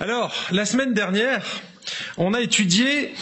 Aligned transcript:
Alors, 0.00 0.34
la 0.50 0.64
semaine 0.64 0.92
dernière, 0.92 1.44
on 2.16 2.34
a 2.34 2.40
étudié 2.40 3.14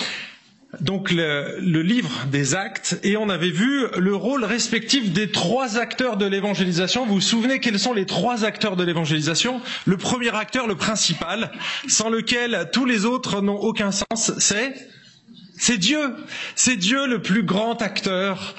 donc 0.81 1.11
le, 1.11 1.59
livre 1.83 2.25
des 2.31 2.55
actes 2.55 2.99
et 3.03 3.19
on 3.19 3.29
avait 3.29 3.51
vu 3.51 3.87
le 3.99 4.17
rôle 4.17 4.45
respectif 4.45 5.13
des 5.13 5.31
trois 5.31 5.77
acteurs 5.77 6.17
de 6.17 6.25
l'évangélisation. 6.25 7.05
Vous 7.05 7.17
vous 7.17 7.21
souvenez 7.21 7.61
quels 7.61 7.79
sont 7.79 7.93
les 7.93 8.07
trois 8.07 8.47
acteurs 8.47 8.77
de 8.77 8.85
l'évangélisation? 8.85 9.61
Le 9.85 9.99
premier 9.99 10.35
acteur, 10.35 10.67
le 10.67 10.77
principal, 10.77 11.53
sans 11.89 12.09
lequel 12.09 12.71
tous 12.73 12.87
les 12.87 13.05
autres 13.05 13.43
n'ont 13.43 13.61
aucun 13.61 13.91
sens, 13.91 14.33
c'est 14.39 15.79
Dieu, 15.79 16.15
c'est 16.55 16.77
Dieu 16.77 17.07
le 17.07 17.21
plus 17.21 17.43
grand 17.43 17.83
acteur, 17.83 18.55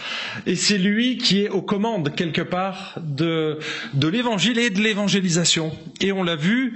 et 0.46 0.56
c'est 0.56 0.78
lui 0.78 1.18
qui 1.18 1.42
est 1.42 1.50
aux 1.50 1.64
commandes 1.64 2.14
quelque 2.16 2.44
part 2.44 3.00
de 3.02 3.58
l'évangile 3.96 4.60
et 4.60 4.70
de 4.70 4.80
l'évangélisation. 4.82 5.76
Et 6.00 6.12
on 6.12 6.22
l'a 6.22 6.36
vu 6.36 6.76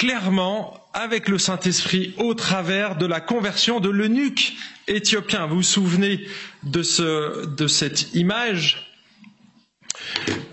clairement 0.00 0.82
avec 0.94 1.28
le 1.28 1.36
Saint-Esprit 1.36 2.14
au 2.16 2.32
travers 2.32 2.96
de 2.96 3.04
la 3.04 3.20
conversion 3.20 3.80
de 3.80 3.90
l'eunuque 3.90 4.54
éthiopien. 4.88 5.46
Vous 5.46 5.56
vous 5.56 5.62
souvenez 5.62 6.26
de 6.62 6.82
cette 6.82 8.14
image 8.14 8.94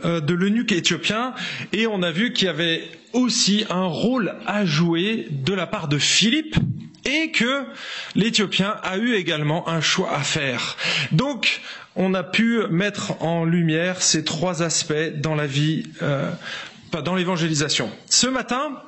euh, 0.03 0.19
de 0.19 0.33
l'eunuque 0.33 0.73
éthiopien? 0.73 1.33
Et 1.71 1.87
on 1.87 2.03
a 2.03 2.11
vu 2.11 2.33
qu'il 2.33 2.47
y 2.47 2.49
avait 2.49 2.89
aussi 3.13 3.63
un 3.69 3.85
rôle 3.85 4.35
à 4.45 4.65
jouer 4.65 5.27
de 5.31 5.53
la 5.53 5.65
part 5.65 5.87
de 5.87 5.97
Philippe 5.97 6.57
et 7.05 7.31
que 7.31 7.63
l'Éthiopien 8.15 8.75
a 8.83 8.97
eu 8.97 9.13
également 9.13 9.69
un 9.69 9.79
choix 9.79 10.13
à 10.13 10.23
faire. 10.23 10.75
Donc, 11.13 11.61
on 11.95 12.13
a 12.15 12.23
pu 12.23 12.63
mettre 12.69 13.23
en 13.23 13.45
lumière 13.45 14.01
ces 14.01 14.25
trois 14.25 14.61
aspects 14.61 15.13
dans 15.15 15.35
la 15.35 15.47
vie, 15.47 15.85
euh, 16.01 16.29
dans 16.91 17.15
l'évangélisation. 17.15 17.89
Ce 18.09 18.27
matin, 18.27 18.81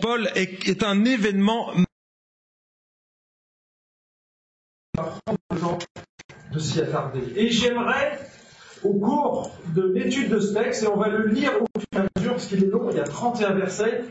Paul 0.00 0.28
est, 0.34 0.82
un 0.82 1.04
événement 1.04 1.72
de 6.52 6.58
s'y 6.58 6.80
attarder. 6.80 7.32
Et 7.36 7.50
j'aimerais, 7.50 8.18
au 8.82 8.94
cours 8.94 9.50
de 9.74 9.92
l'étude 9.92 10.30
de 10.30 10.40
ce 10.40 10.54
texte, 10.54 10.84
et 10.84 10.86
on 10.88 10.96
va 10.96 11.08
le 11.08 11.26
lire 11.28 11.52
au 11.60 11.66
fur 11.78 11.86
et 11.92 11.96
à 11.96 12.06
mesure, 12.16 12.32
parce 12.32 12.46
qu'il 12.46 12.64
est 12.64 12.68
long, 12.68 12.90
il 12.90 12.96
y 12.96 13.00
a 13.00 13.04
31 13.04 13.54
versets, 13.54 14.04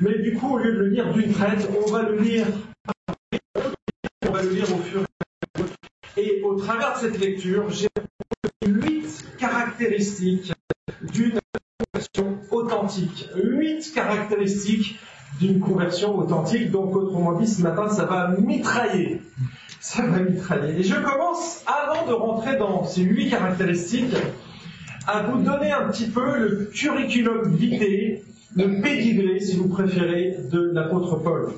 mais 0.00 0.18
du 0.18 0.34
coup, 0.34 0.54
au 0.54 0.58
lieu 0.58 0.72
de 0.72 0.78
le 0.78 0.88
lire 0.88 1.12
d'une 1.12 1.32
traite, 1.32 1.68
on 1.76 1.90
va 1.90 2.02
le 2.02 2.18
lire, 2.18 2.46
on 4.26 4.30
va 4.30 4.42
le 4.42 4.50
lire 4.50 4.74
au 4.74 4.78
fur 4.78 5.00
et 5.00 5.04
à 5.04 5.62
mesure. 5.62 5.76
Et 6.16 6.42
au 6.42 6.56
travers 6.56 6.94
de 6.94 7.00
cette 7.00 7.18
lecture, 7.18 7.70
j'ai 7.70 7.88
huit 8.66 9.24
caractéristiques 9.38 10.52
d'une 11.02 11.38
authentique. 12.50 13.28
Huit 13.36 13.92
caractéristiques 13.94 14.98
d'une 15.42 15.60
conversion 15.60 16.16
authentique. 16.18 16.70
Donc, 16.70 16.94
autrement 16.94 17.38
dit, 17.38 17.46
ce 17.46 17.62
matin, 17.62 17.88
ça 17.88 18.04
va 18.04 18.34
mitrailler. 18.38 19.20
Ça 19.80 20.02
va 20.02 20.20
mitrailler. 20.20 20.78
Et 20.78 20.82
je 20.82 20.94
commence, 20.94 21.64
avant 21.66 22.06
de 22.06 22.12
rentrer 22.12 22.56
dans 22.56 22.84
ces 22.84 23.02
huit 23.02 23.28
caractéristiques, 23.30 24.14
à 25.06 25.22
vous 25.24 25.42
donner 25.42 25.72
un 25.72 25.88
petit 25.88 26.06
peu 26.06 26.38
le 26.38 26.70
curriculum 26.72 27.54
vitae, 27.54 28.22
le 28.54 28.80
pédigré, 28.80 29.40
si 29.40 29.56
vous 29.56 29.68
préférez, 29.68 30.36
de 30.50 30.70
l'apôtre 30.72 31.16
Paul. 31.16 31.52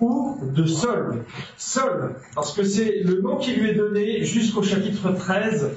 Ou 0.00 0.38
de 0.54 0.64
Saul. 0.64 1.24
Saul, 1.56 2.14
parce 2.34 2.52
que 2.52 2.62
c'est 2.62 3.00
le 3.02 3.20
nom 3.20 3.36
qui 3.36 3.52
lui 3.52 3.70
est 3.70 3.74
donné 3.74 4.24
jusqu'au 4.24 4.62
chapitre 4.62 5.12
13 5.12 5.70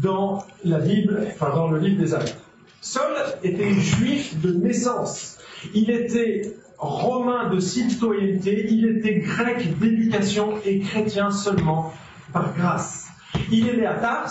dans 0.00 0.44
la 0.64 0.78
Bible, 0.78 1.26
enfin 1.26 1.50
dans 1.54 1.68
le 1.68 1.80
livre 1.80 2.00
des 2.00 2.14
Actes. 2.14 2.38
Saul 2.80 3.16
était 3.42 3.74
juif 3.74 4.40
de 4.40 4.52
naissance. 4.52 5.38
Il 5.74 5.90
était 5.90 6.54
romain 6.78 7.50
de 7.50 7.58
citoyenneté, 7.60 8.66
il 8.70 8.98
était 8.98 9.20
grec 9.20 9.78
d'éducation 9.78 10.54
et 10.64 10.80
chrétien 10.80 11.30
seulement 11.30 11.92
par 12.32 12.54
grâce. 12.54 13.08
Il 13.50 13.68
est 13.68 13.76
né 13.76 13.86
à 13.86 13.94
Tars, 13.94 14.30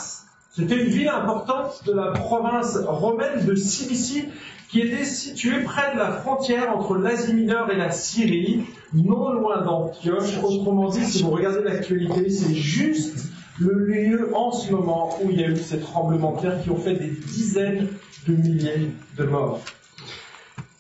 c'était 0.58 0.84
une 0.84 0.90
ville 0.90 1.10
importante 1.10 1.84
de 1.86 1.94
la 1.94 2.12
province 2.12 2.78
romaine 2.88 3.46
de 3.46 3.54
Cilicie 3.54 4.26
qui 4.70 4.82
était 4.82 5.06
située 5.06 5.62
près 5.64 5.94
de 5.94 6.00
la 6.00 6.12
frontière 6.12 6.76
entre 6.76 6.96
l'Asie 6.96 7.36
mineure 7.36 7.72
et 7.72 7.78
la 7.78 7.92
Syrie, 7.92 8.64
non 8.94 9.34
loin 9.34 9.62
d'Antioche. 9.62 10.38
Autrement 10.44 10.90
dit, 10.90 11.06
si 11.06 11.22
vous 11.24 11.30
regardez 11.30 11.62
l'actualité, 11.64 12.30
c'est 12.30 12.56
juste 12.56 13.30
le 13.60 13.86
lieu 13.86 14.36
en 14.36 14.52
ce 14.52 14.72
moment 14.72 15.18
où 15.22 15.30
il 15.30 15.40
y 15.40 15.44
a 15.44 15.50
eu 15.50 15.58
ces 15.58 15.80
tremblements 15.80 16.36
de 16.36 16.42
terre 16.42 16.64
qui 16.64 16.70
ont 16.72 16.78
fait 16.78 16.96
des 16.96 17.10
dizaines 17.10 17.88
de 18.28 18.34
milliers 18.34 18.92
de 19.16 19.24
morts. 19.24 19.62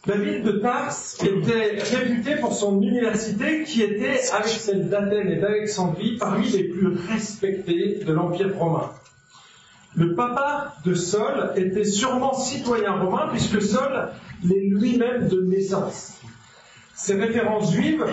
La 0.08 0.16
ville 0.16 0.42
de 0.42 0.54
Tars 0.54 0.96
était 1.22 1.84
réputée 1.84 2.38
pour 2.38 2.54
son 2.54 2.82
université 2.82 3.64
qui 3.66 3.82
était, 3.82 4.22
avec 4.32 4.48
celle 4.48 4.88
d'Athènes 4.88 5.28
et 5.28 5.36
d'Alexandrie, 5.36 6.16
parmi 6.18 6.48
les 6.48 6.64
plus 6.64 6.96
respectées 7.10 8.00
de 8.06 8.14
l'Empire 8.14 8.58
romain. 8.58 8.90
Le 9.96 10.16
papa 10.16 10.76
de 10.86 10.94
Saul 10.94 11.52
était 11.58 11.84
sûrement 11.84 12.34
citoyen 12.34 12.94
romain 12.94 13.28
puisque 13.32 13.62
Saul 13.62 14.10
l'est 14.46 14.70
lui-même 14.70 15.28
de 15.28 15.42
naissance. 15.42 16.22
ses 16.96 17.16
références 17.16 17.74
juives 17.74 18.06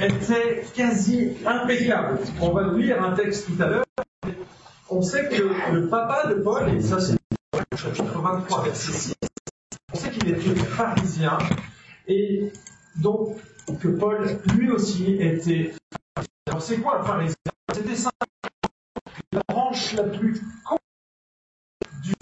étaient 0.00 0.64
quasi 0.74 1.32
impeccables. 1.44 2.18
On 2.40 2.52
va 2.52 2.72
lire 2.72 3.02
un 3.02 3.16
texte 3.16 3.46
tout 3.46 3.60
à 3.60 3.66
l'heure. 3.66 3.84
On 4.88 5.02
sait 5.02 5.28
que 5.28 5.42
le 5.72 5.88
papa 5.88 6.28
de 6.28 6.34
Paul, 6.34 6.72
et 6.72 6.80
ça 6.80 7.00
c'est 7.00 7.16
chapitre 7.76 8.20
23, 8.20 8.64
verset 8.64 8.92
6, 8.92 9.14
on 9.19 9.19
sait 9.19 9.19
qu'il 10.20 10.30
était 10.30 10.54
pharisien, 10.54 11.38
et 12.06 12.52
donc 12.96 13.36
que 13.80 13.88
Paul, 13.88 14.26
lui 14.54 14.70
aussi, 14.70 15.16
était. 15.20 15.72
Alors 16.46 16.62
c'est 16.62 16.78
quoi 16.78 17.00
un 17.00 17.04
pharisien 17.04 17.36
C'était 17.72 17.96
ça, 17.96 18.10
la 19.32 19.40
branche 19.48 19.92
la 19.94 20.04
plus 20.04 20.40
du 22.02 22.14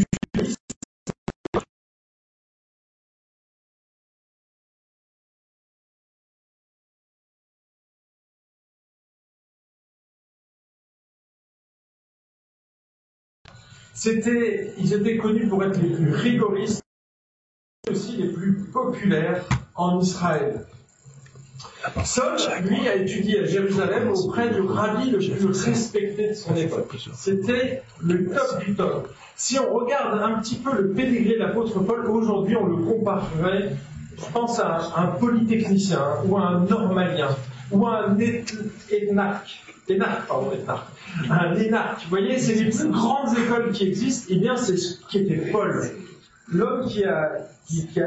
C'était, 13.94 14.74
ils 14.78 14.94
étaient 14.94 15.16
connus 15.16 15.48
pour 15.48 15.64
être 15.64 15.80
les 15.82 15.92
plus 15.92 16.12
rigoristes, 16.12 16.84
aussi 17.90 18.16
les 18.16 18.28
plus 18.28 18.54
populaires 18.72 19.44
en 19.74 20.00
Israël. 20.00 20.64
Saul, 22.04 22.36
lui, 22.64 22.88
a 22.88 22.96
étudié 22.96 23.40
à 23.40 23.44
Jérusalem 23.44 24.10
auprès 24.10 24.50
du 24.50 24.60
rabbi 24.60 25.10
le 25.10 25.18
plus 25.18 25.64
respecté 25.64 26.30
de 26.30 26.34
son 26.34 26.54
époque. 26.56 26.96
C'était 27.14 27.82
le 28.02 28.26
top 28.26 28.64
du 28.64 28.74
top. 28.74 29.08
Si 29.36 29.58
on 29.58 29.72
regarde 29.72 30.20
un 30.20 30.40
petit 30.40 30.56
peu 30.56 30.74
le 30.74 30.90
pédigré 30.90 31.34
de 31.34 31.38
l'apôtre 31.38 31.78
Paul, 31.80 32.06
aujourd'hui, 32.10 32.56
on 32.56 32.66
le 32.66 32.76
comparerait, 32.84 33.76
je 34.16 34.32
pense, 34.32 34.58
à 34.58 34.92
un, 34.96 35.06
polytechnicien, 35.06 36.02
ou 36.24 36.36
à 36.36 36.48
un 36.48 36.64
normalien, 36.64 37.28
ou 37.70 37.86
à 37.86 38.06
un 38.06 38.18
énarque. 38.90 39.62
Énarque, 39.88 40.26
pardon, 40.26 40.50
énarque. 40.52 40.88
Un 41.30 41.54
énarque. 41.54 42.02
Vous 42.02 42.10
voyez, 42.10 42.38
c'est 42.38 42.54
les 42.54 42.70
plus 42.70 42.90
grandes 42.90 43.38
écoles 43.38 43.72
qui 43.72 43.86
existent, 43.86 44.26
eh 44.30 44.36
bien 44.36 44.56
c'est 44.56 44.76
ce 44.76 45.00
qui 45.08 45.18
était 45.18 45.50
Paul. 45.50 45.88
L'homme 46.50 46.86
qui 46.86 47.04
a, 47.04 47.32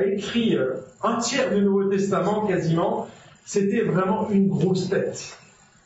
écrit 0.05 0.55
euh, 0.55 0.73
un 1.03 1.17
tiers 1.17 1.53
du 1.53 1.61
Nouveau 1.61 1.85
Testament 1.85 2.47
quasiment, 2.47 3.07
c'était 3.45 3.81
vraiment 3.81 4.29
une 4.31 4.47
grosse 4.47 4.89
tête. 4.89 5.37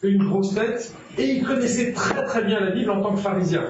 Une 0.03 0.23
grosse 0.23 0.53
tête, 0.53 0.93
et 1.17 1.31
il 1.31 1.43
connaissait 1.43 1.91
très 1.91 2.23
très 2.25 2.43
bien 2.43 2.59
la 2.59 2.71
Bible 2.71 2.91
en 2.91 3.01
tant 3.01 3.13
que 3.13 3.19
pharisien. 3.19 3.63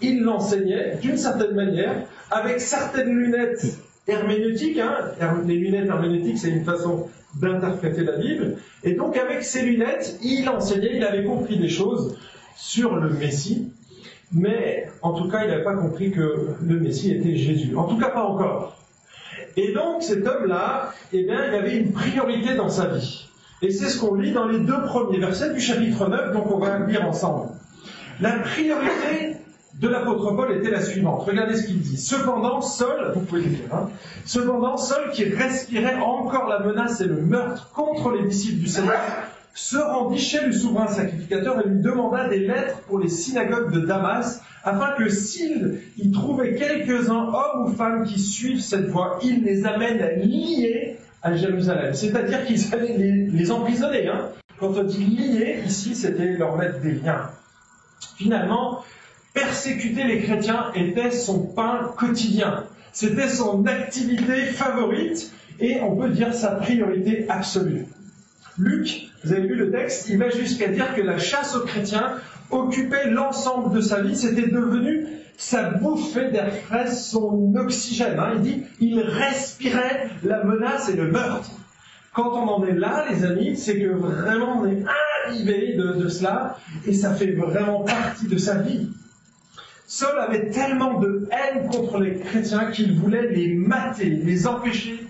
Il 0.00 0.22
l'enseignait 0.22 0.96
d'une 1.00 1.16
certaine 1.16 1.54
manière, 1.54 2.06
avec 2.30 2.60
certaines 2.60 3.14
lunettes 3.14 3.64
herméneutiques. 4.08 4.78
Hein. 4.78 5.12
Les 5.46 5.54
lunettes 5.54 5.86
herméneutiques, 5.86 6.38
c'est 6.38 6.50
une 6.50 6.64
façon 6.64 7.08
d'interpréter 7.40 8.02
la 8.02 8.16
Bible. 8.18 8.56
Et 8.82 8.94
donc, 8.94 9.16
avec 9.16 9.42
ces 9.44 9.62
lunettes, 9.62 10.18
il 10.22 10.48
enseignait, 10.48 10.96
il 10.96 11.04
avait 11.04 11.24
compris 11.24 11.58
des 11.58 11.68
choses 11.68 12.18
sur 12.56 12.96
le 12.96 13.10
Messie, 13.10 13.71
mais 14.32 14.88
en 15.02 15.12
tout 15.12 15.28
cas, 15.28 15.44
il 15.44 15.48
n'avait 15.48 15.64
pas 15.64 15.74
compris 15.74 16.10
que 16.10 16.48
le 16.62 16.80
Messie 16.80 17.12
était 17.12 17.36
Jésus. 17.36 17.76
En 17.76 17.84
tout 17.84 17.98
cas, 17.98 18.10
pas 18.10 18.24
encore. 18.24 18.76
Et 19.56 19.72
donc 19.72 20.02
cet 20.02 20.26
homme-là, 20.26 20.92
eh 21.12 21.24
bien, 21.24 21.46
il 21.46 21.54
avait 21.54 21.76
une 21.76 21.92
priorité 21.92 22.54
dans 22.54 22.70
sa 22.70 22.86
vie. 22.86 23.28
Et 23.60 23.70
c'est 23.70 23.88
ce 23.88 23.98
qu'on 23.98 24.14
lit 24.14 24.32
dans 24.32 24.46
les 24.46 24.58
deux 24.60 24.82
premiers 24.82 25.18
versets 25.18 25.52
du 25.52 25.60
chapitre 25.60 26.08
9, 26.08 26.32
donc 26.32 26.50
on 26.50 26.58
va 26.58 26.78
lire 26.80 27.06
ensemble. 27.06 27.50
La 28.20 28.32
priorité 28.38 29.36
de 29.74 29.88
l'apôtre 29.88 30.32
Paul 30.32 30.52
était 30.52 30.70
la 30.70 30.82
suivante. 30.82 31.24
Regardez 31.26 31.56
ce 31.56 31.66
qu'il 31.66 31.80
dit. 31.80 31.96
Cependant, 31.96 32.60
seul, 32.60 33.12
vous 33.14 33.20
pouvez 33.20 33.42
le 33.42 33.48
lire, 33.48 33.74
hein, 33.74 33.88
cependant, 34.24 34.76
seul 34.76 35.10
qui 35.12 35.24
respirait 35.24 35.96
encore 35.96 36.48
la 36.48 36.60
menace 36.60 37.00
et 37.00 37.06
le 37.06 37.16
meurtre 37.16 37.70
contre 37.72 38.10
les 38.12 38.24
disciples 38.24 38.60
du 38.60 38.68
Seigneur, 38.68 39.00
se 39.54 39.76
rendit 39.76 40.18
chez 40.18 40.46
le 40.46 40.52
souverain 40.52 40.88
sacrificateur 40.88 41.60
et 41.64 41.68
lui 41.68 41.80
demanda 41.80 42.28
des 42.28 42.40
lettres 42.40 42.80
pour 42.86 42.98
les 42.98 43.08
synagogues 43.08 43.72
de 43.72 43.80
Damas, 43.80 44.42
afin 44.64 44.92
que 44.96 45.08
s'il 45.08 45.80
y 45.98 46.10
trouvait 46.10 46.54
quelques-uns, 46.54 47.32
hommes 47.32 47.66
ou 47.66 47.72
femmes, 47.72 48.04
qui 48.04 48.18
suivent 48.18 48.60
cette 48.60 48.86
voie, 48.86 49.18
il 49.22 49.42
les 49.42 49.66
amène 49.66 50.00
à 50.00 50.12
lier 50.12 50.98
à 51.22 51.36
Jérusalem. 51.36 51.94
C'est-à-dire 51.94 52.44
qu'ils 52.46 52.74
allaient 52.74 52.96
les, 52.96 53.50
emprisonner. 53.50 54.08
Hein. 54.08 54.28
Quand 54.58 54.76
on 54.76 54.84
dit 54.84 55.04
lier, 55.04 55.62
ici, 55.66 55.94
c'était 55.94 56.36
leur 56.36 56.56
mettre 56.56 56.80
des 56.80 56.92
liens. 56.92 57.30
Finalement, 58.16 58.84
persécuter 59.34 60.04
les 60.04 60.22
chrétiens 60.22 60.66
était 60.74 61.10
son 61.10 61.46
pain 61.46 61.90
quotidien. 61.96 62.64
C'était 62.92 63.28
son 63.28 63.66
activité 63.66 64.42
favorite 64.44 65.32
et 65.60 65.80
on 65.80 65.96
peut 65.96 66.10
dire 66.10 66.34
sa 66.34 66.52
priorité 66.52 67.26
absolue. 67.28 67.86
Luc, 68.58 69.11
vous 69.24 69.32
avez 69.32 69.42
lu 69.42 69.54
le 69.54 69.70
texte, 69.70 70.08
il 70.08 70.18
va 70.18 70.30
jusqu'à 70.30 70.68
dire 70.68 70.94
que 70.94 71.00
la 71.00 71.18
chasse 71.18 71.54
aux 71.54 71.64
chrétiens 71.64 72.14
occupait 72.50 73.08
l'ensemble 73.08 73.74
de 73.74 73.80
sa 73.80 74.02
vie, 74.02 74.16
c'était 74.16 74.48
devenu 74.48 75.06
sa 75.36 75.70
bouffée 75.70 76.30
d'air 76.30 76.52
frais, 76.54 76.90
son 76.90 77.54
oxygène. 77.56 78.18
Hein. 78.18 78.32
Il 78.36 78.42
dit, 78.42 78.62
il 78.80 79.00
respirait 79.00 80.08
la 80.22 80.44
menace 80.44 80.88
et 80.88 80.96
le 80.96 81.10
meurtre. 81.10 81.50
Quand 82.14 82.30
on 82.32 82.48
en 82.48 82.66
est 82.66 82.74
là, 82.74 83.06
les 83.10 83.24
amis, 83.24 83.56
c'est 83.56 83.78
que 83.78 83.88
vraiment 83.88 84.60
on 84.60 84.66
est 84.66 84.84
arrivé 85.24 85.74
de, 85.76 85.94
de 85.94 86.08
cela 86.08 86.58
et 86.86 86.92
ça 86.92 87.14
fait 87.14 87.32
vraiment 87.32 87.80
partie 87.80 88.26
de 88.26 88.36
sa 88.36 88.56
vie. 88.56 88.90
Saul 89.86 90.18
avait 90.18 90.50
tellement 90.50 91.00
de 91.00 91.28
haine 91.30 91.68
contre 91.68 91.98
les 91.98 92.18
chrétiens 92.18 92.70
qu'il 92.70 92.98
voulait 92.98 93.28
les 93.28 93.54
mater, 93.54 94.08
les 94.10 94.46
empêcher 94.46 95.06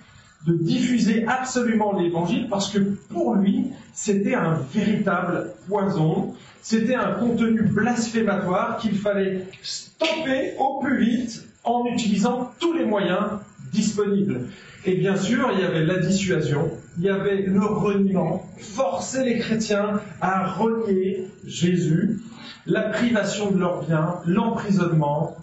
de 0.47 0.55
diffuser 0.55 1.25
absolument 1.27 1.99
l'évangile 1.99 2.49
parce 2.49 2.71
que 2.71 2.79
pour 2.79 3.35
lui, 3.35 3.71
c'était 3.93 4.35
un 4.35 4.59
véritable 4.73 5.53
poison, 5.69 6.35
c'était 6.63 6.95
un 6.95 7.13
contenu 7.13 7.63
blasphématoire 7.63 8.79
qu'il 8.79 8.97
fallait 8.97 9.47
stopper 9.63 10.55
au 10.59 10.81
plus 10.81 11.05
vite 11.05 11.45
en 11.65 11.85
utilisant 11.87 12.53
tous 12.59 12.73
les 12.73 12.85
moyens 12.85 13.41
disponibles. 13.73 14.49
Et 14.85 14.97
bien 14.97 15.17
sûr, 15.17 15.51
il 15.55 15.61
y 15.61 15.65
avait 15.65 15.85
la 15.85 15.99
dissuasion, 15.99 16.71
il 16.99 17.05
y 17.05 17.09
avait 17.09 17.43
le 17.43 17.65
reniement, 17.65 18.45
forcer 18.59 19.25
les 19.25 19.39
chrétiens 19.39 20.01
à 20.21 20.49
renier 20.49 21.29
Jésus, 21.45 22.21
la 22.67 22.83
privation 22.83 23.51
de 23.51 23.59
leurs 23.59 23.85
biens, 23.85 24.17
l'emprisonnement, 24.27 25.37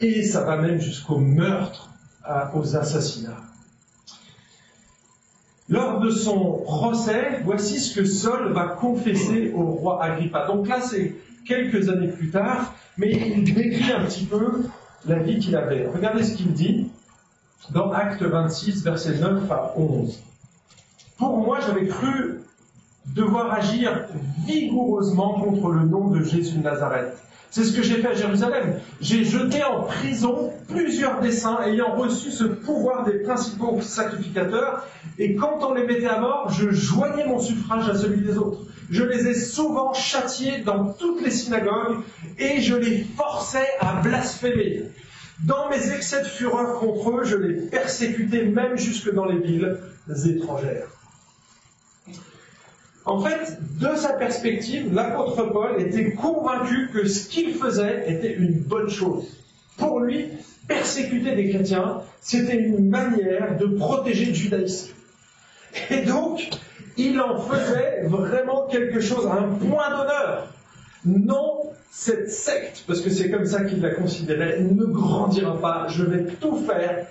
et 0.00 0.24
ça 0.24 0.42
va 0.44 0.56
même 0.56 0.80
jusqu'au 0.80 1.18
meurtre, 1.18 1.90
aux 2.54 2.76
assassinats. 2.76 3.51
Lors 5.72 6.00
de 6.00 6.10
son 6.10 6.58
procès, 6.64 7.40
voici 7.44 7.80
ce 7.80 7.98
que 7.98 8.04
Saul 8.04 8.52
va 8.52 8.76
confesser 8.78 9.52
au 9.56 9.62
roi 9.62 10.04
Agrippa. 10.04 10.46
Donc 10.46 10.68
là, 10.68 10.82
c'est 10.82 11.14
quelques 11.46 11.88
années 11.88 12.08
plus 12.08 12.28
tard, 12.28 12.74
mais 12.98 13.10
il 13.10 13.54
décrit 13.54 13.90
un 13.90 14.04
petit 14.04 14.26
peu 14.26 14.64
la 15.06 15.20
vie 15.20 15.38
qu'il 15.38 15.56
avait. 15.56 15.86
Regardez 15.86 16.24
ce 16.24 16.36
qu'il 16.36 16.52
dit 16.52 16.90
dans 17.70 17.90
Acte 17.90 18.20
26, 18.22 18.84
versets 18.84 19.16
9 19.18 19.50
à 19.50 19.72
11. 19.74 20.22
Pour 21.16 21.38
moi, 21.38 21.58
j'avais 21.66 21.86
cru 21.86 22.42
devoir 23.06 23.54
agir 23.54 24.08
vigoureusement 24.46 25.40
contre 25.40 25.70
le 25.70 25.86
nom 25.86 26.08
de 26.08 26.22
Jésus 26.22 26.58
de 26.58 26.64
Nazareth 26.64 27.16
c'est 27.52 27.64
ce 27.64 27.76
que 27.76 27.82
j'ai 27.82 28.00
fait 28.00 28.08
à 28.08 28.14
Jérusalem. 28.14 28.80
J'ai 29.02 29.24
jeté 29.24 29.62
en 29.62 29.82
prison 29.82 30.54
plusieurs 30.68 31.20
des 31.20 31.44
ayant 31.66 31.94
reçu 31.96 32.30
ce 32.30 32.44
pouvoir 32.44 33.04
des 33.04 33.18
principaux 33.18 33.78
sacrificateurs, 33.82 34.86
et 35.18 35.36
quand 35.36 35.58
on 35.60 35.74
les 35.74 35.86
mettait 35.86 36.06
à 36.06 36.18
mort, 36.18 36.50
je 36.50 36.70
joignais 36.70 37.26
mon 37.26 37.38
suffrage 37.38 37.90
à 37.90 37.94
celui 37.94 38.22
des 38.22 38.38
autres. 38.38 38.62
Je 38.90 39.04
les 39.04 39.28
ai 39.28 39.34
souvent 39.34 39.92
châtiés 39.92 40.62
dans 40.64 40.94
toutes 40.94 41.22
les 41.22 41.30
synagogues, 41.30 41.98
et 42.38 42.62
je 42.62 42.74
les 42.74 43.04
forçais 43.18 43.68
à 43.80 44.00
blasphémer. 44.00 44.84
Dans 45.44 45.68
mes 45.68 45.92
excès 45.92 46.22
de 46.22 46.28
fureur 46.28 46.78
contre 46.78 47.10
eux, 47.10 47.24
je 47.24 47.36
les 47.36 47.60
persécutais 47.68 48.46
même 48.46 48.78
jusque 48.78 49.12
dans 49.12 49.26
les 49.26 49.38
villes 49.38 49.76
étrangères. 50.26 50.88
En 53.04 53.20
fait, 53.20 53.58
de 53.80 53.96
sa 53.96 54.12
perspective, 54.12 54.94
l'apôtre 54.94 55.50
Paul 55.52 55.80
était 55.80 56.12
convaincu 56.12 56.88
que 56.92 57.08
ce 57.08 57.28
qu'il 57.28 57.54
faisait 57.54 58.04
était 58.06 58.34
une 58.34 58.60
bonne 58.60 58.88
chose. 58.88 59.24
Pour 59.76 60.00
lui, 60.00 60.28
persécuter 60.68 61.34
des 61.34 61.50
chrétiens, 61.50 62.02
c'était 62.20 62.56
une 62.56 62.88
manière 62.88 63.56
de 63.58 63.66
protéger 63.66 64.26
le 64.26 64.34
judaïsme. 64.34 64.92
Et 65.90 66.02
donc, 66.02 66.50
il 66.96 67.20
en 67.20 67.38
faisait 67.38 68.02
vraiment 68.04 68.66
quelque 68.68 69.00
chose, 69.00 69.26
un 69.26 69.48
point 69.66 69.90
d'honneur. 69.90 70.52
Non, 71.04 71.72
cette 71.90 72.30
secte, 72.30 72.84
parce 72.86 73.00
que 73.00 73.10
c'est 73.10 73.30
comme 73.30 73.46
ça 73.46 73.64
qu'il 73.64 73.80
la 73.80 73.90
considérait, 73.90 74.60
ne 74.60 74.84
grandira 74.84 75.60
pas. 75.60 75.86
Je 75.88 76.04
vais 76.04 76.24
tout 76.40 76.56
faire 76.58 77.06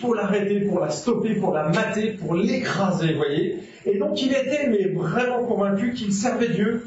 pour 0.00 0.14
l'arrêter, 0.14 0.60
pour 0.60 0.80
la 0.80 0.90
stopper, 0.90 1.34
pour 1.34 1.52
la 1.52 1.68
mater, 1.68 2.12
pour 2.12 2.34
l'écraser, 2.34 3.14
voyez. 3.14 3.58
Et 3.86 3.98
donc 3.98 4.20
il 4.22 4.32
était 4.32 4.68
mais 4.68 4.88
vraiment 4.88 5.44
convaincu 5.44 5.94
qu'il 5.94 6.12
servait 6.12 6.48
Dieu 6.48 6.86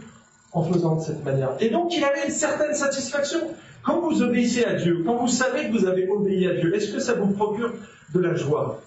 en 0.51 0.63
faisant 0.63 0.95
de 0.95 1.01
cette 1.01 1.23
manière. 1.23 1.51
Et 1.59 1.69
donc 1.69 1.95
il 1.95 2.03
avait 2.03 2.25
une 2.25 2.33
certaine 2.33 2.73
satisfaction. 2.73 3.39
Quand 3.83 4.01
vous 4.01 4.21
obéissez 4.21 4.65
à 4.65 4.73
Dieu, 4.73 5.03
quand 5.05 5.15
vous 5.15 5.27
savez 5.27 5.67
que 5.67 5.71
vous 5.77 5.85
avez 5.85 6.07
obéi 6.07 6.47
à 6.47 6.55
Dieu, 6.55 6.75
est-ce 6.75 6.91
que 6.91 6.99
ça 6.99 7.13
vous 7.13 7.31
procure 7.33 7.73
de 8.13 8.19
la 8.19 8.35
joie? 8.35 8.81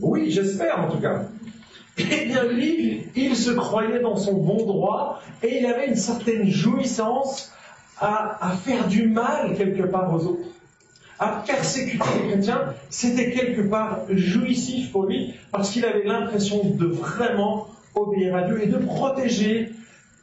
Oui, 0.00 0.30
j'espère 0.30 0.80
en 0.80 0.88
tout 0.88 1.00
cas. 1.00 1.22
Eh 1.98 2.26
bien 2.26 2.44
lui, 2.44 3.04
il 3.16 3.36
se 3.36 3.50
croyait 3.50 4.00
dans 4.00 4.16
son 4.16 4.34
bon 4.34 4.64
droit 4.64 5.20
et 5.42 5.58
il 5.58 5.66
avait 5.66 5.88
une 5.88 5.96
certaine 5.96 6.48
jouissance 6.48 7.52
à, 7.98 8.38
à 8.46 8.52
faire 8.52 8.86
du 8.86 9.08
mal 9.08 9.54
quelque 9.56 9.82
part 9.82 10.14
aux 10.14 10.24
autres 10.26 10.48
à 11.20 11.44
persécuter 11.46 12.04
les 12.22 12.30
chrétiens, 12.30 12.74
c'était 12.88 13.30
quelque 13.30 13.60
part 13.60 14.00
jouissif 14.08 14.90
pour 14.90 15.04
lui, 15.04 15.34
parce 15.52 15.70
qu'il 15.70 15.84
avait 15.84 16.04
l'impression 16.04 16.64
de 16.64 16.86
vraiment 16.86 17.68
obéir 17.94 18.34
à 18.34 18.42
Dieu 18.42 18.62
et 18.62 18.66
de 18.66 18.78
protéger 18.78 19.70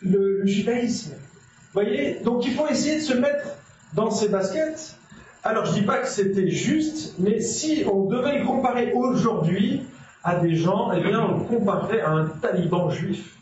le, 0.01 0.45
judaïsme. 0.45 1.13
Voyez 1.73 2.17
Donc 2.23 2.45
il 2.45 2.53
faut 2.53 2.67
essayer 2.67 2.95
de 2.95 3.01
se 3.01 3.13
mettre 3.13 3.47
dans 3.93 4.09
ses 4.09 4.29
baskets. 4.29 4.95
Alors 5.43 5.65
je 5.65 5.71
ne 5.71 5.75
dis 5.77 5.81
pas 5.83 5.99
que 5.99 6.07
c'était 6.07 6.49
juste, 6.49 7.13
mais 7.19 7.41
si 7.41 7.83
on 7.91 8.05
devait 8.05 8.39
le 8.39 8.45
comparer 8.45 8.91
aujourd'hui 8.93 9.83
à 10.23 10.35
des 10.35 10.55
gens, 10.55 10.91
eh 10.93 10.99
bien 10.99 11.21
on 11.21 11.37
le 11.37 11.43
comparerait 11.43 12.01
à 12.01 12.09
un 12.09 12.25
taliban 12.25 12.89
juif. 12.89 13.36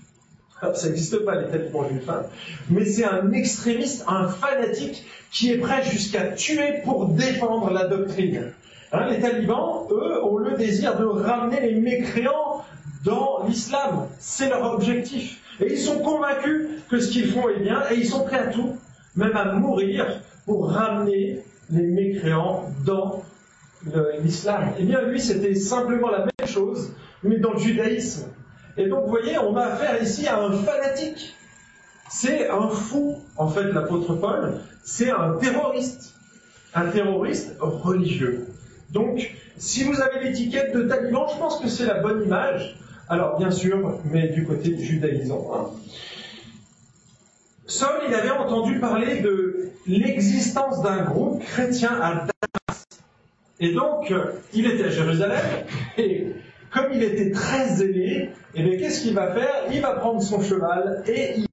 Ça 0.62 0.88
n'existe 0.88 1.18
pas 1.26 1.36
les 1.36 1.50
talibans 1.50 1.88
juifs, 1.90 2.10
hein. 2.10 2.24
mais 2.70 2.86
c'est 2.86 3.04
un 3.04 3.32
extrémiste, 3.34 4.06
un 4.08 4.30
fanatique 4.30 5.06
qui 5.30 5.52
est 5.52 5.58
prêt 5.58 5.84
jusqu'à 5.84 6.32
tuer 6.32 6.82
pour 6.86 7.10
défendre 7.10 7.72
la 7.72 7.88
doctrine. 7.88 8.54
Hein, 8.94 9.10
les 9.10 9.20
talibans, 9.20 9.86
eux, 9.92 10.24
ont 10.24 10.38
le 10.38 10.56
désir 10.56 10.98
de 10.98 11.06
ramener 11.06 11.60
les 11.60 11.76
mécréants 11.76 12.64
dans 13.04 13.46
l'islam. 13.46 14.08
C'est 14.18 14.48
leur 14.48 14.74
objectif. 14.74 15.42
Et 15.60 15.74
ils 15.74 15.80
sont 15.80 16.00
convaincus 16.00 16.68
que 16.90 17.00
ce 17.00 17.12
qu'ils 17.12 17.32
font 17.32 17.50
est 17.50 17.60
bien, 17.60 17.84
et 17.92 17.96
ils 17.96 18.08
sont 18.08 18.24
prêts 18.24 18.40
à 18.40 18.48
tout, 18.48 18.78
même 19.16 19.36
à 19.36 19.52
mourir, 19.54 20.22
pour 20.46 20.72
ramener 20.72 21.42
les 21.70 21.84
mécréants 21.84 22.70
dans 22.86 23.24
l'islam. 24.24 24.70
Eh 24.80 24.84
bien, 24.84 25.02
lui, 25.02 25.20
c'était 25.20 25.56
simplement 25.56 26.10
la 26.10 26.20
même 26.20 26.48
chose, 26.48 26.94
mais 27.24 27.40
dans 27.40 27.54
le 27.54 27.60
judaïsme. 27.60 28.30
Et 28.77 28.88
donc, 28.88 29.05
vous 29.05 29.10
voyez, 29.10 29.38
on 29.39 29.55
a 29.55 29.63
affaire 29.63 30.01
ici 30.01 30.27
à 30.27 30.39
un 30.39 30.51
fanatique. 30.51 31.36
C'est 32.10 32.50
un 32.50 32.70
fou, 32.70 33.22
en 33.38 33.48
fait, 33.48 33.72
l'apôtre 33.72 34.15
Paul, 34.15 34.60
c'est 34.84 35.10
un 35.10 35.38
terroriste. 35.38 36.13
Un 36.74 36.88
terroriste 36.88 37.55
religieux. 37.60 38.48
Donc, 38.91 39.34
si 39.58 39.84
vous 39.84 40.01
avez 40.01 40.25
l'étiquette 40.25 40.75
de 40.75 40.84
taliban, 40.84 41.27
je 41.34 41.39
pense 41.39 41.60
que 41.60 41.67
c'est 41.67 41.86
la 41.86 41.96
bonne 42.01 42.24
image. 42.24 42.77
Alors, 43.08 43.38
bien 43.38 43.51
sûr, 43.51 44.00
mais 44.05 44.27
du 44.29 44.46
côté 44.46 44.77
judaïsant. 44.77 45.51
Hein. 45.53 45.65
Saul, 47.67 48.01
il 48.08 48.13
avait 48.13 48.32
entendu 48.32 48.79
parler 48.79 49.22
de 49.22 49.72
l'existence 49.88 50.82
d'un 50.82 51.03
groupe 51.03 51.44
chrétien 51.44 51.91
à 52.01 52.13
Damas. 52.13 52.86
Et 53.60 53.74
donc, 53.74 54.13
il 54.53 54.65
était 54.67 54.86
à 54.86 54.89
Jérusalem, 54.89 55.41
comme 56.75 56.91
il 56.94 57.03
était 57.03 57.32
très 57.32 57.70
zélé, 57.70 58.32
et 58.53 58.62
eh 58.62 58.77
qu'est-ce 58.77 59.01
qu'il 59.01 59.15
va 59.15 59.34
faire? 59.34 59.72
Il 59.72 59.82
va 59.82 59.94
prendre 59.94 60.22
son 60.22 60.41
cheval 60.41 61.03
et 61.08 61.36
il 61.38 61.48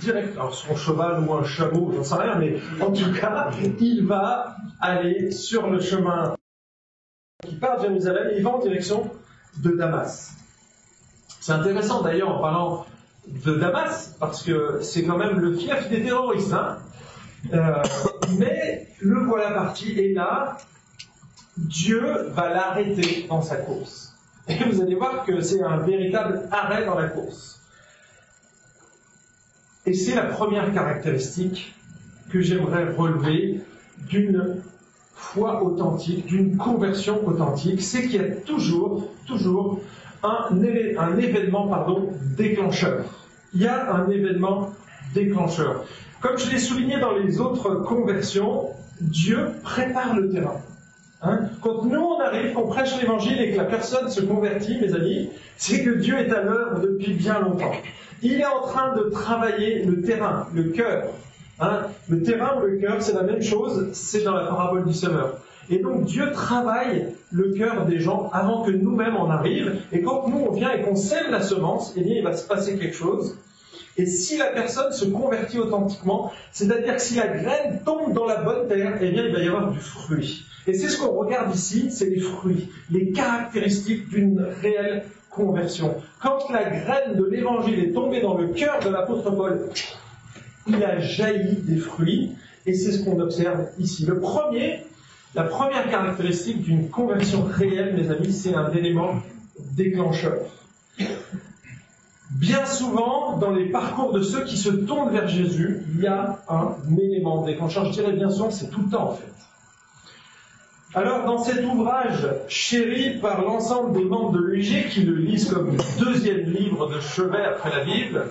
direct, 0.00 0.36
alors 0.36 0.54
son 0.54 0.76
cheval 0.76 1.24
ou 1.24 1.32
un 1.32 1.44
chameau, 1.44 1.92
j'en 1.94 2.04
sais 2.04 2.16
rien, 2.16 2.34
mais 2.36 2.56
en 2.80 2.92
tout 2.92 3.12
cas, 3.12 3.50
il 3.80 4.04
va 4.04 4.56
aller 4.80 5.30
sur 5.30 5.70
le 5.70 5.80
chemin 5.80 6.34
qui 7.46 7.54
part 7.56 7.78
de 7.78 7.86
Jérusalem 7.86 8.30
et 8.32 8.38
il 8.38 8.42
va 8.42 8.50
en 8.50 8.58
direction 8.58 9.10
de 9.62 9.70
Damas. 9.70 10.34
C'est 11.40 11.52
intéressant 11.52 12.02
d'ailleurs 12.02 12.36
en 12.36 12.40
parlant 12.40 12.86
de 13.26 13.54
Damas, 13.54 14.16
parce 14.20 14.42
que 14.42 14.80
c'est 14.82 15.04
quand 15.04 15.16
même 15.16 15.38
le 15.38 15.56
fief 15.56 15.88
des 15.88 16.02
terroristes. 16.02 16.52
Hein. 16.52 16.78
Euh, 17.52 17.82
mais 18.38 18.88
le 19.00 19.20
voilà 19.24 19.52
parti, 19.52 19.92
et 19.98 20.12
là, 20.12 20.58
Dieu 21.56 22.02
va 22.30 22.48
l'arrêter 22.48 23.26
dans 23.28 23.42
sa 23.42 23.56
course. 23.56 24.14
Et 24.48 24.56
vous 24.64 24.80
allez 24.80 24.94
voir 24.94 25.24
que 25.24 25.40
c'est 25.40 25.62
un 25.62 25.78
véritable 25.78 26.48
arrêt 26.50 26.84
dans 26.84 26.98
la 26.98 27.08
course. 27.08 27.60
Et 29.84 29.94
c'est 29.94 30.14
la 30.14 30.24
première 30.24 30.72
caractéristique 30.72 31.74
que 32.30 32.40
j'aimerais 32.40 32.92
relever 32.94 33.60
d'une 34.08 34.62
foi 35.14 35.62
authentique, 35.62 36.26
d'une 36.26 36.56
conversion 36.56 37.26
authentique, 37.26 37.82
c'est 37.82 38.02
qu'il 38.02 38.22
y 38.22 38.24
a 38.24 38.36
toujours, 38.36 39.10
toujours 39.26 39.80
un, 40.22 40.60
événement 40.62 41.70
déclencheur. 42.36 43.04
Il 43.54 43.62
y 43.62 43.66
a 43.66 43.94
un 43.94 44.08
événement 44.08 44.70
déclencheur. 45.14 45.84
Comme 46.20 46.38
je 46.38 46.50
l'ai 46.50 46.58
souligné 46.58 46.98
dans 47.00 47.16
les 47.16 47.40
autres 47.40 47.74
conversions, 47.76 48.70
Dieu 49.00 49.50
prépare 49.62 50.14
le 50.16 50.30
terrain. 50.30 50.60
Hein? 51.22 51.40
Quand 51.60 51.84
nous 51.84 52.00
on 52.00 52.20
arrive, 52.20 52.52
qu'on 52.52 52.66
prêche 52.66 53.00
l'évangile 53.00 53.40
et 53.40 53.52
que 53.52 53.56
la 53.56 53.64
personne 53.64 54.10
se 54.10 54.20
convertit, 54.20 54.78
mes 54.80 54.92
amis, 54.94 55.30
c'est 55.56 55.84
que 55.84 55.90
Dieu 55.90 56.18
est 56.18 56.32
à 56.32 56.42
l'œuvre 56.42 56.80
depuis 56.80 57.14
bien 57.14 57.40
longtemps. 57.40 57.72
Il 58.22 58.40
est 58.40 58.46
en 58.46 58.62
train 58.62 58.96
de 58.96 59.04
travailler 59.10 59.84
le 59.84 60.02
terrain, 60.02 60.48
le 60.52 60.64
cœur. 60.64 61.04
Hein? 61.60 61.82
Le 62.08 62.22
terrain 62.22 62.60
ou 62.60 62.66
le 62.66 62.78
cœur, 62.78 62.96
c'est 63.00 63.14
la 63.14 63.22
même 63.22 63.42
chose, 63.42 63.88
c'est 63.92 64.24
dans 64.24 64.34
la 64.34 64.46
parabole 64.46 64.84
du 64.84 64.94
semeur. 64.94 65.38
Et 65.70 65.78
donc 65.78 66.06
Dieu 66.06 66.32
travaille 66.32 67.06
le 67.30 67.52
cœur 67.52 67.86
des 67.86 68.00
gens 68.00 68.28
avant 68.32 68.62
que 68.62 68.72
nous-mêmes 68.72 69.16
en 69.16 69.30
arrivent. 69.30 69.76
Et 69.92 70.02
quand 70.02 70.26
nous 70.28 70.38
on 70.38 70.50
vient 70.50 70.72
et 70.72 70.82
qu'on 70.82 70.96
sème 70.96 71.30
la 71.30 71.40
semence, 71.40 71.94
eh 71.96 72.00
bien 72.02 72.16
il 72.16 72.24
va 72.24 72.36
se 72.36 72.46
passer 72.46 72.76
quelque 72.76 72.96
chose. 72.96 73.38
Et 73.96 74.06
si 74.06 74.38
la 74.38 74.46
personne 74.46 74.92
se 74.92 75.04
convertit 75.04 75.58
authentiquement, 75.58 76.32
c'est-à-dire 76.50 76.96
que 76.96 77.02
si 77.02 77.14
la 77.14 77.28
graine 77.28 77.80
tombe 77.84 78.12
dans 78.12 78.24
la 78.24 78.42
bonne 78.42 78.66
terre, 78.66 78.98
eh 79.00 79.10
bien 79.10 79.24
il 79.24 79.32
va 79.32 79.38
y 79.38 79.46
avoir 79.46 79.70
du 79.70 79.78
fruit. 79.78 80.44
Et 80.66 80.74
c'est 80.74 80.88
ce 80.88 80.98
qu'on 80.98 81.12
regarde 81.12 81.54
ici, 81.54 81.90
c'est 81.90 82.08
les 82.08 82.20
fruits, 82.20 82.68
les 82.90 83.10
caractéristiques 83.12 84.08
d'une 84.08 84.40
réelle 84.60 85.04
conversion. 85.30 85.94
Quand 86.20 86.50
la 86.50 86.64
graine 86.64 87.16
de 87.16 87.24
l'évangile 87.24 87.78
est 87.80 87.92
tombée 87.92 88.20
dans 88.20 88.36
le 88.36 88.48
cœur 88.48 88.78
de 88.80 88.90
l'apôtre 88.90 89.30
Paul, 89.30 89.68
il 90.68 90.82
a 90.84 91.00
jailli 91.00 91.56
des 91.62 91.78
fruits, 91.78 92.32
et 92.66 92.74
c'est 92.74 92.92
ce 92.92 93.04
qu'on 93.04 93.18
observe 93.18 93.66
ici. 93.78 94.06
La 95.34 95.44
première 95.44 95.90
caractéristique 95.90 96.62
d'une 96.62 96.90
conversion 96.90 97.42
réelle, 97.42 97.94
mes 97.96 98.10
amis, 98.10 98.32
c'est 98.32 98.54
un 98.54 98.70
élément 98.72 99.14
déclencheur. 99.58 100.38
Bien 102.30 102.64
souvent, 102.66 103.36
dans 103.38 103.50
les 103.50 103.66
parcours 103.66 104.12
de 104.12 104.22
ceux 104.22 104.44
qui 104.44 104.56
se 104.56 104.70
tournent 104.70 105.10
vers 105.10 105.28
Jésus, 105.28 105.82
il 105.94 106.02
y 106.02 106.06
a 106.06 106.38
un 106.48 106.76
élément 106.96 107.44
déclencheur. 107.44 107.86
Je 107.86 107.92
dirais 107.92 108.12
bien 108.12 108.30
souvent, 108.30 108.50
c'est 108.50 108.70
tout 108.70 108.82
le 108.82 108.90
temps 108.90 109.10
en 109.10 109.14
fait. 109.14 109.26
Alors, 110.94 111.24
dans 111.24 111.42
cet 111.42 111.64
ouvrage 111.64 112.28
chéri 112.48 113.18
par 113.18 113.40
l'ensemble 113.40 113.94
des 113.94 114.04
membres 114.04 114.32
de 114.32 114.40
l'UG, 114.40 114.90
qui 114.90 115.02
le 115.02 115.14
lisent 115.14 115.50
comme 115.50 115.74
le 115.74 116.04
deuxième 116.04 116.50
livre 116.50 116.86
de 116.94 117.00
chevet 117.00 117.42
après 117.42 117.70
la 117.70 117.82
Bible, 117.82 118.26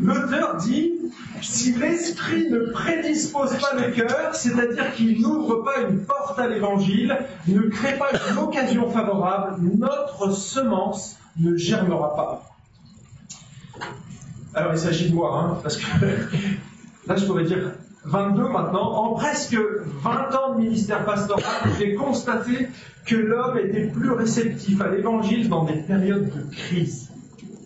l'auteur 0.00 0.56
dit 0.56 0.94
si 1.40 1.74
l'esprit 1.74 2.50
ne 2.50 2.72
prédispose 2.72 3.56
pas 3.58 3.74
le 3.74 3.92
cœur, 3.92 4.34
c'est-à-dire 4.34 4.92
qu'il 4.94 5.20
n'ouvre 5.20 5.62
pas 5.62 5.82
une 5.88 6.04
porte 6.04 6.36
à 6.40 6.48
l'évangile, 6.48 7.16
ne 7.46 7.60
crée 7.68 7.96
pas 7.96 8.10
une 8.30 8.38
occasion 8.38 8.90
favorable, 8.90 9.60
notre 9.78 10.32
semence 10.32 11.18
ne 11.38 11.56
germera 11.56 12.16
pas. 12.16 12.42
Alors 14.54 14.72
il 14.72 14.78
s'agit 14.78 15.08
de 15.08 15.14
moi, 15.14 15.38
hein, 15.38 15.58
parce 15.62 15.76
que 15.76 15.84
là 17.06 17.14
je 17.14 17.24
pourrais 17.26 17.44
dire 17.44 17.58
22 18.04 18.48
maintenant, 18.48 18.92
en 18.92 19.14
presque 19.14 19.56
20 19.56 20.34
ans 20.34 20.54
de 20.54 20.62
ministère 20.62 21.04
pastoral, 21.04 21.44
j'ai 21.78 21.94
constaté 21.94 22.68
que 23.06 23.16
l'homme 23.16 23.58
était 23.58 23.86
plus 23.86 24.10
réceptif 24.10 24.80
à 24.80 24.88
l'évangile 24.88 25.48
dans 25.48 25.64
des 25.64 25.80
périodes 25.82 26.30
de 26.30 26.54
crise. 26.54 27.10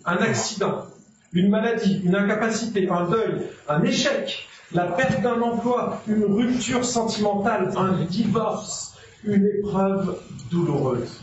Un 0.05 0.17
accident, 0.17 0.85
une 1.33 1.49
maladie, 1.49 2.01
une 2.03 2.15
incapacité, 2.15 2.89
un 2.89 3.09
deuil, 3.09 3.41
un 3.67 3.83
échec, 3.83 4.47
la 4.73 4.85
perte 4.85 5.21
d'un 5.21 5.41
emploi, 5.41 6.01
une 6.07 6.23
rupture 6.25 6.85
sentimentale, 6.85 7.71
un 7.75 8.03
divorce, 8.05 8.95
une 9.23 9.45
épreuve 9.45 10.17
douloureuse. 10.51 11.21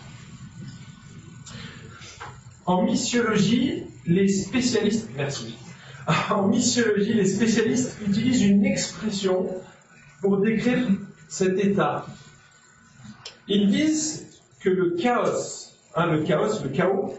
En 2.66 2.83
missiologie, 2.83 3.85
les 4.06 4.28
spécialistes, 4.28 5.11
merci, 5.16 5.56
en 6.31 6.49
missiologie, 6.49 7.15
les 7.15 7.25
spécialistes 7.25 7.97
utilisent 8.07 8.43
une 8.43 8.65
expression 8.65 9.47
pour 10.21 10.39
décrire 10.39 10.87
cet 11.29 11.59
état. 11.59 12.07
Ils 13.49 13.69
disent 13.69 14.27
que 14.61 14.71
le 14.71 14.91
chaos, 14.93 15.71
hein, 15.95 16.07
le 16.07 16.23
chaos, 16.23 16.63
le 16.63 16.71
chaos, 16.71 17.15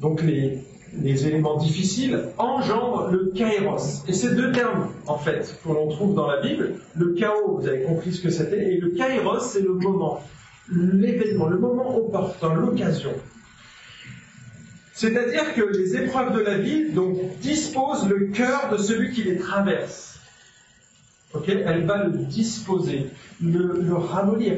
donc 0.00 0.22
les, 0.22 0.62
éléments 1.26 1.56
difficiles, 1.56 2.20
engendrent 2.38 3.10
le 3.10 3.32
kairos. 3.34 4.04
Et 4.08 4.12
ces 4.12 4.34
deux 4.34 4.52
termes, 4.52 4.88
en 5.06 5.18
fait, 5.18 5.58
que 5.62 5.68
l'on 5.68 5.88
trouve 5.88 6.14
dans 6.14 6.26
la 6.26 6.40
Bible, 6.40 6.74
le 6.94 7.14
chaos, 7.14 7.58
vous 7.58 7.68
avez 7.68 7.82
compris 7.82 8.12
ce 8.12 8.22
que 8.22 8.30
c'était, 8.30 8.72
et 8.74 8.78
le 8.78 8.90
kairos, 8.90 9.40
c'est 9.40 9.62
le 9.62 9.74
moment, 9.74 10.20
l'événement, 10.72 11.48
le 11.48 11.58
moment 11.58 11.96
opportun, 11.96 12.54
l'occasion. 12.54 13.12
C'est-à-dire 14.96 15.54
que 15.54 15.60
les 15.60 15.94
épreuves 15.96 16.34
de 16.34 16.40
la 16.40 16.56
vie 16.56 16.86
disposent 17.42 18.08
le 18.08 18.28
cœur 18.28 18.70
de 18.70 18.78
celui 18.78 19.12
qui 19.12 19.24
les 19.24 19.36
traverse. 19.36 20.18
Elle 21.46 21.84
va 21.84 22.04
le 22.04 22.12
disposer, 22.12 23.10
le, 23.42 23.82
le 23.82 23.94
ramollir. 23.94 24.54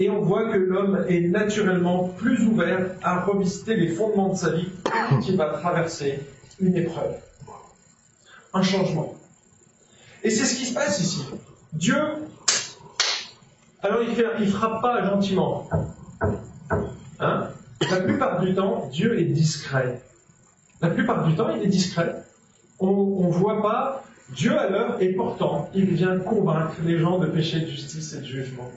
Et 0.00 0.10
on 0.10 0.20
voit 0.20 0.50
que 0.50 0.56
l'homme 0.56 1.04
est 1.08 1.20
naturellement 1.28 2.08
plus 2.08 2.44
ouvert 2.44 2.90
à 3.04 3.20
revisiter 3.20 3.76
les 3.76 3.86
fondements 3.88 4.30
de 4.30 4.36
sa 4.36 4.50
vie 4.50 4.68
quand 4.84 5.20
il 5.28 5.36
va 5.36 5.50
traverser 5.50 6.18
une 6.58 6.76
épreuve, 6.76 7.14
un 8.52 8.62
changement. 8.62 9.14
Et 10.24 10.30
c'est 10.30 10.44
ce 10.44 10.56
qui 10.56 10.66
se 10.66 10.74
passe 10.74 11.00
ici. 11.00 11.24
Dieu, 11.72 12.02
alors 13.84 14.00
il 14.02 14.44
ne 14.44 14.50
frappe 14.50 14.82
pas 14.82 15.08
gentiment. 15.08 15.68
Hein? 17.20 17.48
La 17.90 18.00
plupart 18.00 18.40
du 18.40 18.54
temps, 18.54 18.88
Dieu 18.92 19.18
est 19.18 19.24
discret. 19.24 20.00
La 20.80 20.90
plupart 20.90 21.26
du 21.26 21.34
temps, 21.34 21.48
il 21.54 21.62
est 21.62 21.68
discret. 21.68 22.14
On 22.78 23.26
ne 23.26 23.32
voit 23.32 23.62
pas 23.62 24.04
Dieu 24.34 24.58
à 24.58 24.68
l'heure 24.68 25.00
et 25.00 25.08
pourtant, 25.14 25.70
il 25.74 25.86
vient 25.86 26.18
convaincre 26.18 26.76
les 26.84 26.98
gens 26.98 27.18
de 27.18 27.26
péché, 27.26 27.60
de 27.60 27.66
justice 27.66 28.14
et 28.14 28.20
de 28.20 28.26
jugement. 28.26 28.70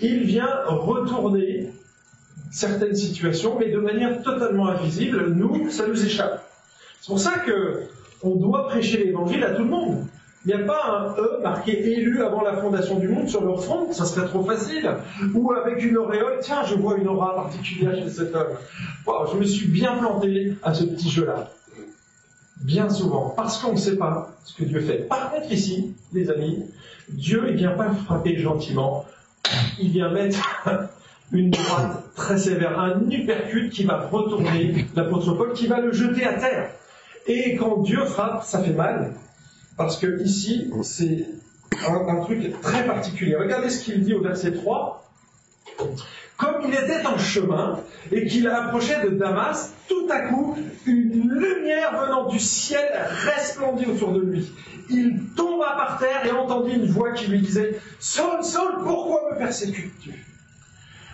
Il 0.00 0.24
vient 0.24 0.64
retourner 0.66 1.70
certaines 2.50 2.96
situations, 2.96 3.56
mais 3.58 3.70
de 3.70 3.78
manière 3.78 4.22
totalement 4.22 4.68
invisible. 4.68 5.32
Nous, 5.32 5.70
ça 5.70 5.86
nous 5.86 6.04
échappe. 6.04 6.44
C'est 7.00 7.08
pour 7.08 7.20
ça 7.20 7.38
que 7.38 7.84
on 8.22 8.34
doit 8.34 8.68
prêcher 8.68 9.04
l'évangile 9.04 9.44
à 9.44 9.54
tout 9.54 9.62
le 9.62 9.70
monde. 9.70 10.06
Il 10.46 10.56
n'y 10.56 10.62
a 10.62 10.64
pas 10.64 10.80
un 10.86 11.22
E 11.22 11.40
marqué 11.42 11.92
élu 11.92 12.22
avant 12.22 12.40
la 12.40 12.56
fondation 12.56 12.98
du 12.98 13.08
monde 13.08 13.28
sur 13.28 13.44
leur 13.44 13.62
front, 13.62 13.92
ça 13.92 14.06
serait 14.06 14.26
trop 14.26 14.42
facile. 14.42 14.90
Ou 15.34 15.52
avec 15.52 15.84
une 15.84 15.98
auréole, 15.98 16.38
tiens, 16.40 16.64
je 16.64 16.74
vois 16.76 16.96
une 16.96 17.08
aura 17.08 17.34
particulière 17.34 17.94
chez 17.94 18.08
cet 18.08 18.34
homme. 18.34 18.56
je 19.32 19.36
me 19.36 19.44
suis 19.44 19.66
bien 19.66 19.98
planté 19.98 20.54
à 20.62 20.72
ce 20.72 20.84
petit 20.84 21.10
jeu-là. 21.10 21.50
Bien 22.62 22.88
souvent, 22.88 23.34
parce 23.36 23.58
qu'on 23.58 23.72
ne 23.72 23.78
sait 23.78 23.96
pas 23.96 24.30
ce 24.44 24.54
que 24.54 24.64
Dieu 24.64 24.80
fait. 24.80 25.08
Par 25.08 25.30
contre, 25.30 25.52
ici, 25.52 25.94
les 26.14 26.30
amis, 26.30 26.64
Dieu 27.10 27.42
ne 27.42 27.52
vient 27.52 27.72
pas 27.72 27.90
frapper 27.90 28.38
gentiment, 28.38 29.04
il 29.78 29.90
vient 29.90 30.10
mettre 30.10 30.38
une 31.32 31.50
droite 31.50 32.02
très 32.14 32.38
sévère, 32.38 32.78
un 32.78 33.10
uppercut 33.10 33.70
qui 33.70 33.84
va 33.84 34.08
retourner 34.10 34.86
l'apôtre 34.96 35.34
Paul, 35.34 35.52
qui 35.52 35.66
va 35.66 35.80
le 35.80 35.92
jeter 35.92 36.24
à 36.24 36.34
terre. 36.34 36.70
Et 37.26 37.56
quand 37.56 37.82
Dieu 37.82 38.04
frappe, 38.06 38.42
ça 38.42 38.62
fait 38.62 38.72
mal, 38.72 39.12
parce 39.76 39.98
que 39.98 40.22
ici, 40.22 40.70
c'est 40.82 41.26
un, 41.86 42.16
truc 42.16 42.60
très 42.60 42.84
particulier. 42.86 43.36
Regardez 43.36 43.70
ce 43.70 43.84
qu'il 43.84 44.02
dit 44.02 44.14
au 44.14 44.22
verset 44.22 44.52
3. 44.52 45.10
Comme 46.36 46.62
il 46.66 46.74
était 46.74 47.06
en 47.06 47.18
chemin 47.18 47.80
et 48.10 48.26
qu'il 48.26 48.48
approchait 48.48 49.02
de 49.04 49.10
Damas, 49.10 49.72
tout 49.88 50.06
à 50.10 50.20
coup, 50.20 50.56
une 50.86 51.30
lumière 51.30 52.00
venant 52.00 52.28
du 52.28 52.38
ciel 52.38 52.88
resplendit 53.24 53.86
autour 53.86 54.12
de 54.12 54.20
lui. 54.20 54.50
Il 54.88 55.20
tomba 55.36 55.74
par 55.76 55.98
terre 55.98 56.26
et 56.26 56.30
entendit 56.30 56.74
une 56.74 56.86
voix 56.86 57.12
qui 57.12 57.26
lui 57.26 57.40
disait 57.40 57.78
Saul, 57.98 58.42
Saul, 58.42 58.82
pourquoi 58.82 59.30
me 59.32 59.38
persécutes-tu? 59.38 60.29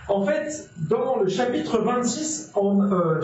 En 0.09 0.25
fait, 0.25 0.69
dans 0.89 1.17
le 1.17 1.29
chapitre 1.29 1.79
26, 1.79 2.53
euh, 2.57 3.23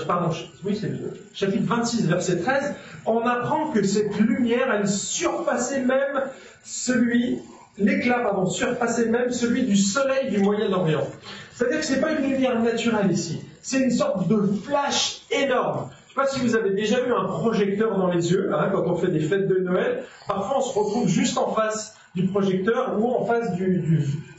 chapitre 1.32 1.64
26, 1.64 2.08
verset 2.08 2.38
13, 2.38 2.74
on 3.06 3.20
apprend 3.20 3.70
que 3.70 3.82
cette 3.84 4.18
lumière, 4.18 4.72
elle 4.74 4.88
surpassait 4.88 5.82
même 5.82 6.22
celui, 6.64 7.38
l'éclat, 7.78 8.20
pardon, 8.20 8.46
surpassait 8.46 9.06
même 9.06 9.30
celui 9.30 9.62
du 9.62 9.76
soleil 9.76 10.30
du 10.30 10.38
Moyen-Orient. 10.38 11.06
C'est-à-dire 11.54 11.80
que 11.80 11.86
ce 11.86 11.92
n'est 11.94 12.00
pas 12.00 12.12
une 12.12 12.28
lumière 12.28 12.60
naturelle 12.60 13.12
ici, 13.12 13.40
c'est 13.62 13.78
une 13.78 13.90
sorte 13.90 14.26
de 14.26 14.42
flash 14.64 15.22
énorme. 15.30 15.88
Je 16.14 16.20
ne 16.20 16.26
sais 16.26 16.32
pas 16.32 16.38
si 16.38 16.46
vous 16.46 16.56
avez 16.56 16.70
déjà 16.70 16.98
eu 17.06 17.12
un 17.12 17.24
projecteur 17.24 17.96
dans 17.96 18.08
les 18.08 18.32
yeux, 18.32 18.50
hein, 18.52 18.68
quand 18.72 18.84
on 18.86 18.96
fait 18.96 19.10
des 19.10 19.20
fêtes 19.20 19.48
de 19.48 19.60
Noël. 19.60 20.04
Parfois, 20.26 20.58
on 20.58 20.60
se 20.60 20.78
retrouve 20.78 21.08
juste 21.08 21.38
en 21.38 21.54
face 21.54 21.96
du 22.14 22.26
projecteur 22.26 22.96
ou 23.00 23.10
en 23.14 23.24
face 23.24 23.54
du, 23.54 23.82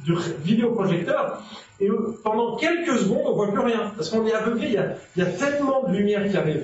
du 0.03 0.13
vidéoprojecteur. 0.43 1.41
Et 1.79 1.89
pendant 2.23 2.55
quelques 2.55 2.97
secondes, 2.99 3.23
on 3.25 3.31
ne 3.31 3.35
voit 3.35 3.51
plus 3.51 3.61
rien, 3.61 3.91
parce 3.95 4.09
qu'on 4.09 4.25
est 4.25 4.33
aveuglé, 4.33 4.67
il 4.67 4.73
y, 4.73 4.77
a, 4.77 4.93
il 5.15 5.23
y 5.23 5.25
a 5.25 5.29
tellement 5.29 5.83
de 5.87 5.95
lumière 5.95 6.29
qui 6.29 6.37
arrive. 6.37 6.63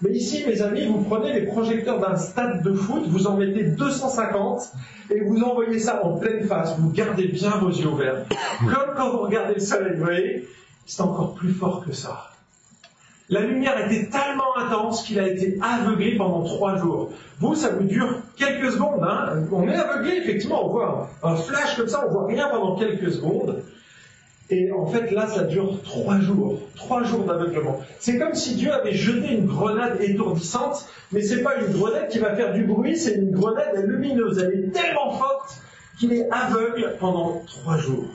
Mais 0.00 0.10
ici, 0.10 0.44
mes 0.46 0.62
amis, 0.62 0.86
vous 0.86 1.02
prenez 1.02 1.32
les 1.32 1.46
projecteurs 1.46 1.98
d'un 1.98 2.16
stade 2.16 2.62
de 2.62 2.72
foot, 2.72 3.02
vous 3.08 3.26
en 3.26 3.36
mettez 3.36 3.64
250 3.64 4.72
et 5.10 5.20
vous 5.20 5.42
envoyez 5.42 5.80
ça 5.80 6.04
en 6.04 6.18
pleine 6.18 6.46
face. 6.46 6.78
Vous 6.78 6.90
gardez 6.90 7.26
bien 7.26 7.50
vos 7.58 7.70
yeux 7.70 7.88
ouverts. 7.88 8.24
Comme 8.60 8.94
quand 8.96 9.10
vous 9.10 9.18
regardez 9.18 9.54
le 9.54 9.60
soleil, 9.60 9.94
vous 9.96 10.04
voyez, 10.04 10.48
c'est 10.86 11.02
encore 11.02 11.34
plus 11.34 11.52
fort 11.52 11.84
que 11.84 11.92
ça. 11.92 12.30
La 13.28 13.40
lumière 13.40 13.86
était 13.86 14.08
tellement 14.08 14.56
intense 14.56 15.02
qu'il 15.02 15.18
a 15.18 15.28
été 15.28 15.58
aveuglé 15.60 16.16
pendant 16.16 16.44
trois 16.44 16.76
jours. 16.76 17.10
Vous, 17.40 17.54
ça 17.56 17.70
vous 17.70 17.84
dure 17.84 18.20
quelques 18.38 18.72
secondes. 18.72 19.02
Hein 19.02 19.44
on 19.52 19.68
est 19.68 19.74
aveuglé, 19.74 20.16
effectivement, 20.16 20.66
on 20.66 20.70
voit 20.70 21.10
un 21.22 21.36
flash 21.36 21.76
comme 21.76 21.88
ça, 21.88 22.04
on 22.06 22.10
voit 22.10 22.26
rien 22.26 22.48
pendant 22.48 22.76
quelques 22.76 23.12
secondes. 23.12 23.62
Et 24.50 24.72
en 24.72 24.86
fait, 24.86 25.10
là, 25.10 25.26
ça 25.26 25.44
dure 25.44 25.82
trois 25.82 26.18
jours. 26.20 26.58
Trois 26.74 27.02
jours 27.02 27.24
d'aveuglement. 27.24 27.80
C'est 27.98 28.18
comme 28.18 28.34
si 28.34 28.54
Dieu 28.54 28.72
avait 28.72 28.94
jeté 28.94 29.34
une 29.34 29.46
grenade 29.46 30.00
étourdissante, 30.00 30.86
mais 31.12 31.20
c'est 31.20 31.42
pas 31.42 31.56
une 31.56 31.72
grenade 31.72 32.08
qui 32.08 32.18
va 32.18 32.34
faire 32.34 32.54
du 32.54 32.64
bruit, 32.64 32.96
c'est 32.96 33.16
une 33.16 33.30
grenade 33.30 33.84
lumineuse. 33.84 34.38
Elle 34.38 34.64
est 34.64 34.72
tellement 34.72 35.10
forte 35.10 35.60
qu'il 35.98 36.12
est 36.14 36.30
aveugle 36.30 36.94
pendant 36.98 37.42
trois 37.46 37.76
jours. 37.76 38.06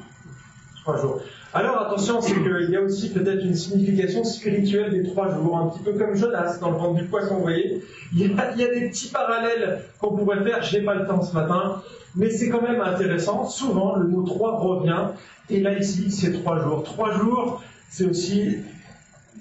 Trois 0.82 1.00
jours. 1.00 1.22
Alors 1.56 1.80
attention, 1.82 2.20
c'est 2.20 2.34
qu'il 2.34 2.70
y 2.72 2.76
a 2.76 2.82
aussi 2.82 3.12
peut-être 3.12 3.46
une 3.46 3.54
signification 3.54 4.24
spirituelle 4.24 4.90
des 4.90 5.04
trois 5.04 5.32
jours, 5.32 5.56
un 5.56 5.68
petit 5.68 5.84
peu 5.84 5.94
comme 5.94 6.16
Jonas 6.16 6.58
dans 6.60 6.72
le 6.72 6.78
ventre 6.78 6.96
du 6.96 7.04
poisson, 7.04 7.36
vous 7.36 7.42
voyez. 7.42 7.84
Il 8.12 8.22
y, 8.22 8.40
a, 8.40 8.52
des 8.56 8.90
petits 8.90 9.10
parallèles 9.10 9.84
qu'on 10.00 10.18
pourrait 10.18 10.44
faire, 10.44 10.64
je 10.64 10.78
n'ai 10.78 10.84
pas 10.84 10.96
le 10.96 11.06
temps 11.06 11.22
ce 11.22 11.36
matin, 11.36 11.84
mais 12.16 12.32
c'est 12.32 12.50
quand 12.50 12.64
même 12.64 12.82
intéressant. 12.82 13.46
Souvent, 13.46 13.98
le 13.98 14.08
mot 14.08 14.24
trois 14.24 14.58
revient, 14.58 15.10
et 15.52 15.60
là 15.60 15.78
ici, 15.78 16.10
c'est 16.10 16.32
trois 16.42 16.60
jours. 16.60 16.84
Trois 16.84 17.20
jours, 17.20 17.62
c'est 17.92 18.06
aussi 18.06 18.58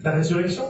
la 0.02 0.10
résurrection, 0.10 0.64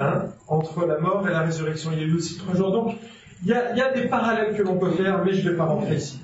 hein, 0.00 0.24
entre 0.48 0.84
la 0.84 0.98
mort 0.98 1.24
et 1.28 1.30
la 1.30 1.42
résurrection. 1.42 1.92
Il 1.92 2.00
y 2.00 2.02
a 2.02 2.06
eu 2.06 2.16
aussi 2.16 2.38
trois 2.38 2.56
jours. 2.56 2.72
Donc, 2.72 2.96
il 3.44 3.50
y 3.50 3.52
a, 3.52 3.70
il 3.70 3.78
y 3.78 3.82
a 3.82 3.92
des 3.92 4.08
parallèles 4.08 4.56
que 4.56 4.62
l'on 4.62 4.78
peut 4.78 4.90
faire, 4.90 5.24
mais 5.24 5.32
je 5.32 5.44
ne 5.44 5.52
vais 5.52 5.56
pas 5.56 5.66
rentrer 5.66 5.94
ici. 5.94 6.18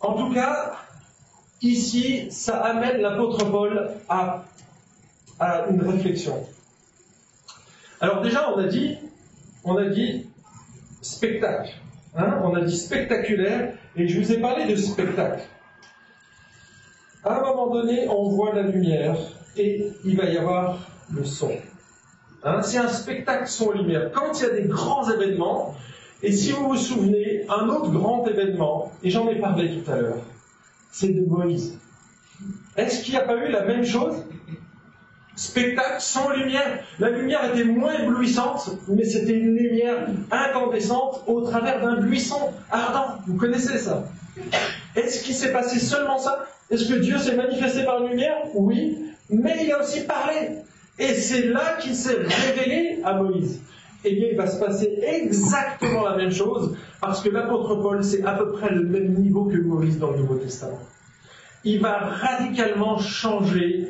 En 0.00 0.14
tout 0.14 0.32
cas, 0.32 0.83
Ici, 1.64 2.26
ça 2.30 2.58
amène 2.58 3.00
l'apôtre 3.00 3.50
Paul 3.50 3.90
à, 4.10 4.44
une 5.70 5.80
réflexion. 5.80 6.46
Alors 8.02 8.20
déjà, 8.20 8.50
on 8.52 8.58
a 8.58 8.66
dit, 8.66 8.98
on 9.64 9.78
a 9.78 9.86
dit 9.86 10.26
spectacle. 11.00 11.70
Hein, 12.16 12.38
on 12.44 12.54
a 12.54 12.60
dit 12.60 12.76
spectaculaire, 12.76 13.72
et 13.96 14.06
je 14.06 14.20
vous 14.20 14.30
ai 14.30 14.42
parlé 14.42 14.66
de 14.66 14.76
spectacle. 14.76 15.40
À 17.24 17.38
un 17.38 17.40
moment 17.40 17.70
donné, 17.70 18.08
on 18.10 18.28
voit 18.28 18.54
la 18.54 18.64
lumière 18.64 19.16
et 19.56 19.86
il 20.04 20.18
va 20.18 20.24
y 20.24 20.36
avoir 20.36 20.78
le 21.10 21.24
son. 21.24 21.50
Hein, 22.42 22.60
c'est 22.60 22.76
un 22.76 22.88
spectacle 22.88 23.46
son-lumière. 23.46 24.10
Quand 24.12 24.38
il 24.38 24.42
y 24.42 24.46
a 24.46 24.50
des 24.50 24.68
grands 24.68 25.10
événements, 25.10 25.74
et 26.22 26.30
si 26.30 26.52
vous 26.52 26.68
vous 26.68 26.76
souvenez, 26.76 27.46
un 27.48 27.70
autre 27.70 27.90
grand 27.90 28.26
événement, 28.26 28.92
et 29.02 29.08
j'en 29.08 29.26
ai 29.30 29.36
parlé 29.36 29.70
tout 29.70 29.90
à 29.90 29.96
l'heure, 29.96 30.22
c'est 30.94 31.08
de 31.08 31.26
Moïse. 31.26 31.76
Est-ce 32.76 33.02
qu'il 33.02 33.14
n'y 33.14 33.20
a 33.20 33.24
pas 33.24 33.36
eu 33.36 33.50
la 33.50 33.64
même 33.64 33.84
chose? 33.84 34.14
Spectacle 35.34 36.00
sans 36.00 36.30
lumière. 36.30 36.84
La 37.00 37.10
lumière 37.10 37.52
était 37.52 37.64
moins 37.64 37.94
éblouissante, 37.94 38.70
mais 38.86 39.04
c'était 39.04 39.36
une 39.36 39.56
lumière 39.56 40.06
incandescente 40.30 41.24
au 41.26 41.40
travers 41.40 41.80
d'un 41.80 42.00
buisson 42.00 42.52
ardent. 42.70 43.18
Vous 43.26 43.36
connaissez 43.36 43.78
ça? 43.78 44.04
Est-ce 44.94 45.24
qu'il 45.24 45.34
s'est 45.34 45.52
passé 45.52 45.80
seulement 45.80 46.18
ça? 46.18 46.46
Est-ce 46.70 46.88
que 46.88 46.94
Dieu 46.94 47.18
s'est 47.18 47.34
manifesté 47.34 47.84
par 47.84 48.00
une 48.00 48.10
lumière? 48.10 48.36
Oui, 48.54 48.96
mais 49.30 49.64
il 49.64 49.72
a 49.72 49.82
aussi 49.82 50.04
parlé. 50.04 50.58
Et 51.00 51.14
c'est 51.14 51.48
là 51.48 51.76
qu'il 51.80 51.96
s'est 51.96 52.18
révélé 52.22 53.00
à 53.02 53.14
Moïse. 53.14 53.60
Eh 54.04 54.14
bien, 54.14 54.28
il 54.32 54.36
va 54.36 54.46
se 54.46 54.60
passer 54.60 54.98
exactement 55.02 56.06
la 56.06 56.16
même 56.16 56.30
chose, 56.30 56.76
parce 57.00 57.22
que 57.22 57.30
l'apôtre 57.30 57.76
Paul, 57.76 58.04
c'est 58.04 58.22
à 58.22 58.34
peu 58.34 58.52
près 58.52 58.70
le 58.70 58.84
même 58.84 59.14
niveau 59.14 59.44
que 59.46 59.56
Maurice 59.56 59.98
dans 59.98 60.10
le 60.10 60.18
Nouveau 60.18 60.36
Testament. 60.36 60.80
Il 61.64 61.80
va 61.80 61.98
radicalement 61.98 62.98
changer 62.98 63.88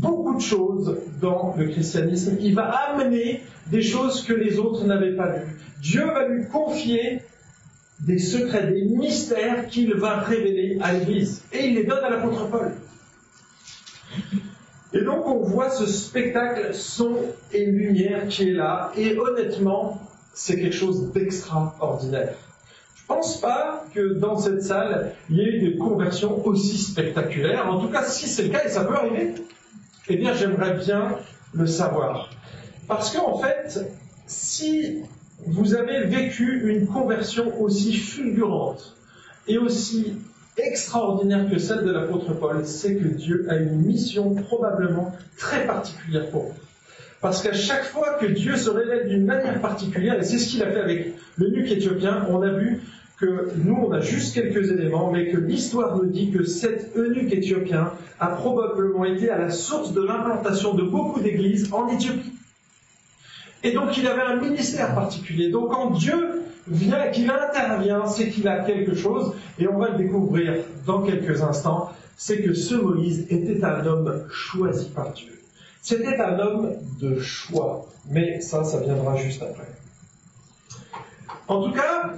beaucoup 0.00 0.34
de 0.34 0.40
choses 0.40 0.96
dans 1.20 1.54
le 1.58 1.68
christianisme. 1.68 2.36
Il 2.40 2.54
va 2.54 2.64
amener 2.64 3.42
des 3.66 3.82
choses 3.82 4.22
que 4.22 4.32
les 4.32 4.58
autres 4.58 4.86
n'avaient 4.86 5.16
pas 5.16 5.28
vues. 5.28 5.58
Dieu 5.80 6.06
va 6.06 6.26
lui 6.26 6.46
confier 6.48 7.20
des 8.00 8.18
secrets, 8.18 8.66
des 8.66 8.84
mystères 8.84 9.68
qu'il 9.68 9.94
va 9.94 10.20
révéler 10.20 10.78
à 10.80 10.94
l'Église. 10.94 11.42
Et 11.52 11.66
il 11.66 11.74
les 11.74 11.84
donne 11.84 12.04
à 12.04 12.10
l'apôtre 12.10 12.48
Paul. 12.48 12.72
Et 14.94 15.00
donc 15.00 15.26
on 15.26 15.40
voit 15.40 15.70
ce 15.70 15.86
spectacle 15.86 16.72
son 16.72 17.16
et 17.52 17.66
lumière 17.66 18.28
qui 18.28 18.50
est 18.50 18.52
là, 18.52 18.92
et 18.96 19.18
honnêtement, 19.18 20.00
c'est 20.32 20.60
quelque 20.60 20.76
chose 20.76 21.12
d'extraordinaire. 21.12 22.36
Je 22.94 23.02
ne 23.02 23.18
pense 23.18 23.40
pas 23.40 23.84
que 23.92 24.14
dans 24.14 24.38
cette 24.38 24.62
salle, 24.62 25.12
il 25.28 25.36
y 25.36 25.40
ait 25.40 25.48
eu 25.48 25.70
des 25.72 25.76
conversions 25.76 26.46
aussi 26.46 26.78
spectaculaires. 26.78 27.68
En 27.68 27.80
tout 27.80 27.88
cas, 27.88 28.04
si 28.04 28.28
c'est 28.28 28.44
le 28.44 28.48
cas, 28.50 28.64
et 28.64 28.68
ça 28.68 28.84
peut 28.84 28.94
arriver, 28.94 29.34
eh 30.08 30.16
bien 30.16 30.32
j'aimerais 30.32 30.74
bien 30.74 31.16
le 31.52 31.66
savoir. 31.66 32.30
Parce 32.86 33.14
qu'en 33.14 33.36
fait, 33.38 33.80
si 34.26 35.02
vous 35.46 35.74
avez 35.74 36.04
vécu 36.04 36.70
une 36.70 36.86
conversion 36.86 37.60
aussi 37.60 37.94
fulgurante 37.94 38.96
et 39.48 39.58
aussi 39.58 40.14
extraordinaire 40.56 41.48
que 41.50 41.58
celle 41.58 41.84
de 41.84 41.90
l'apôtre 41.90 42.32
Paul, 42.34 42.64
c'est 42.64 42.96
que 42.96 43.08
Dieu 43.08 43.46
a 43.48 43.56
une 43.56 43.82
mission 43.82 44.34
probablement 44.34 45.12
très 45.36 45.66
particulière 45.66 46.30
pour 46.30 46.44
vous. 46.44 46.54
Parce 47.20 47.42
qu'à 47.42 47.54
chaque 47.54 47.84
fois 47.84 48.18
que 48.20 48.26
Dieu 48.26 48.56
se 48.56 48.68
révèle 48.68 49.08
d'une 49.08 49.24
manière 49.24 49.60
particulière, 49.60 50.18
et 50.18 50.24
c'est 50.24 50.38
ce 50.38 50.48
qu'il 50.48 50.62
a 50.62 50.70
fait 50.70 50.80
avec 50.80 51.14
le 51.36 51.48
nuque 51.48 51.70
éthiopien, 51.70 52.26
on 52.28 52.42
a 52.42 52.50
vu 52.50 52.82
que 53.18 53.52
nous, 53.64 53.76
on 53.76 53.92
a 53.92 54.00
juste 54.00 54.34
quelques 54.34 54.70
éléments, 54.70 55.10
mais 55.10 55.30
que 55.30 55.38
l'histoire 55.38 55.96
nous 55.96 56.06
dit 56.06 56.30
que 56.30 56.44
cet 56.44 56.96
eunuque 56.96 57.32
éthiopien 57.32 57.92
a 58.20 58.26
probablement 58.28 59.04
été 59.04 59.30
à 59.30 59.38
la 59.38 59.50
source 59.50 59.92
de 59.92 60.02
l'implantation 60.02 60.74
de 60.74 60.82
beaucoup 60.82 61.20
d'églises 61.20 61.72
en 61.72 61.88
Éthiopie. 61.88 62.32
Et 63.62 63.72
donc 63.72 63.96
il 63.96 64.06
avait 64.06 64.22
un 64.22 64.36
ministère 64.36 64.94
particulier. 64.94 65.50
Donc 65.50 65.70
quand 65.70 65.90
Dieu 65.90 66.33
vient, 66.66 67.08
qu'il 67.08 67.30
intervient, 67.30 68.06
c'est 68.06 68.30
qu'il 68.30 68.48
a 68.48 68.64
quelque 68.64 68.94
chose, 68.94 69.34
et 69.58 69.68
on 69.68 69.78
va 69.78 69.90
le 69.90 69.98
découvrir 69.98 70.56
dans 70.86 71.02
quelques 71.02 71.42
instants, 71.42 71.90
c'est 72.16 72.42
que 72.42 72.54
ce 72.54 72.74
Moïse 72.74 73.26
était 73.30 73.62
un 73.64 73.84
homme 73.86 74.26
choisi 74.30 74.88
par 74.90 75.12
Dieu. 75.12 75.32
C'était 75.82 76.18
un 76.18 76.38
homme 76.38 76.72
de 77.00 77.18
choix, 77.18 77.86
mais 78.08 78.40
ça, 78.40 78.64
ça 78.64 78.80
viendra 78.80 79.16
juste 79.16 79.42
après. 79.42 79.68
En 81.48 81.62
tout 81.62 81.72
cas, 81.72 82.14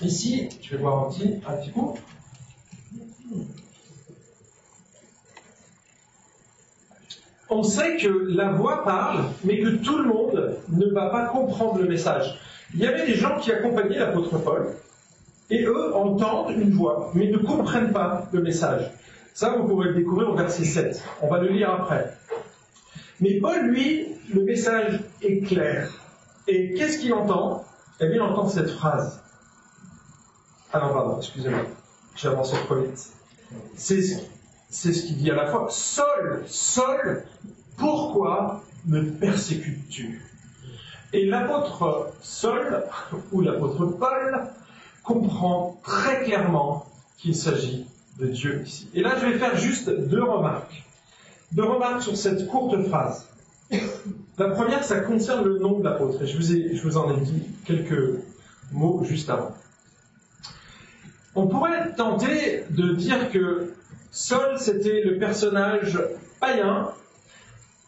ici, 0.00 0.48
je 0.62 0.70
vais 0.70 0.82
voir 0.82 1.06
un 1.06 1.10
petit, 1.10 1.40
un 1.46 1.52
petit 1.54 1.70
coup. 1.70 1.98
On 7.48 7.62
sait 7.62 7.96
que 7.96 8.08
la 8.08 8.52
voix 8.52 8.84
parle, 8.84 9.24
mais 9.44 9.60
que 9.60 9.68
tout 9.68 9.98
le 9.98 10.04
monde 10.04 10.56
ne 10.68 10.86
va 10.86 11.10
pas 11.10 11.26
comprendre 11.26 11.78
le 11.78 11.88
message. 11.88 12.38
Il 12.76 12.82
y 12.82 12.86
avait 12.86 13.06
des 13.06 13.14
gens 13.14 13.38
qui 13.40 13.50
accompagnaient 13.50 13.98
l'apôtre 13.98 14.36
Paul, 14.36 14.66
et 15.48 15.64
eux 15.64 15.94
entendent 15.94 16.50
une 16.50 16.72
voix, 16.72 17.10
mais 17.14 17.30
ne 17.30 17.38
comprennent 17.38 17.90
pas 17.90 18.28
le 18.32 18.42
message. 18.42 18.90
Ça, 19.32 19.56
vous 19.56 19.66
pourrez 19.66 19.88
le 19.88 19.94
découvrir 19.94 20.28
au 20.28 20.34
verset 20.34 20.64
7. 20.64 21.02
On 21.22 21.28
va 21.28 21.38
le 21.40 21.48
lire 21.48 21.70
après. 21.70 22.14
Mais 23.20 23.40
Paul, 23.40 23.66
lui, 23.68 24.08
le 24.34 24.42
message 24.42 25.00
est 25.22 25.40
clair. 25.40 25.90
Et 26.48 26.74
qu'est-ce 26.74 26.98
qu'il 26.98 27.14
entend? 27.14 27.64
Eh 28.00 28.08
bien, 28.08 28.16
il 28.16 28.22
entend 28.22 28.46
cette 28.46 28.68
phrase. 28.68 29.22
Ah 30.70 30.80
non, 30.80 30.92
pardon, 30.92 31.16
excusez-moi. 31.16 31.62
J'ai 32.14 32.28
avancé 32.28 32.56
trop 32.66 32.74
vite. 32.74 33.08
C'est 33.74 34.02
ce 34.02 35.02
qu'il 35.06 35.16
dit 35.16 35.30
à 35.30 35.34
la 35.34 35.46
fois. 35.46 35.68
Sol, 35.70 36.44
Sol, 36.46 37.24
pourquoi 37.78 38.62
me 38.86 39.12
persécutes-tu? 39.12 40.22
Et 41.12 41.24
l'apôtre 41.26 42.12
Sol, 42.20 42.84
ou 43.32 43.40
l'apôtre 43.40 43.86
Paul, 43.86 44.44
comprend 45.02 45.80
très 45.84 46.24
clairement 46.24 46.86
qu'il 47.18 47.34
s'agit 47.34 47.86
de 48.18 48.26
Dieu 48.26 48.62
ici. 48.66 48.88
Et 48.94 49.02
là, 49.02 49.16
je 49.20 49.26
vais 49.26 49.38
faire 49.38 49.56
juste 49.56 49.90
deux 49.90 50.22
remarques. 50.22 50.84
Deux 51.52 51.64
remarques 51.64 52.02
sur 52.02 52.16
cette 52.16 52.48
courte 52.48 52.76
phrase. 52.88 53.28
La 54.38 54.48
première, 54.50 54.84
ça 54.84 55.00
concerne 55.00 55.44
le 55.44 55.58
nom 55.58 55.78
de 55.78 55.84
l'apôtre, 55.84 56.22
et 56.22 56.26
je 56.26 56.36
vous, 56.36 56.52
ai, 56.52 56.76
je 56.76 56.82
vous 56.82 56.96
en 56.98 57.10
ai 57.16 57.20
dit 57.20 57.42
quelques 57.64 58.20
mots 58.72 59.02
juste 59.04 59.30
avant. 59.30 59.52
On 61.34 61.46
pourrait 61.46 61.94
tenter 61.94 62.64
de 62.70 62.92
dire 62.94 63.30
que 63.30 63.74
Saul, 64.10 64.58
c'était 64.58 65.02
le 65.02 65.18
personnage 65.18 65.98
païen 66.40 66.90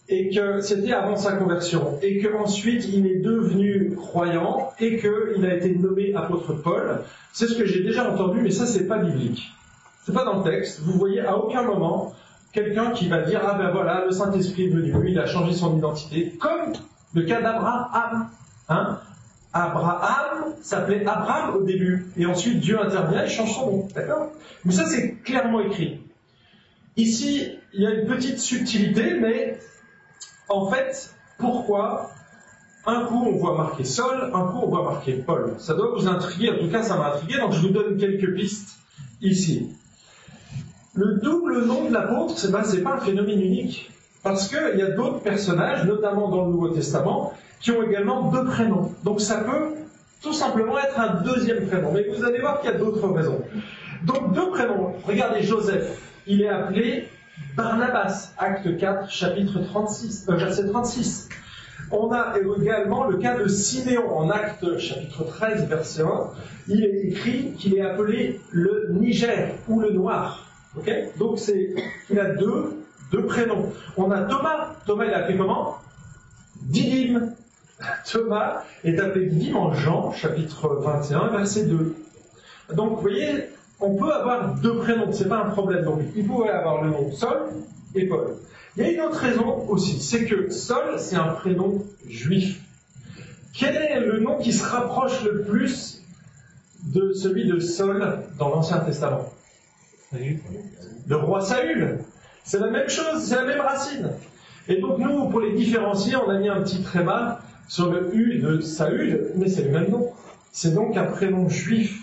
et 0.08 0.30
que 0.30 0.60
c'était 0.60 0.92
avant 0.92 1.16
sa 1.16 1.32
conversion, 1.32 1.98
et 2.02 2.22
qu'ensuite 2.22 2.88
il 2.88 3.06
est 3.06 3.20
devenu 3.20 3.94
croyant 3.94 4.72
et 4.80 4.98
qu'il 4.98 5.44
a 5.44 5.54
été 5.54 5.74
nommé 5.74 6.14
apôtre 6.14 6.54
Paul. 6.54 7.00
C'est 7.32 7.46
ce 7.46 7.54
que 7.54 7.66
j'ai 7.66 7.82
déjà 7.82 8.10
entendu, 8.10 8.40
mais 8.40 8.50
ça 8.50 8.66
c'est 8.66 8.86
pas 8.86 8.98
biblique. 8.98 9.50
C'est 10.04 10.14
pas 10.14 10.24
dans 10.24 10.42
le 10.42 10.50
texte. 10.50 10.80
Vous 10.80 10.98
voyez 10.98 11.20
à 11.20 11.36
aucun 11.36 11.62
moment 11.62 12.14
quelqu'un 12.52 12.92
qui 12.92 13.08
va 13.08 13.20
dire 13.22 13.42
ah 13.44 13.54
ben 13.58 13.70
voilà 13.70 14.06
le 14.06 14.12
Saint 14.12 14.32
Esprit 14.32 14.66
est 14.66 14.70
venu, 14.70 14.94
il 15.10 15.18
a 15.18 15.26
changé 15.26 15.52
son 15.52 15.76
identité, 15.76 16.32
comme 16.40 16.72
le 17.12 17.22
cas 17.22 17.42
d'Abraham. 17.42 18.28
Hein 18.70 18.98
Abraham 19.52 20.54
s'appelait 20.62 21.06
Abraham 21.06 21.56
au 21.56 21.62
début, 21.64 22.06
et 22.16 22.24
ensuite 22.24 22.60
Dieu 22.60 22.80
intervient 22.80 23.24
et 23.24 23.28
change 23.28 23.54
son 23.54 23.66
nom. 23.66 23.88
D'accord? 23.94 24.32
Mais 24.64 24.72
ça 24.72 24.86
c'est 24.86 25.16
clairement 25.22 25.60
écrit. 25.60 26.00
Ici, 26.96 27.52
il 27.74 27.82
y 27.82 27.86
a 27.86 27.90
une 27.90 28.06
petite 28.06 28.40
subtilité, 28.40 29.14
mais 29.20 29.58
en 30.48 30.70
fait, 30.70 31.14
pourquoi 31.38 32.10
un 32.86 33.04
coup 33.04 33.24
on 33.26 33.36
voit 33.36 33.56
marqué 33.56 33.84
Sol, 33.84 34.30
un 34.34 34.44
coup 34.46 34.60
on 34.62 34.68
voit 34.68 34.82
marqué 34.82 35.12
Paul? 35.12 35.54
Ça 35.58 35.74
doit 35.74 35.90
vous 35.94 36.08
intriguer, 36.08 36.50
en 36.50 36.58
tout 36.58 36.70
cas 36.70 36.82
ça 36.82 36.96
m'a 36.96 37.14
intrigué, 37.14 37.38
donc 37.38 37.52
je 37.52 37.60
vous 37.60 37.72
donne 37.72 37.96
quelques 37.96 38.34
pistes 38.34 38.78
ici. 39.20 39.70
Le 40.94 41.20
double 41.22 41.64
nom 41.64 41.84
de 41.88 41.92
l'apôtre, 41.92 42.38
ce 42.38 42.46
n'est 42.46 42.82
pas 42.82 42.94
un 42.94 43.00
phénomène 43.00 43.40
unique, 43.40 43.90
parce 44.22 44.48
qu'il 44.48 44.78
y 44.78 44.82
a 44.82 44.90
d'autres 44.90 45.20
personnages, 45.20 45.84
notamment 45.84 46.28
dans 46.28 46.44
le 46.44 46.50
Nouveau 46.50 46.68
Testament, 46.70 47.32
qui 47.60 47.70
ont 47.70 47.82
également 47.82 48.30
deux 48.30 48.44
prénoms. 48.44 48.92
Donc 49.04 49.20
ça 49.20 49.38
peut 49.38 49.74
tout 50.22 50.32
simplement 50.32 50.78
être 50.78 50.98
un 50.98 51.22
deuxième 51.22 51.66
prénom, 51.66 51.92
mais 51.92 52.08
vous 52.08 52.24
allez 52.24 52.40
voir 52.40 52.60
qu'il 52.60 52.70
y 52.70 52.74
a 52.74 52.76
d'autres 52.76 53.06
raisons. 53.08 53.40
Donc 54.04 54.32
deux 54.32 54.50
prénoms. 54.50 54.94
Regardez 55.06 55.42
Joseph, 55.42 56.00
il 56.26 56.42
est 56.42 56.48
appelé 56.48 57.08
Barnabas, 57.56 58.32
acte 58.38 58.78
4, 58.78 59.10
chapitre 59.10 59.60
36, 59.60 60.26
euh, 60.28 60.36
verset 60.36 60.66
36. 60.66 61.28
On 61.90 62.12
a 62.12 62.34
également 62.60 63.04
le 63.08 63.16
cas 63.16 63.36
de 63.36 63.48
Siméon 63.48 64.16
en 64.16 64.30
acte 64.30 64.78
chapitre 64.78 65.24
13, 65.24 65.68
verset 65.68 66.02
1. 66.02 66.06
Il 66.68 66.84
est 66.84 67.00
écrit 67.08 67.52
qu'il 67.58 67.76
est 67.76 67.80
appelé 67.80 68.40
le 68.50 68.88
Niger 68.92 69.54
ou 69.68 69.80
le 69.80 69.90
Noir. 69.92 70.46
Donc 71.18 71.38
c'est, 71.38 71.74
il 72.10 72.20
a 72.20 72.26
deux, 72.34 72.84
deux 73.10 73.24
prénoms. 73.24 73.72
On 73.96 74.10
a 74.10 74.22
Thomas. 74.22 74.74
Thomas, 74.86 75.04
il 75.06 75.10
est 75.10 75.14
appelé 75.14 75.38
comment? 75.38 75.78
Didyme. 76.62 77.32
Thomas 78.10 78.64
est 78.84 78.98
appelé 78.98 79.26
Didyme 79.26 79.56
en 79.56 79.72
Jean, 79.72 80.12
chapitre 80.12 80.80
21, 80.82 81.28
verset 81.28 81.66
2. 81.66 81.94
Donc, 82.74 82.96
vous 82.96 83.00
voyez, 83.00 83.48
on 83.80 83.94
peut 83.94 84.12
avoir 84.12 84.54
deux 84.54 84.76
prénoms, 84.78 85.12
c'est 85.12 85.28
pas 85.28 85.38
un 85.44 85.50
problème. 85.50 85.84
Donc, 85.84 86.00
il 86.16 86.26
pouvait 86.26 86.50
avoir 86.50 86.82
le 86.82 86.90
nom 86.90 87.12
Sol 87.12 87.48
et 87.94 88.06
Paul. 88.06 88.36
Il 88.76 88.82
y 88.82 88.86
a 88.86 88.92
une 88.92 89.00
autre 89.00 89.18
raison 89.18 89.68
aussi, 89.68 90.00
c'est 90.00 90.24
que 90.24 90.50
Sol, 90.50 90.98
c'est 90.98 91.16
un 91.16 91.28
prénom 91.28 91.84
juif. 92.08 92.60
Quel 93.54 93.76
est 93.76 94.00
le 94.00 94.20
nom 94.20 94.38
qui 94.38 94.52
se 94.52 94.64
rapproche 94.64 95.24
le 95.24 95.42
plus 95.42 96.02
de 96.84 97.12
celui 97.12 97.48
de 97.48 97.58
Sol 97.58 98.22
dans 98.38 98.50
l'Ancien 98.50 98.78
Testament? 98.78 99.24
Le 100.12 101.16
roi 101.16 101.40
Saül. 101.40 101.98
C'est 102.44 102.60
la 102.60 102.70
même 102.70 102.88
chose, 102.88 103.22
c'est 103.22 103.34
la 103.34 103.44
même 103.44 103.60
racine. 103.60 104.10
Et 104.68 104.80
donc 104.80 104.98
nous, 104.98 105.28
pour 105.28 105.40
les 105.40 105.54
différencier, 105.54 106.16
on 106.16 106.28
a 106.28 106.38
mis 106.38 106.48
un 106.48 106.62
petit 106.62 106.82
tréma 106.82 107.40
sur 107.68 107.90
le 107.90 108.14
U 108.14 108.38
de 108.38 108.60
Saül, 108.60 109.32
mais 109.36 109.48
c'est 109.48 109.62
le 109.62 109.70
même 109.70 109.90
nom. 109.90 110.12
C'est 110.52 110.74
donc 110.74 110.96
un 110.96 111.04
prénom 111.04 111.48
juif. 111.48 111.97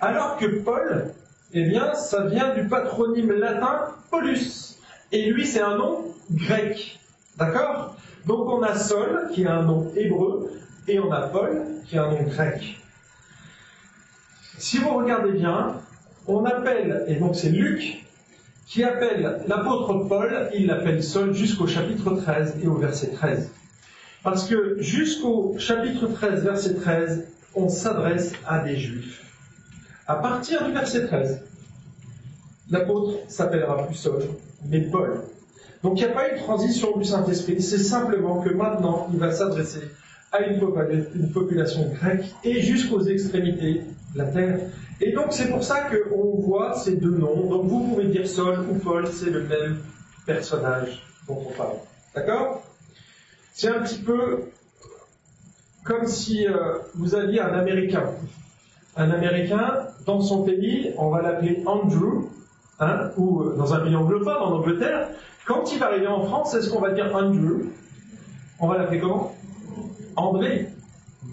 Alors 0.00 0.38
que 0.38 0.46
Paul, 0.46 1.12
eh 1.52 1.64
bien, 1.64 1.94
ça 1.94 2.26
vient 2.26 2.54
du 2.54 2.66
patronyme 2.68 3.32
latin 3.32 3.88
Paulus. 4.10 4.78
Et 5.12 5.30
lui, 5.30 5.46
c'est 5.46 5.60
un 5.60 5.76
nom 5.76 6.04
grec. 6.30 6.98
D'accord? 7.36 7.96
Donc 8.26 8.48
on 8.48 8.62
a 8.62 8.74
Saul, 8.76 9.30
qui 9.32 9.42
est 9.42 9.48
un 9.48 9.62
nom 9.62 9.90
hébreu, 9.96 10.50
et 10.88 10.98
on 10.98 11.12
a 11.12 11.22
Paul, 11.22 11.64
qui 11.86 11.96
est 11.96 11.98
un 11.98 12.10
nom 12.10 12.22
grec. 12.22 12.78
Si 14.58 14.78
vous 14.78 14.90
regardez 14.90 15.32
bien, 15.32 15.76
on 16.26 16.44
appelle, 16.44 17.04
et 17.08 17.16
donc 17.16 17.34
c'est 17.34 17.50
Luc 17.50 18.04
qui 18.66 18.84
appelle 18.84 19.42
l'apôtre 19.48 20.06
Paul, 20.08 20.48
il 20.54 20.66
l'appelle 20.66 21.02
seul 21.02 21.34
jusqu'au 21.34 21.66
chapitre 21.66 22.10
13 22.12 22.58
et 22.62 22.68
au 22.68 22.76
verset 22.76 23.08
13. 23.08 23.50
Parce 24.22 24.48
que 24.48 24.76
jusqu'au 24.80 25.56
chapitre 25.58 26.06
13, 26.06 26.44
verset 26.44 26.74
13, 26.74 27.26
on 27.54 27.68
s'adresse 27.68 28.32
à 28.46 28.60
des 28.60 28.76
juifs. 28.76 29.29
À 30.10 30.16
partir 30.16 30.66
du 30.66 30.72
verset 30.72 31.06
13, 31.06 31.40
l'apôtre 32.68 33.18
s'appellera 33.28 33.86
plus 33.86 33.94
Saul, 33.94 34.24
mais 34.66 34.80
Paul. 34.80 35.20
Donc 35.84 36.00
il 36.00 36.04
n'y 36.04 36.10
a 36.10 36.12
pas 36.12 36.30
une 36.30 36.42
transition 36.42 36.98
du 36.98 37.04
Saint-Esprit, 37.04 37.62
c'est 37.62 37.78
simplement 37.78 38.40
que 38.40 38.52
maintenant 38.52 39.08
il 39.12 39.20
va 39.20 39.30
s'adresser 39.30 39.82
à 40.32 40.40
une, 40.40 40.58
population 41.32 41.92
grecque 41.92 42.24
et 42.42 42.60
jusqu'aux 42.60 43.02
extrémités 43.02 43.84
de 44.12 44.18
la 44.18 44.24
terre. 44.24 44.58
Et 45.00 45.12
donc 45.12 45.26
c'est 45.30 45.48
pour 45.48 45.62
ça 45.62 45.88
qu'on 45.88 46.40
voit 46.40 46.74
ces 46.74 46.96
deux 46.96 47.16
noms. 47.16 47.48
Donc 47.48 47.66
vous 47.66 47.90
pouvez 47.90 48.06
dire 48.06 48.26
Sol 48.26 48.66
ou 48.68 48.80
Paul, 48.80 49.06
c'est 49.12 49.30
le 49.30 49.44
même 49.44 49.78
personnage 50.26 51.04
dont 51.28 51.38
on 51.48 51.52
parle. 51.56 51.76
D'accord? 52.16 52.64
C'est 53.54 53.68
un 53.68 53.80
petit 53.82 54.00
peu 54.00 54.40
comme 55.84 56.08
si 56.08 56.48
euh, 56.48 56.78
vous 56.96 57.14
aviez 57.14 57.40
un 57.40 57.54
Américain. 57.54 58.10
Un 58.96 59.10
Américain, 59.10 59.86
dans 60.04 60.20
son 60.20 60.42
pays, 60.42 60.92
on 60.98 61.10
va 61.10 61.22
l'appeler 61.22 61.62
Andrew, 61.66 62.26
hein, 62.80 63.10
ou 63.16 63.42
euh, 63.42 63.54
dans 63.56 63.72
un 63.72 63.80
pays 63.80 63.94
anglophone, 63.94 64.36
en 64.36 64.52
Angleterre. 64.54 65.08
Quand 65.46 65.72
il 65.72 65.78
va 65.78 65.86
arriver 65.86 66.08
en 66.08 66.22
France, 66.24 66.54
est-ce 66.54 66.70
qu'on 66.70 66.80
va 66.80 66.90
dire 66.90 67.14
Andrew? 67.14 67.70
On 68.58 68.66
va 68.68 68.78
l'appeler 68.78 69.00
comment? 69.00 69.34
André. 70.16 70.68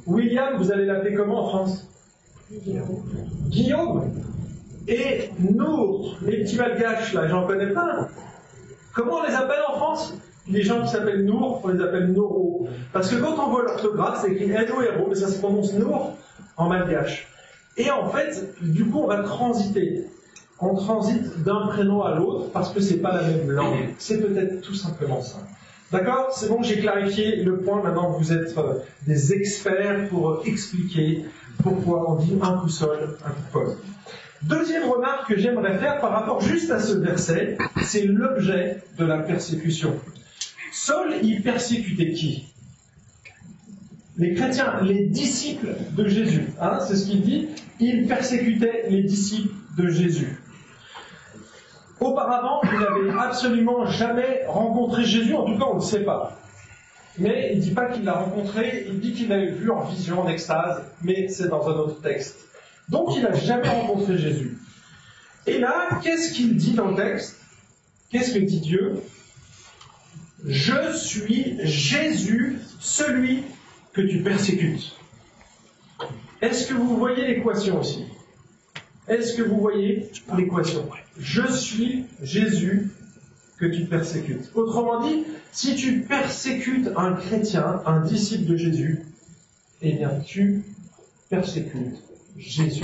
William, 0.05 0.55
vous 0.57 0.71
allez 0.71 0.85
l'appeler 0.85 1.13
comment 1.15 1.45
en 1.45 1.49
France? 1.49 1.87
Guillaume. 3.49 4.03
et 4.87 5.29
Nour. 5.39 6.17
Les 6.21 6.43
petits 6.43 6.55
malgaches, 6.57 7.13
là, 7.13 7.27
j'en 7.27 7.45
connais 7.45 7.73
pas. 7.73 8.07
Comment 8.93 9.17
on 9.17 9.23
les 9.23 9.35
appelle 9.35 9.61
en 9.67 9.75
France? 9.75 10.13
Les 10.49 10.61
gens 10.63 10.81
qui 10.81 10.87
s'appellent 10.87 11.25
Nour, 11.25 11.61
on 11.63 11.67
les 11.69 11.83
appelle 11.83 12.13
Noro. 12.13 12.67
Parce 12.93 13.09
que 13.09 13.17
quand 13.17 13.35
on 13.37 13.49
voit 13.49 13.63
l'orthographe, 13.63 14.19
c'est 14.21 14.31
écrit 14.31 14.49
N-O-R-O, 14.49 15.07
mais 15.09 15.15
ça 15.15 15.27
se 15.27 15.39
prononce 15.39 15.73
Nour 15.73 16.13
en 16.55 16.69
malgache. 16.69 17.27
Et 17.77 17.91
en 17.91 18.09
fait, 18.09 18.47
du 18.61 18.85
coup, 18.85 18.99
on 18.99 19.07
va 19.07 19.23
transiter. 19.23 20.05
On 20.59 20.73
transite 20.73 21.43
d'un 21.43 21.67
prénom 21.67 22.01
à 22.01 22.15
l'autre 22.15 22.49
parce 22.51 22.73
que 22.73 22.79
c'est 22.79 22.97
pas 22.97 23.13
la 23.13 23.21
même 23.27 23.51
langue. 23.51 23.89
C'est 23.99 24.19
peut-être 24.19 24.61
tout 24.61 24.73
simplement 24.73 25.21
ça. 25.21 25.37
D'accord? 25.91 26.31
C'est 26.31 26.49
bon, 26.49 26.63
j'ai 26.63 26.79
clarifié 26.79 27.43
le 27.43 27.59
point. 27.59 27.81
Maintenant, 27.81 28.09
vous 28.09 28.33
êtes 28.33 28.57
euh, 28.57 28.79
des 29.05 29.33
experts 29.33 30.09
pour 30.09 30.29
euh, 30.29 30.41
expliquer 30.45 31.23
pourquoi 31.63 32.11
on 32.11 32.15
dit 32.15 32.37
un 32.41 32.57
coup 32.57 32.69
sol, 32.69 33.17
un 33.23 33.29
coup 33.29 33.41
pause. 33.53 33.77
Deuxième 34.41 34.89
remarque 34.89 35.29
que 35.29 35.37
j'aimerais 35.37 35.77
faire 35.77 35.99
par 35.99 36.11
rapport 36.11 36.41
juste 36.41 36.71
à 36.71 36.79
ce 36.79 36.93
verset, 36.93 37.57
c'est 37.83 38.03
l'objet 38.03 38.83
de 38.97 39.05
la 39.05 39.19
persécution. 39.19 39.95
Saul, 40.71 41.15
il 41.23 41.41
persécutait 41.41 42.11
qui? 42.11 42.53
Les 44.17 44.33
chrétiens, 44.33 44.81
les 44.81 45.05
disciples 45.05 45.75
de 45.91 46.07
Jésus. 46.07 46.47
Hein, 46.59 46.79
c'est 46.87 46.95
ce 46.95 47.05
qu'il 47.05 47.21
dit. 47.21 47.49
Il 47.79 48.07
persécutait 48.07 48.85
les 48.89 49.03
disciples 49.03 49.53
de 49.77 49.89
Jésus. 49.89 50.39
Auparavant, 51.99 52.61
il 52.63 52.79
n'avait 52.79 53.19
absolument 53.19 53.85
jamais 53.85 54.43
rencontré 54.47 55.03
Jésus, 55.03 55.33
en 55.35 55.45
tout 55.45 55.57
cas 55.57 55.65
on 55.71 55.75
ne 55.75 55.81
sait 55.81 56.03
pas. 56.03 56.37
Mais 57.19 57.49
il 57.53 57.57
ne 57.57 57.63
dit 57.63 57.71
pas 57.71 57.87
qu'il 57.87 58.03
l'a 58.03 58.13
rencontré, 58.13 58.85
il 58.87 58.99
dit 58.99 59.13
qu'il 59.13 59.29
l'a 59.29 59.45
vu 59.45 59.69
en 59.71 59.83
vision, 59.83 60.21
en 60.21 60.27
extase, 60.27 60.83
mais 61.01 61.27
c'est 61.27 61.47
dans 61.47 61.67
un 61.67 61.73
autre 61.73 62.01
texte. 62.01 62.37
Donc 62.89 63.15
il 63.15 63.23
n'a 63.23 63.33
jamais 63.33 63.67
rencontré 63.67 64.17
Jésus. 64.17 64.57
Et 65.47 65.59
là, 65.59 65.99
qu'est-ce 66.03 66.33
qu'il 66.33 66.55
dit 66.55 66.73
dans 66.73 66.89
le 66.89 66.95
texte? 66.95 67.39
Qu'est-ce 68.11 68.33
que 68.33 68.39
dit 68.39 68.59
Dieu? 68.59 69.01
Je 70.45 70.93
suis 70.95 71.57
Jésus, 71.63 72.59
celui 72.79 73.43
que 73.97 74.03
tu 74.03 74.19
persécutes. 74.19 74.95
Est-ce 76.39 76.67
que 76.67 76.75
vous 76.75 76.97
voyez 76.97 77.25
l'équation 77.25 77.79
aussi? 77.79 78.05
Est-ce 79.07 79.35
que 79.35 79.41
vous 79.41 79.57
voyez 79.57 80.07
l'équation? 80.37 80.87
Je 81.17 81.51
suis 81.51 82.05
Jésus 82.21 82.91
que 83.57 83.65
tu 83.65 83.85
persécutes. 83.85 84.51
Autrement 84.53 85.01
dit, 85.01 85.23
si 85.51 85.75
tu 85.75 86.01
persécutes 86.01 86.89
un 86.95 87.13
chrétien, 87.13 87.81
un 87.87 88.01
disciple 88.01 88.45
de 88.45 88.55
Jésus, 88.55 89.01
eh 89.81 89.93
bien 89.93 90.11
tu 90.23 90.61
persécutes 91.31 91.97
Jésus. 92.37 92.83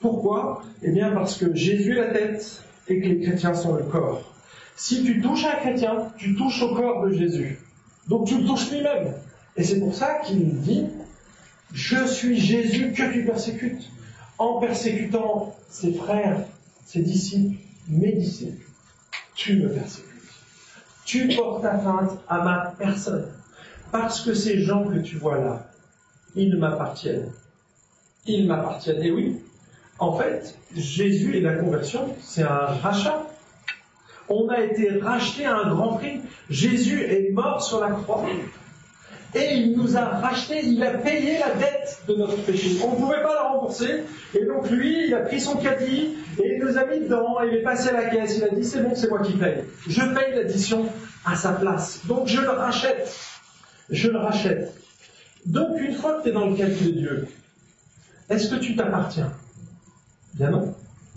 Pourquoi? 0.00 0.62
Eh 0.82 0.90
bien 0.90 1.12
parce 1.12 1.38
que 1.38 1.54
Jésus 1.54 1.92
est 1.92 2.08
la 2.08 2.12
tête 2.12 2.62
et 2.88 3.00
que 3.00 3.06
les 3.06 3.20
chrétiens 3.20 3.54
sont 3.54 3.74
le 3.74 3.84
corps. 3.84 4.34
Si 4.76 5.02
tu 5.02 5.22
touches 5.22 5.46
un 5.46 5.56
chrétien, 5.60 6.12
tu 6.18 6.36
touches 6.36 6.60
au 6.60 6.74
corps 6.74 7.06
de 7.06 7.14
Jésus. 7.14 7.58
Donc 8.06 8.26
tu 8.26 8.36
le 8.36 8.46
touches 8.46 8.70
lui-même. 8.70 9.14
Et 9.56 9.64
c'est 9.64 9.80
pour 9.80 9.94
ça 9.94 10.20
qu'il 10.24 10.60
dit, 10.60 10.86
je 11.72 12.06
suis 12.06 12.38
Jésus 12.38 12.92
que 12.92 13.12
tu 13.12 13.24
persécutes. 13.24 13.90
En 14.38 14.58
persécutant 14.58 15.54
ses 15.68 15.92
frères, 15.92 16.40
ses 16.86 17.02
disciples, 17.02 17.56
mes 17.88 18.12
disciples, 18.12 18.66
tu 19.34 19.56
me 19.56 19.68
persécutes. 19.68 20.08
Tu 21.04 21.28
portes 21.28 21.64
atteinte 21.64 22.18
à 22.28 22.42
ma 22.42 22.74
personne. 22.78 23.28
Parce 23.92 24.20
que 24.20 24.34
ces 24.34 24.62
gens 24.62 24.84
que 24.84 24.98
tu 24.98 25.16
vois 25.16 25.38
là, 25.38 25.70
ils 26.36 26.56
m'appartiennent 26.56 27.30
ils 28.26 28.46
m'appartiennent. 28.46 29.02
Et 29.02 29.10
oui, 29.10 29.36
en 29.98 30.16
fait, 30.16 30.56
Jésus 30.74 31.36
et 31.36 31.40
la 31.40 31.54
conversion, 31.54 32.14
c'est 32.20 32.42
un 32.42 32.66
rachat. 32.66 33.26
On 34.28 34.48
a 34.48 34.60
été 34.60 34.98
racheté 34.98 35.44
à 35.44 35.56
un 35.56 35.74
grand 35.74 35.94
prix. 35.94 36.20
Jésus 36.48 37.02
est 37.02 37.32
mort 37.32 37.62
sur 37.62 37.80
la 37.80 37.90
croix. 37.90 38.24
Et 39.34 39.54
il 39.54 39.76
nous 39.76 39.96
a 39.96 40.04
racheté, 40.04 40.64
il 40.64 40.82
a 40.82 40.90
payé 40.90 41.38
la 41.38 41.54
dette 41.54 42.02
de 42.08 42.14
notre 42.14 42.36
péché. 42.38 42.78
On 42.84 42.92
ne 42.92 42.96
pouvait 42.96 43.22
pas 43.22 43.34
la 43.34 43.42
rembourser. 43.50 44.02
Et 44.34 44.44
donc 44.44 44.68
lui, 44.70 45.06
il 45.06 45.14
a 45.14 45.20
pris 45.20 45.40
son 45.40 45.56
caddie 45.56 46.16
et 46.42 46.56
il 46.56 46.64
nous 46.64 46.76
a 46.76 46.84
mis 46.86 47.00
dedans. 47.00 47.36
Il 47.48 47.54
est 47.54 47.62
passé 47.62 47.90
à 47.90 47.92
la 47.92 48.04
caisse. 48.04 48.38
Il 48.38 48.44
a 48.44 48.48
dit 48.48 48.64
c'est 48.64 48.82
bon, 48.82 48.94
c'est 48.94 49.08
moi 49.08 49.20
qui 49.20 49.34
paye. 49.34 49.62
Je 49.88 50.00
paye 50.00 50.34
l'addition 50.34 50.86
à 51.24 51.36
sa 51.36 51.52
place. 51.52 52.00
Donc 52.06 52.26
je 52.26 52.40
le 52.40 52.50
rachète. 52.50 53.14
Je 53.88 54.08
le 54.08 54.18
rachète. 54.18 54.74
Donc 55.46 55.80
une 55.80 55.94
fois 55.94 56.14
que 56.14 56.24
tu 56.24 56.28
es 56.30 56.32
dans 56.32 56.46
le 56.46 56.56
calcul 56.56 56.94
de 56.94 56.98
Dieu, 56.98 57.28
est-ce 58.28 58.48
que 58.48 58.56
tu 58.56 58.74
t'appartiens? 58.74 59.32
Bien 60.34 60.50
non. 60.50 60.74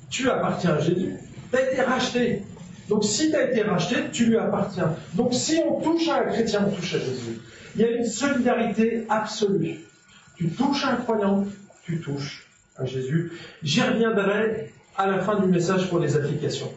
Tu 0.10 0.30
appartiens 0.30 0.76
à 0.76 0.80
Jésus. 0.80 1.16
Tu 1.52 1.58
as 1.58 1.72
été 1.72 1.82
racheté. 1.82 2.44
Donc 2.90 3.04
si 3.04 3.32
tu 3.32 3.36
as 3.36 3.50
été 3.50 3.64
racheté, 3.64 3.96
tu 4.12 4.26
lui 4.26 4.38
appartiens. 4.38 4.96
Donc 5.14 5.34
si 5.34 5.60
on 5.68 5.82
touche 5.82 6.08
à 6.10 6.18
un 6.18 6.26
chrétien, 6.26 6.66
on 6.68 6.72
touche 6.72 6.94
à 6.96 7.00
Jésus. 7.00 7.40
Il 7.76 7.82
y 7.82 7.86
a 7.86 7.92
une 7.92 8.06
solidarité 8.06 9.06
absolue. 9.10 9.80
Tu 10.36 10.50
touches 10.50 10.86
un 10.86 10.96
croyant, 10.98 11.46
tu 11.84 12.00
touches 12.00 12.48
à 12.78 12.86
Jésus. 12.86 13.32
J'y 13.62 13.82
reviendrai 13.82 14.72
à 14.98 15.08
la 15.08 15.20
fin 15.20 15.40
du 15.40 15.48
message 15.48 15.90
pour 15.90 16.00
les 16.00 16.16
applications. 16.16 16.72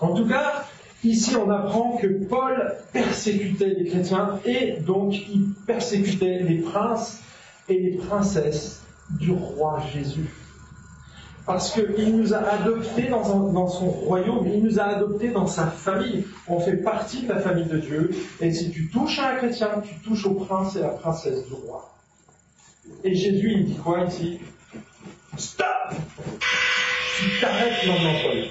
En 0.00 0.14
tout 0.14 0.26
cas, 0.26 0.64
ici 1.04 1.36
on 1.36 1.50
apprend 1.50 1.96
que 1.96 2.06
Paul 2.06 2.74
persécutait 2.92 3.74
les 3.78 3.86
chrétiens 3.86 4.40
et 4.44 4.80
donc 4.80 5.14
il 5.14 5.52
persécutait 5.66 6.40
les 6.40 6.58
princes 6.58 7.20
et 7.68 7.78
les 7.78 7.96
princesses 7.96 8.82
du 9.10 9.32
roi 9.32 9.82
Jésus. 9.92 10.28
Parce 11.48 11.72
qu'il 11.72 12.14
nous 12.14 12.34
a 12.34 12.40
adoptés 12.40 13.08
dans, 13.08 13.24
son 13.68 13.88
royaume, 13.88 14.46
il 14.46 14.62
nous 14.62 14.78
a 14.78 14.82
adoptés 14.82 15.28
dans 15.28 15.46
sa 15.46 15.66
famille. 15.66 16.26
On 16.46 16.60
fait 16.60 16.76
partie 16.76 17.22
de 17.22 17.30
la 17.30 17.40
famille 17.40 17.64
de 17.64 17.78
Dieu. 17.78 18.10
Et 18.42 18.52
si 18.52 18.70
tu 18.70 18.90
touches 18.90 19.18
à 19.18 19.30
un 19.30 19.36
chrétien, 19.36 19.82
tu 19.82 19.94
touches 20.00 20.26
au 20.26 20.34
prince 20.34 20.76
et 20.76 20.80
à 20.80 20.88
la 20.88 20.88
princesse 20.90 21.46
du 21.46 21.54
roi. 21.54 21.90
Et 23.02 23.14
Jésus, 23.14 23.52
il 23.56 23.64
dit 23.64 23.76
quoi 23.76 24.04
ici? 24.04 24.38
Stop 25.38 25.66
Tu 27.16 27.40
t'arrêtes 27.40 27.86
maintenant, 27.86 28.12
Paul. 28.22 28.44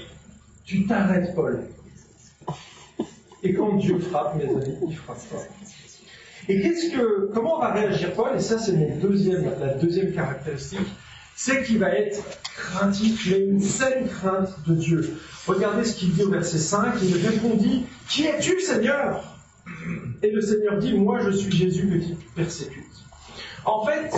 Tu 0.65 0.88
t'arrêtes, 0.88 1.36
Paul. 1.36 1.67
Et 3.43 3.53
quand 3.53 3.73
Dieu 3.73 3.99
frappe, 3.99 4.38
mes 4.38 4.49
amis, 4.49 4.75
il 4.88 4.97
frappe 4.97 5.23
pas. 5.29 5.43
Et 6.49 6.62
qu'est-ce 6.62 6.89
que, 6.89 7.31
comment 7.31 7.60
va 7.60 7.73
réagir 7.73 8.13
Paul? 8.13 8.36
Et 8.36 8.39
ça, 8.39 8.57
c'est 8.57 8.71
la 8.71 9.73
deuxième 9.75 10.13
caractéristique, 10.15 10.79
c'est 11.38 11.63
qu'il 11.63 11.78
va 11.78 11.91
être 11.91 12.23
craintif, 12.56 13.28
il 13.28 13.34
a 13.36 13.38
une 13.38 13.62
saine 13.62 14.08
crainte 14.08 14.50
de 14.65 14.73
Dieu. 14.73 15.17
Regardez 15.45 15.86
ce 15.86 15.95
qu'il 15.95 16.12
dit 16.12 16.23
au 16.23 16.32
verset 16.32 16.58
5, 16.58 16.95
il 17.04 17.28
répondit, 17.28 17.86
Qui 18.10 18.26
es-tu, 18.26 18.60
Seigneur? 18.60 19.23
Et 20.23 20.32
le 20.32 20.41
Seigneur 20.41 20.80
dit, 20.80 20.95
Moi, 20.95 21.19
je 21.21 21.30
suis 21.30 21.52
Jésus 21.52 21.88
que 21.88 22.06
tu 22.08 22.15
persécutes. 22.36 22.84
En 23.65 23.86
fait, 23.86 24.12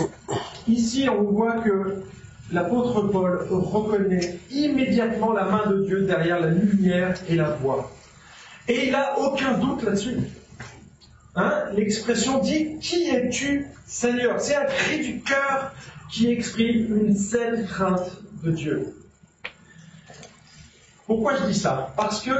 ici, 0.66 1.10
on 1.10 1.24
voit 1.24 1.60
que 1.60 2.02
l'apôtre 2.52 3.02
Paul 3.02 3.46
reconnaît 3.50 4.40
immédiatement 4.50 5.34
la 5.34 5.44
main 5.44 5.66
de 5.66 5.84
Dieu 5.84 6.06
derrière 6.06 6.40
la 6.40 6.48
lumière 6.48 7.14
et 7.28 7.34
la 7.34 7.50
voix. 7.50 7.92
Et 8.66 8.86
il 8.86 8.92
n'a 8.92 9.18
aucun 9.18 9.58
doute 9.58 9.82
là-dessus. 9.82 10.16
Hein, 11.34 11.64
l'expression 11.74 12.38
dit 12.38 12.78
Qui 12.80 13.10
es-tu, 13.10 13.66
Seigneur? 13.86 14.40
C'est 14.40 14.56
un 14.56 14.64
cri 14.64 15.00
du 15.00 15.20
cœur 15.20 15.72
qui 16.10 16.30
exprime 16.30 16.96
une 16.96 17.16
saine 17.16 17.66
crainte 17.66 18.22
de 18.42 18.50
Dieu. 18.50 18.94
Pourquoi 21.06 21.36
je 21.36 21.46
dis 21.46 21.58
ça? 21.58 21.92
Parce 21.96 22.22
que 22.22 22.30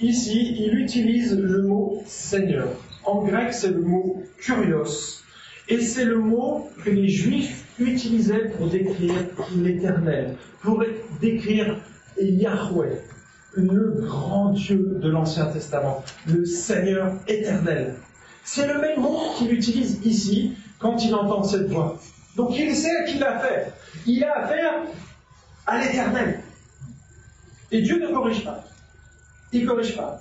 ici, 0.00 0.56
il 0.58 0.78
utilise 0.78 1.36
le 1.36 1.62
mot 1.62 2.02
Seigneur. 2.06 2.68
En 3.04 3.22
grec, 3.22 3.52
c'est 3.52 3.70
le 3.70 3.82
mot 3.82 4.22
kurios. 4.38 5.22
Et 5.68 5.80
c'est 5.80 6.04
le 6.04 6.18
mot 6.18 6.70
que 6.84 6.90
les 6.90 7.08
Juifs 7.08 7.64
utilisaient 7.78 8.50
pour 8.50 8.68
décrire 8.68 9.14
l'Éternel, 9.56 10.36
pour 10.62 10.82
décrire 11.20 11.78
Yahweh, 12.20 13.00
le 13.54 13.94
grand 14.00 14.50
Dieu 14.50 14.98
de 15.00 15.08
l'Ancien 15.08 15.46
Testament, 15.46 16.04
le 16.26 16.44
Seigneur 16.44 17.12
éternel. 17.26 17.94
C'est 18.44 18.66
le 18.66 18.80
même 18.80 19.00
mot 19.00 19.20
qu'il 19.38 19.52
utilise 19.52 20.00
ici 20.04 20.52
quand 20.78 21.02
il 21.02 21.14
entend 21.14 21.42
cette 21.42 21.68
voix. 21.68 21.98
Donc 22.36 22.56
il 22.56 22.74
sait 22.74 22.96
à 22.96 23.04
qui 23.04 23.16
il 23.16 23.24
a 23.24 23.36
affaire. 23.36 23.66
Il 24.06 24.24
a 24.24 24.38
affaire 24.38 24.72
à 25.66 25.78
l'éternel. 25.78 26.40
Et 27.70 27.82
Dieu 27.82 27.98
ne 28.00 28.12
corrige 28.12 28.44
pas. 28.44 28.64
Il 29.52 29.62
ne 29.62 29.68
corrige 29.68 29.96
pas. 29.96 30.20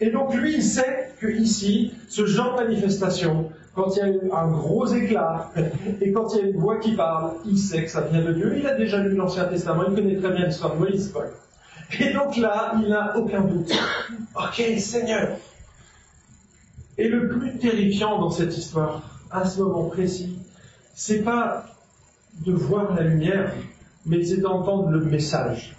Et 0.00 0.10
donc 0.10 0.34
lui, 0.34 0.54
il 0.54 0.62
sait 0.62 1.14
que 1.20 1.26
ici, 1.26 1.92
ce 2.08 2.26
genre 2.26 2.56
de 2.56 2.64
manifestation, 2.64 3.50
quand 3.74 3.96
il 3.96 3.98
y 3.98 4.30
a 4.30 4.38
un 4.38 4.50
gros 4.50 4.86
éclat 4.86 5.50
et 6.00 6.12
quand 6.12 6.34
il 6.34 6.40
y 6.40 6.44
a 6.44 6.46
une 6.48 6.58
voix 6.58 6.78
qui 6.78 6.94
parle, 6.94 7.32
il 7.46 7.58
sait 7.58 7.84
que 7.84 7.90
ça 7.90 8.02
vient 8.02 8.22
de 8.22 8.32
Dieu. 8.32 8.58
Il 8.58 8.66
a 8.66 8.74
déjà 8.74 8.98
lu 8.98 9.14
l'Ancien 9.14 9.44
Testament, 9.44 9.84
il 9.88 9.94
connaît 9.94 10.16
très 10.16 10.32
bien 10.32 10.46
l'histoire 10.46 10.74
de 10.74 10.80
Moïse, 10.80 11.12
Et 11.98 12.12
donc 12.12 12.36
là, 12.36 12.74
il 12.82 12.88
n'a 12.88 13.16
aucun 13.16 13.42
doute. 13.42 13.72
Ok, 14.34 14.62
Seigneur, 14.78 15.28
et 16.98 17.08
le 17.08 17.28
plus 17.28 17.58
terrifiant 17.58 18.18
dans 18.18 18.30
cette 18.30 18.56
histoire, 18.56 19.02
à 19.30 19.44
ce 19.44 19.60
moment 19.60 19.84
précis, 19.84 20.38
c'est 20.96 21.22
pas 21.22 21.66
de 22.46 22.52
voir 22.52 22.94
la 22.94 23.02
lumière, 23.02 23.52
mais 24.06 24.24
c'est 24.24 24.38
d'entendre 24.38 24.88
le 24.88 25.04
message. 25.04 25.76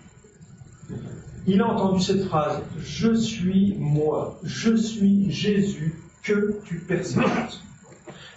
il 1.48 1.60
a 1.60 1.66
entendu 1.66 2.02
cette 2.02 2.24
phrase 2.26 2.62
Je 2.80 3.14
suis 3.16 3.76
moi, 3.80 4.40
je 4.44 4.76
suis 4.76 5.32
Jésus 5.32 5.96
que 6.22 6.60
tu 6.66 6.76
persécutes. 6.76 7.62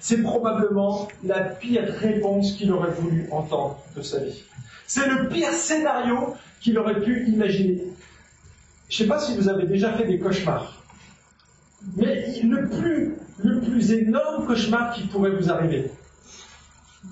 C'est 0.00 0.22
probablement 0.22 1.08
la 1.22 1.40
pire 1.40 1.84
réponse 2.00 2.52
qu'il 2.52 2.72
aurait 2.72 2.92
voulu 2.92 3.28
entendre 3.30 3.78
de 3.94 4.00
sa 4.00 4.20
vie. 4.20 4.42
C'est 4.86 5.06
le 5.06 5.28
pire 5.28 5.52
scénario 5.52 6.34
qu'il 6.62 6.78
aurait 6.78 7.02
pu 7.02 7.28
imaginer. 7.28 7.82
Je 8.88 8.94
ne 8.94 8.98
sais 9.02 9.06
pas 9.06 9.20
si 9.20 9.36
vous 9.36 9.48
avez 9.50 9.66
déjà 9.66 9.92
fait 9.92 10.06
des 10.06 10.18
cauchemars, 10.18 10.82
mais 11.94 12.40
le 12.42 12.70
plus, 12.70 13.16
le 13.36 13.60
plus 13.60 13.92
énorme 13.92 14.46
cauchemar 14.46 14.94
qui 14.94 15.02
pourrait 15.08 15.36
vous 15.36 15.50
arriver. 15.50 15.90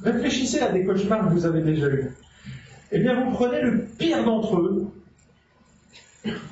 Réfléchissez 0.03 0.61
à 0.61 0.71
des 0.71 0.85
cauchemars 0.85 1.29
que 1.29 1.33
vous 1.33 1.47
avez 1.47 1.63
déjà 1.63 1.89
eus. 1.89 2.11
Eh 2.93 2.99
bien, 3.01 3.25
vous 3.25 3.33
prenez 3.33 3.61
le 3.61 3.85
pire 3.85 4.25
d'entre 4.25 4.57
eux. 4.61 4.87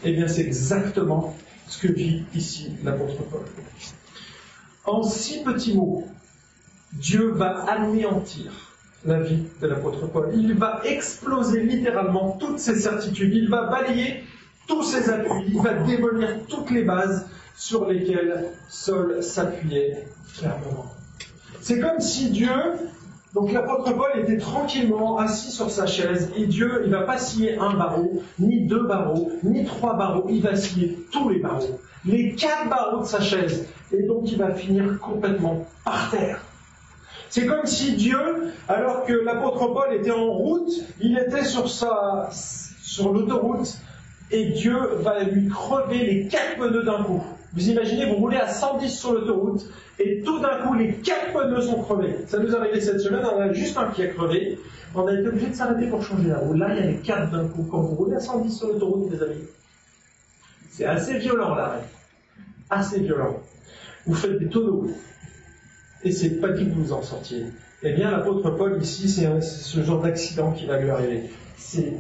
Eh 0.05 0.13
bien, 0.13 0.29
c'est 0.29 0.43
exactement 0.43 1.35
ce 1.67 1.87
que 1.87 1.93
vit 1.93 2.25
ici 2.35 2.71
l'apôtre 2.85 3.23
Paul. 3.31 3.43
En 4.85 5.03
six 5.03 5.43
petits 5.43 5.75
mots, 5.75 6.07
Dieu 6.93 7.31
va 7.31 7.65
anéantir 7.71 8.53
la 9.05 9.21
vie 9.21 9.43
de 9.61 9.67
l'apôtre 9.67 10.07
Paul. 10.07 10.31
Il 10.35 10.55
va 10.55 10.81
exploser 10.85 11.63
littéralement 11.63 12.37
toutes 12.39 12.59
ses 12.59 12.79
certitudes. 12.79 13.35
Il 13.35 13.49
va 13.49 13.67
balayer 13.67 14.25
tous 14.67 14.83
ses 14.83 15.09
appuis. 15.11 15.45
Il 15.49 15.61
va 15.61 15.75
démolir 15.75 16.47
toutes 16.49 16.71
les 16.71 16.83
bases 16.83 17.27
sur 17.57 17.89
lesquelles 17.89 18.47
Saul 18.69 19.23
s'appuyait 19.23 20.07
fermement. 20.27 20.93
C'est 21.61 21.81
comme 21.81 22.01
si 22.01 22.31
Dieu, 22.31 22.49
donc 23.35 23.53
l'apôtre 23.53 23.93
Paul 23.93 24.11
était 24.17 24.39
tranquillement 24.39 25.19
assis 25.19 25.51
sur 25.51 25.71
sa 25.71 25.87
chaise 25.87 26.31
et 26.37 26.47
Dieu, 26.47 26.83
il 26.85 26.91
va 26.91 27.03
pas 27.03 27.19
scier 27.19 27.59
un 27.59 27.75
barreau, 27.75 28.23
ni 28.39 28.63
deux 28.63 28.87
barreaux, 28.87 29.31
ni 29.43 29.65
trois 29.65 29.95
barreaux, 29.95 30.27
il 30.31 30.43
va 30.43 30.57
scier 30.57 30.99
tous 31.13 31.29
les 31.29 31.41
barreaux, 31.41 31.79
les 32.05 32.35
quatre 32.35 32.69
barreaux 32.71 33.03
de 33.03 33.07
sa 33.07 33.21
chaise. 33.21 33.67
Et 33.93 34.03
donc 34.05 34.31
il 34.31 34.39
va 34.39 34.53
finir 34.55 34.99
complètement 35.01 35.67
par 35.85 36.11
terre. 36.11 36.41
C'est 37.29 37.47
comme 37.47 37.67
si 37.67 37.97
Dieu, 37.97 38.19
alors 38.69 39.05
que 39.05 39.13
l'apôtre 39.13 39.67
Paul 39.69 39.93
était 39.93 40.13
en 40.13 40.33
route, 40.33 40.71
il 41.01 41.19
était 41.19 41.45
sur, 41.45 41.69
sur 41.69 43.13
l'autoroute, 43.13 43.77
et 44.31 44.47
Dieu 44.53 44.79
va 45.01 45.23
lui 45.25 45.49
crever 45.49 45.99
les 45.99 46.29
quatre 46.29 46.57
pneus 46.57 46.85
d'un 46.85 47.03
coup. 47.03 47.23
Vous 47.53 47.69
imaginez, 47.71 48.07
vous 48.07 48.17
roulez 48.17 48.37
à 48.37 48.49
110 48.49 48.89
sur 48.91 49.13
l'autoroute, 49.13 49.65
et 49.99 50.23
tout 50.23 50.41
d'un 50.41 50.63
coup, 50.63 50.75
les 50.75 50.95
quatre 50.95 51.33
pneus 51.33 51.63
sont 51.63 51.83
crevés. 51.83 52.17
Ça 52.27 52.39
nous 52.39 52.53
est 52.53 52.57
arrivé 52.57 52.81
cette 52.81 53.01
semaine, 53.01 53.25
on 53.25 53.41
a 53.41 53.53
juste 53.53 53.77
un 53.77 53.91
qui 53.91 54.03
a 54.03 54.09
crevé. 54.09 54.59
On 54.95 55.07
a 55.07 55.13
été 55.13 55.29
obligé 55.29 55.49
de 55.49 55.55
s'arrêter 55.55 55.89
pour 55.89 56.03
changer 56.03 56.29
la 56.29 56.39
roue. 56.39 56.55
Là, 56.55 56.69
il 56.71 56.77
y 56.77 56.83
a 56.83 56.91
les 56.91 56.97
quatre 56.97 57.31
d'un 57.31 57.49
coup. 57.49 57.67
Quand 57.71 57.81
vous 57.81 57.95
roulez 57.95 58.17
à 58.17 58.21
110 58.21 58.57
sur 58.57 58.69
l'autoroute, 58.69 59.11
les 59.13 59.23
amis, 59.23 59.45
c'est 60.71 60.85
assez 60.85 61.19
violent 61.19 61.55
l'arrêt. 61.55 61.85
Assez 62.71 63.01
violent. 63.01 63.41
Vous 64.07 64.15
faites 64.15 64.39
des 64.39 64.49
tonneaux 64.49 64.89
et 66.03 66.13
c'est 66.13 66.41
pas 66.41 66.51
dit 66.51 66.67
que 66.67 66.75
vous 66.75 66.93
en 66.93 67.03
sortiez. 67.03 67.47
Eh 67.83 67.93
bien, 67.93 68.11
l'apôtre 68.11 68.51
Paul, 68.51 68.81
ici, 68.81 69.09
c'est 69.09 69.41
ce 69.41 69.83
genre 69.83 70.03
d'accident 70.03 70.53
qui 70.53 70.67
va 70.67 70.79
lui 70.79 70.91
arriver. 70.91 71.31
C'est 71.57 71.93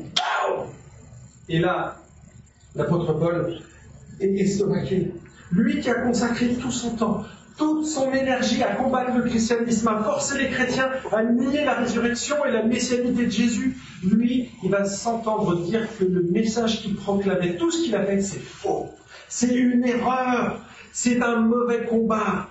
Et 1.48 1.59
là, 1.59 1.96
l'apôtre 2.74 3.12
Paul 3.14 3.59
est 4.20 4.35
estomaqué. 4.40 5.12
Lui 5.52 5.80
qui 5.80 5.90
a 5.90 5.94
consacré 5.94 6.54
tout 6.54 6.70
son 6.70 6.90
temps, 6.90 7.24
toute 7.56 7.87
son 7.87 8.12
énergie 8.12 8.62
à 8.62 8.74
combattre 8.74 9.16
le 9.16 9.22
christianisme, 9.22 9.88
à 9.88 10.02
forcer 10.02 10.38
les 10.38 10.50
chrétiens 10.50 10.90
à 11.12 11.22
nier 11.22 11.64
la 11.64 11.74
résurrection 11.74 12.44
et 12.44 12.50
la 12.50 12.62
messianité 12.62 13.26
de 13.26 13.30
Jésus, 13.30 13.78
lui, 14.04 14.50
il 14.62 14.70
va 14.70 14.85
s'entendre 14.85 15.56
dire 15.62 15.87
que 15.98 16.04
le 16.04 16.22
message 16.22 16.82
qu'il 16.82 16.96
proclamait, 16.96 17.56
tout 17.56 17.70
ce 17.70 17.85
qu'il 17.85 17.94
a 17.94 18.04
fait, 18.04 18.20
c'est 18.20 18.40
faux. 18.40 18.90
C'est 19.28 19.54
une 19.54 19.87
erreur. 19.87 20.61
C'est 20.92 21.22
un 21.22 21.40
mauvais 21.40 21.85
combat. 21.85 22.48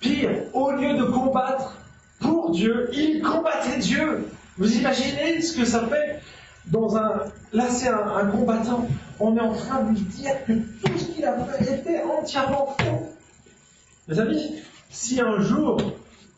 Pire, 0.00 0.30
au 0.52 0.70
lieu 0.72 0.98
de 0.98 1.04
combattre 1.04 1.76
pour 2.20 2.50
Dieu, 2.50 2.90
il 2.92 3.22
combattait 3.22 3.78
Dieu. 3.78 4.26
Vous 4.58 4.76
imaginez 4.76 5.40
ce 5.40 5.56
que 5.56 5.64
ça 5.64 5.86
fait 5.86 6.20
dans 6.66 6.96
un. 6.96 7.22
Là, 7.52 7.68
c'est 7.70 7.88
un, 7.88 8.26
combattant. 8.26 8.86
On 9.18 9.36
est 9.36 9.40
en 9.40 9.54
train 9.54 9.82
de 9.82 9.90
lui 9.90 10.00
dire 10.00 10.44
que 10.46 10.52
tout 10.52 10.98
ce 11.22 11.64
qu'il 11.64 11.68
a 11.68 11.76
était 11.76 12.02
entièrement 12.02 12.76
faux. 12.78 13.08
Mes 14.08 14.18
amis, 14.18 14.62
si 14.90 15.20
un 15.20 15.40
jour 15.40 15.80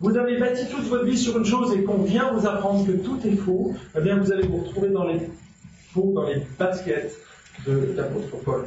vous 0.01 0.17
avez 0.17 0.39
bâti 0.39 0.67
toute 0.67 0.85
votre 0.85 1.05
vie 1.05 1.17
sur 1.17 1.39
une 1.39 1.45
chose 1.45 1.73
et 1.73 1.83
qu'on 1.83 2.03
vient 2.03 2.33
vous 2.33 2.47
apprendre 2.47 2.87
que 2.87 2.93
tout 2.93 3.19
est 3.25 3.37
faux, 3.37 3.75
eh 3.97 4.01
bien 4.01 4.17
vous 4.17 4.33
allez 4.33 4.47
vous 4.47 4.59
retrouver 4.59 4.89
dans 4.89 5.05
les 5.05 5.21
dans 5.97 6.27
les 6.27 6.43
baskets 6.59 7.17
de 7.67 7.95
l'apôtre 7.97 8.37
Paul 8.45 8.65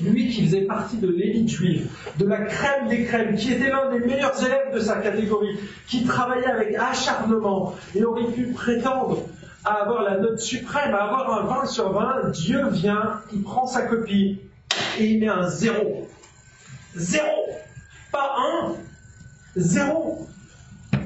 lui 0.00 0.28
qui 0.28 0.44
faisait 0.44 0.62
partie 0.62 0.98
de 0.98 1.08
l'élite 1.08 1.48
juive, 1.48 1.90
de 2.18 2.26
la 2.26 2.42
crème 2.42 2.88
des 2.88 3.04
crèmes, 3.04 3.34
qui 3.34 3.52
était 3.52 3.68
l'un 3.68 3.90
des 3.90 4.06
meilleurs 4.06 4.40
élèves 4.44 4.72
de 4.72 4.80
sa 4.80 4.96
catégorie, 4.96 5.58
qui 5.88 6.04
travaillait 6.04 6.46
avec 6.46 6.76
acharnement 6.76 7.74
et 7.94 8.04
aurait 8.04 8.30
pu 8.32 8.52
prétendre 8.52 9.24
à 9.64 9.82
avoir 9.82 10.02
la 10.02 10.18
note 10.18 10.38
suprême, 10.38 10.94
à 10.94 11.04
avoir 11.04 11.42
un 11.42 11.62
20 11.62 11.66
sur 11.66 11.92
20, 11.92 12.30
Dieu 12.30 12.68
vient, 12.70 13.20
il 13.32 13.42
prend 13.42 13.66
sa 13.66 13.82
copie 13.82 14.38
et 14.98 15.06
il 15.06 15.20
met 15.20 15.28
un 15.28 15.48
zéro. 15.48 16.08
Zéro 16.94 17.48
Pas 18.10 18.34
un 18.38 18.74
Zéro 19.56 20.26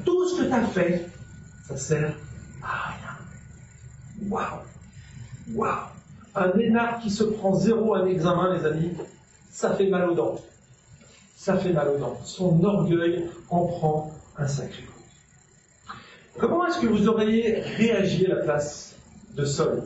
Tout 0.05 0.27
ce 0.29 0.41
que 0.41 0.47
tu 0.47 0.53
as 0.53 0.65
fait, 0.67 1.09
ça 1.67 1.77
sert 1.77 2.13
à 2.61 2.91
rien. 2.91 4.29
Waouh 4.29 4.59
Waouh 5.53 5.93
un 6.35 6.57
énarque 6.57 7.03
qui 7.03 7.11
se 7.11 7.23
prend 7.23 7.53
zéro 7.53 7.93
à 7.93 8.07
examen, 8.07 8.55
les 8.55 8.65
amis, 8.65 8.91
ça 9.51 9.75
fait 9.75 9.87
mal 9.87 10.09
aux 10.09 10.15
dents. 10.15 10.39
Ça 11.35 11.57
fait 11.57 11.73
mal 11.73 11.89
aux 11.89 11.97
dents. 11.97 12.17
Son 12.23 12.63
orgueil 12.63 13.29
en 13.49 13.65
prend 13.65 14.11
un 14.37 14.47
sacré 14.47 14.81
coup. 14.83 15.93
Comment 16.39 16.65
est-ce 16.65 16.79
que 16.79 16.87
vous 16.87 17.07
auriez 17.07 17.59
réagi 17.77 18.25
à 18.25 18.29
la 18.29 18.43
place 18.43 18.95
de 19.35 19.45
Saul 19.45 19.83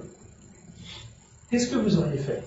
Qu'est-ce 1.49 1.67
que 1.67 1.75
vous 1.75 1.97
auriez 1.97 2.17
fait? 2.17 2.43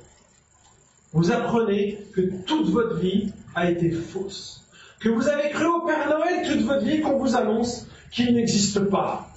Vous 1.12 1.32
apprenez 1.32 1.98
que 2.14 2.20
toute 2.44 2.68
votre 2.70 2.96
vie 2.96 3.32
a 3.54 3.70
été 3.70 3.90
fausse. 3.90 4.64
Que 5.00 5.08
vous 5.08 5.28
avez 5.28 5.50
cru 5.50 5.66
au 5.66 5.86
Père 5.86 6.08
Noël 6.08 6.46
toute 6.46 6.62
votre 6.62 6.84
vie 6.84 7.00
qu'on 7.00 7.18
vous 7.18 7.36
annonce 7.36 7.86
qu'il 8.10 8.34
n'existe 8.34 8.80
pas 8.80 9.30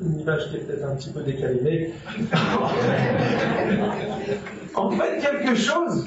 une 0.00 0.20
image 0.20 0.50
qui 0.50 0.56
est 0.56 0.60
peut-être 0.60 0.84
un 0.84 0.96
petit 0.96 1.10
peu 1.10 1.22
décalée, 1.22 1.92
en 4.74 4.90
fait 4.90 5.20
quelque 5.20 5.54
chose 5.54 6.06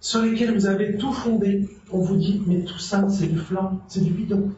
sur 0.00 0.22
lequel 0.22 0.54
vous 0.54 0.66
avez 0.66 0.96
tout 0.96 1.12
fondé. 1.12 1.68
On 1.90 1.98
vous 1.98 2.16
dit, 2.16 2.42
mais 2.46 2.62
tout 2.62 2.78
ça, 2.78 3.06
c'est 3.08 3.26
du 3.26 3.38
flanc, 3.38 3.80
c'est 3.86 4.02
du 4.02 4.10
bidon. 4.10 4.50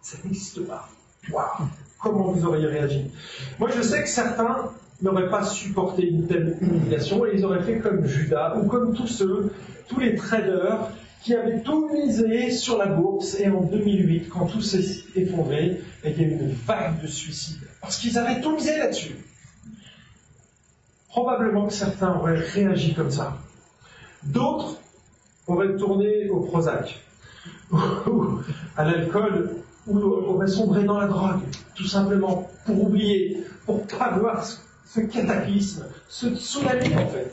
Ça 0.00 0.16
n'existe 0.24 0.66
pas. 0.66 0.88
Waouh 1.30 1.68
Comment 2.00 2.30
vous 2.30 2.46
auriez 2.46 2.66
réagi? 2.66 3.10
Moi, 3.58 3.68
je 3.76 3.82
sais 3.82 4.02
que 4.02 4.08
certains 4.08 4.70
n'auraient 5.02 5.28
pas 5.28 5.44
supporté 5.44 6.08
une 6.08 6.26
telle 6.26 6.56
humiliation 6.60 7.24
et 7.26 7.32
ils 7.34 7.44
auraient 7.44 7.62
fait 7.62 7.78
comme 7.78 8.04
Judas 8.06 8.56
ou 8.56 8.66
comme 8.66 8.94
tous 8.94 9.06
ceux, 9.06 9.52
tous 9.88 10.00
les 10.00 10.16
traders 10.16 10.90
qui 11.22 11.34
avait 11.34 11.60
tout 11.60 11.90
misé 11.92 12.50
sur 12.50 12.78
la 12.78 12.86
bourse 12.86 13.38
et 13.40 13.48
en 13.48 13.62
2008, 13.62 14.28
quand 14.28 14.46
tout 14.46 14.60
s'est 14.60 15.04
effondré, 15.16 15.80
il 16.04 16.10
y 16.10 16.24
a 16.24 16.28
eu 16.28 16.30
une 16.30 16.52
vague 16.52 17.00
de 17.02 17.06
suicides. 17.06 17.66
Parce 17.80 17.98
qu'ils 17.98 18.16
avaient 18.18 18.40
tout 18.40 18.54
misé 18.54 18.76
là-dessus. 18.78 19.16
Probablement 21.08 21.66
que 21.66 21.72
certains 21.72 22.14
auraient 22.14 22.38
réagi 22.38 22.94
comme 22.94 23.10
ça. 23.10 23.36
D'autres 24.22 24.78
auraient 25.46 25.76
tourné 25.76 26.28
au 26.28 26.40
Prozac, 26.40 27.00
ou 27.72 28.40
à 28.76 28.84
l'alcool, 28.84 29.50
ou 29.86 29.98
auraient 29.98 30.48
sombré 30.48 30.84
dans 30.84 31.00
la 31.00 31.06
drogue, 31.06 31.40
tout 31.74 31.86
simplement 31.86 32.48
pour 32.66 32.84
oublier, 32.84 33.42
pour 33.64 33.86
pas 33.86 34.10
voir 34.10 34.44
ce 34.44 34.58
cataclysme, 35.00 35.86
ce 36.08 36.34
tsunami 36.34 36.94
en 36.96 37.08
fait. 37.08 37.32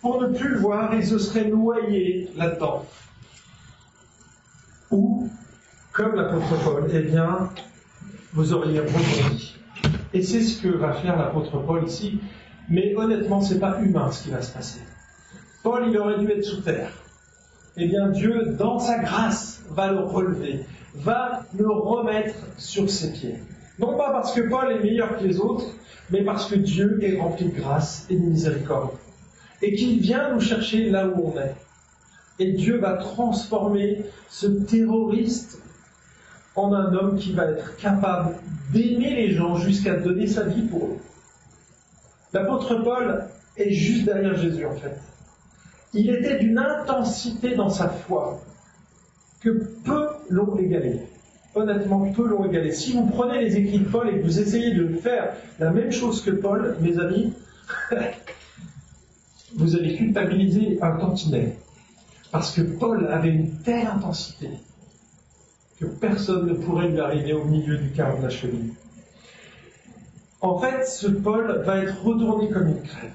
Pour 0.00 0.20
ne 0.20 0.28
plus 0.28 0.48
le 0.48 0.58
voir, 0.58 0.94
ils 0.94 1.06
se 1.06 1.18
seraient 1.18 1.48
noyés 1.48 2.30
là-dedans. 2.36 2.86
Ou, 4.90 5.28
comme 5.92 6.14
l'apôtre 6.14 6.64
Paul, 6.64 6.90
eh 6.92 7.00
bien, 7.00 7.50
vous 8.32 8.52
auriez 8.52 8.80
rebondi. 8.80 9.56
Et 10.12 10.22
c'est 10.22 10.42
ce 10.42 10.60
que 10.62 10.68
va 10.68 10.92
faire 10.94 11.16
l'apôtre 11.16 11.58
Paul 11.58 11.84
ici. 11.86 12.20
Mais 12.68 12.94
honnêtement, 12.96 13.40
ce 13.42 13.54
n'est 13.54 13.60
pas 13.60 13.78
humain 13.80 14.10
ce 14.10 14.24
qui 14.24 14.30
va 14.30 14.42
se 14.42 14.52
passer. 14.52 14.80
Paul, 15.62 15.84
il 15.88 15.98
aurait 15.98 16.18
dû 16.18 16.30
être 16.30 16.44
sous 16.44 16.60
terre. 16.62 16.90
Eh 17.76 17.86
bien, 17.86 18.08
Dieu, 18.08 18.54
dans 18.58 18.78
sa 18.78 18.98
grâce, 18.98 19.62
va 19.70 19.92
le 19.92 20.00
relever, 20.00 20.64
va 20.94 21.42
le 21.56 21.70
remettre 21.70 22.34
sur 22.56 22.88
ses 22.90 23.12
pieds. 23.12 23.36
Non 23.78 23.96
pas 23.96 24.10
parce 24.10 24.32
que 24.32 24.40
Paul 24.42 24.72
est 24.72 24.80
meilleur 24.80 25.16
que 25.16 25.24
les 25.24 25.38
autres, 25.38 25.64
mais 26.10 26.22
parce 26.24 26.48
que 26.48 26.56
Dieu 26.56 26.98
est 27.02 27.18
rempli 27.18 27.46
de 27.46 27.56
grâce 27.56 28.06
et 28.10 28.16
de 28.16 28.22
miséricorde. 28.22 28.90
Et 29.62 29.74
qu'il 29.74 30.00
vient 30.00 30.32
nous 30.34 30.40
chercher 30.40 30.90
là 30.90 31.06
où 31.06 31.32
on 31.32 31.38
est. 31.38 31.54
Et 32.38 32.52
Dieu 32.52 32.78
va 32.78 32.94
transformer 32.94 34.04
ce 34.28 34.46
terroriste 34.46 35.58
en 36.56 36.72
un 36.72 36.92
homme 36.94 37.18
qui 37.18 37.32
va 37.32 37.44
être 37.44 37.76
capable 37.76 38.36
d'aimer 38.72 39.14
les 39.14 39.32
gens 39.32 39.56
jusqu'à 39.56 39.96
donner 39.96 40.26
sa 40.26 40.44
vie 40.44 40.62
pour 40.62 40.84
eux. 40.84 40.98
L'apôtre 42.32 42.76
Paul 42.82 43.24
est 43.56 43.70
juste 43.70 44.04
derrière 44.04 44.36
Jésus 44.36 44.64
en 44.64 44.74
fait. 44.74 44.98
Il 45.92 46.10
était 46.10 46.38
d'une 46.38 46.58
intensité 46.58 47.54
dans 47.54 47.70
sa 47.70 47.88
foi 47.88 48.40
que 49.40 49.50
peu 49.84 50.08
l'ont 50.28 50.56
égalé. 50.56 51.00
Honnêtement, 51.54 52.12
peu 52.12 52.28
l'ont 52.28 52.44
égalé. 52.44 52.72
Si 52.72 52.92
vous 52.92 53.06
prenez 53.06 53.40
les 53.40 53.56
écrits 53.56 53.80
de 53.80 53.88
Paul 53.88 54.08
et 54.08 54.18
que 54.18 54.24
vous 54.24 54.38
essayez 54.38 54.72
de 54.72 54.86
faire 54.94 55.34
la 55.58 55.70
même 55.70 55.90
chose 55.90 56.22
que 56.22 56.30
Paul, 56.30 56.76
mes 56.80 56.98
amis, 56.98 57.32
vous 59.56 59.76
allez 59.76 59.96
culpabiliser 59.96 60.78
un 60.80 60.92
tantinet. 60.92 61.56
Parce 62.30 62.52
que 62.52 62.60
Paul 62.60 63.08
avait 63.08 63.30
une 63.30 63.50
telle 63.62 63.86
intensité 63.86 64.48
que 65.80 65.86
personne 65.86 66.46
ne 66.46 66.54
pourrait 66.54 66.88
lui 66.88 67.00
arriver 67.00 67.32
au 67.32 67.44
milieu 67.44 67.78
du 67.78 67.90
carreau 67.90 68.18
de 68.18 68.24
la 68.24 68.30
cheville. 68.30 68.72
En 70.40 70.58
fait, 70.58 70.86
ce 70.86 71.08
Paul 71.08 71.62
va 71.64 71.78
être 71.78 72.02
retourné 72.02 72.48
comme 72.50 72.68
une 72.68 72.82
crêpe. 72.82 73.10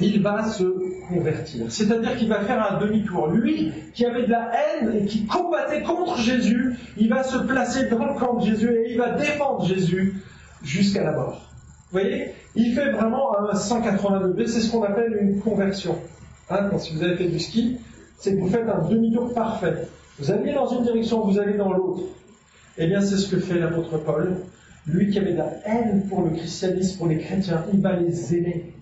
Il 0.00 0.22
va 0.22 0.44
se 0.44 0.64
convertir. 1.08 1.66
C'est-à-dire 1.70 2.16
qu'il 2.16 2.28
va 2.28 2.40
faire 2.40 2.72
un 2.72 2.78
demi-tour. 2.78 3.28
Lui, 3.28 3.72
qui 3.94 4.04
avait 4.04 4.26
de 4.26 4.30
la 4.30 4.50
haine 4.52 4.92
et 4.96 5.06
qui 5.06 5.26
combattait 5.26 5.82
contre 5.82 6.18
Jésus, 6.18 6.76
il 6.96 7.08
va 7.08 7.22
se 7.22 7.38
placer 7.38 7.88
dans 7.88 8.04
le 8.04 8.18
camp 8.18 8.34
de 8.34 8.44
Jésus 8.44 8.70
et 8.70 8.92
il 8.92 8.98
va 8.98 9.12
défendre 9.12 9.64
Jésus 9.64 10.14
jusqu'à 10.62 11.04
la 11.04 11.12
mort. 11.12 11.50
Vous 11.90 12.00
voyez 12.00 12.32
Il 12.54 12.74
fait 12.74 12.90
vraiment 12.90 13.38
un 13.38 13.54
180 13.54 14.28
degrés. 14.28 14.46
C'est 14.46 14.60
ce 14.60 14.70
qu'on 14.70 14.82
appelle 14.82 15.16
une 15.20 15.40
conversion. 15.40 15.96
Hein, 16.50 16.70
si 16.78 16.94
vous 16.94 17.02
avez 17.02 17.16
fait 17.16 17.28
du 17.28 17.38
ski, 17.38 17.78
c'est 18.18 18.34
que 18.34 18.40
vous 18.40 18.48
faites 18.48 18.68
un 18.68 18.88
demi-tour 18.88 19.32
parfait. 19.34 19.88
Vous 20.18 20.30
allez 20.30 20.54
dans 20.54 20.68
une 20.68 20.82
direction, 20.82 21.20
vous 21.20 21.38
allez 21.38 21.56
dans 21.56 21.72
l'autre. 21.72 22.02
Eh 22.78 22.86
bien, 22.86 23.00
c'est 23.00 23.16
ce 23.16 23.34
que 23.34 23.40
fait 23.40 23.58
l'apôtre 23.58 23.98
Paul. 23.98 24.36
Lui 24.86 25.10
qui 25.10 25.18
avait 25.18 25.32
de 25.32 25.38
la 25.38 25.50
haine 25.64 26.06
pour 26.08 26.22
le 26.22 26.30
christianisme, 26.30 26.98
pour 26.98 27.08
les 27.08 27.18
chrétiens, 27.18 27.64
il 27.72 27.80
va 27.80 27.96
les 27.96 28.34
aimer. 28.34 28.72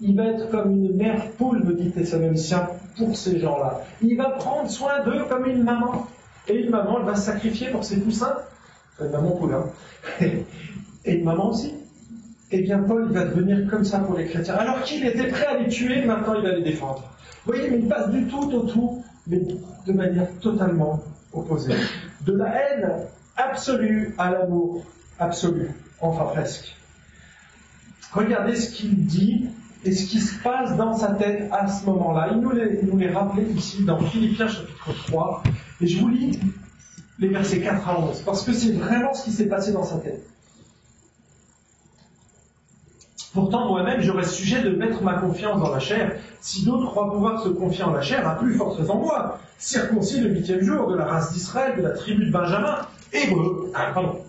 Il 0.00 0.16
va 0.16 0.24
être 0.26 0.50
comme 0.50 0.72
une 0.72 0.96
mère 0.96 1.30
poule, 1.38 1.62
me 1.64 1.74
dit 1.74 1.90
Thessaloniciens, 1.90 2.68
pour 2.96 3.16
ces 3.16 3.38
gens-là. 3.38 3.82
Il 4.02 4.16
va 4.16 4.30
prendre 4.30 4.68
soin 4.70 5.04
d'eux 5.04 5.24
comme 5.28 5.46
une 5.46 5.62
maman. 5.62 6.06
Et 6.48 6.56
une 6.56 6.70
maman, 6.70 6.98
elle 7.00 7.06
va 7.06 7.14
sacrifier 7.14 7.70
pour 7.70 7.84
ses 7.84 8.00
poussins. 8.00 8.36
Une 9.00 9.10
maman 9.10 9.30
poule, 9.30 9.54
hein. 9.54 9.66
Et 11.04 11.14
une 11.14 11.24
maman 11.24 11.50
aussi. 11.50 11.74
Eh 12.50 12.62
bien, 12.62 12.78
Paul, 12.80 13.06
il 13.08 13.14
va 13.14 13.24
devenir 13.24 13.68
comme 13.70 13.84
ça 13.84 14.00
pour 14.00 14.16
les 14.16 14.26
chrétiens. 14.26 14.54
Alors 14.54 14.82
qu'il 14.82 15.04
était 15.06 15.28
prêt 15.28 15.46
à 15.46 15.58
les 15.58 15.68
tuer, 15.68 16.04
maintenant 16.04 16.34
il 16.34 16.42
va 16.42 16.52
les 16.52 16.62
défendre. 16.62 17.02
Vous 17.44 17.52
voyez, 17.52 17.70
mais 17.70 17.78
il 17.78 17.88
passe 17.88 18.10
du 18.10 18.26
tout 18.26 18.52
au 18.52 18.60
tout, 18.60 19.04
mais 19.26 19.40
de 19.86 19.92
manière 19.92 20.28
totalement 20.40 21.02
opposée. 21.32 21.74
De 22.22 22.32
la 22.32 22.54
haine 22.54 22.92
absolue 23.36 24.14
à 24.18 24.30
l'amour 24.30 24.84
absolu, 25.18 25.70
enfin 26.00 26.24
presque. 26.26 26.74
Regardez 28.12 28.56
ce 28.56 28.70
qu'il 28.70 29.04
dit 29.06 29.48
et 29.84 29.92
ce 29.92 30.06
qui 30.06 30.20
se 30.20 30.42
passe 30.42 30.76
dans 30.76 30.94
sa 30.94 31.12
tête 31.12 31.48
à 31.52 31.68
ce 31.68 31.84
moment-là. 31.86 32.30
Il 32.32 32.40
nous 32.40 32.50
les, 32.50 32.82
nous 32.82 32.96
les 32.96 33.10
rappelait 33.10 33.44
ici 33.44 33.84
dans 33.84 33.98
Philippiens 33.98 34.48
chapitre 34.48 34.92
3, 35.06 35.42
et 35.80 35.86
je 35.86 36.00
vous 36.00 36.08
lis 36.08 36.38
les 37.18 37.28
versets 37.28 37.60
4 37.60 37.88
à 37.88 38.00
11, 38.00 38.22
parce 38.22 38.42
que 38.42 38.52
c'est 38.52 38.72
vraiment 38.72 39.14
ce 39.14 39.24
qui 39.24 39.32
s'est 39.32 39.46
passé 39.46 39.72
dans 39.72 39.84
sa 39.84 39.98
tête. 39.98 40.26
Pourtant, 43.32 43.66
moi-même, 43.68 44.00
j'aurais 44.00 44.24
sujet 44.24 44.62
de 44.62 44.70
mettre 44.70 45.02
ma 45.02 45.14
confiance 45.14 45.60
dans 45.60 45.72
la 45.72 45.80
chair. 45.80 46.16
Si 46.40 46.64
d'autres 46.64 46.86
croient 46.86 47.10
pouvoir 47.10 47.42
se 47.42 47.48
confier 47.48 47.82
en 47.82 47.92
la 47.92 48.00
chair, 48.00 48.26
à 48.28 48.36
plus 48.36 48.54
forte 48.54 48.78
raison 48.78 48.96
moi, 48.96 49.38
circoncis 49.58 50.20
le 50.20 50.30
huitième 50.30 50.62
jour, 50.62 50.88
de 50.88 50.96
la 50.96 51.04
race 51.04 51.32
d'Israël, 51.32 51.76
de 51.76 51.82
la 51.82 51.90
tribu 51.90 52.26
de 52.26 52.30
Benjamin, 52.30 52.86
hébreu, 53.12 53.72
ah, 53.74 53.90
pardon, 53.92 54.20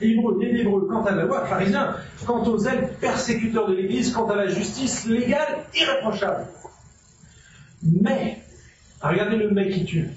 hébreu, 0.00 0.38
des 0.38 0.60
hébreux, 0.60 0.86
quant 0.88 1.04
à 1.04 1.12
la 1.12 1.24
loi, 1.24 1.46
pharisien, 1.46 1.94
quant 2.26 2.44
aux 2.44 2.58
ailes, 2.66 2.90
persécuteurs 3.00 3.68
de 3.68 3.74
l'Église, 3.74 4.12
quant 4.12 4.28
à 4.28 4.36
la 4.36 4.48
justice 4.48 5.06
légale, 5.06 5.64
irréprochable. 5.74 6.46
Mais, 7.82 8.42
regardez 9.00 9.36
le 9.36 9.50
mais 9.50 9.70
qui 9.70 9.84
tue. 9.84 10.10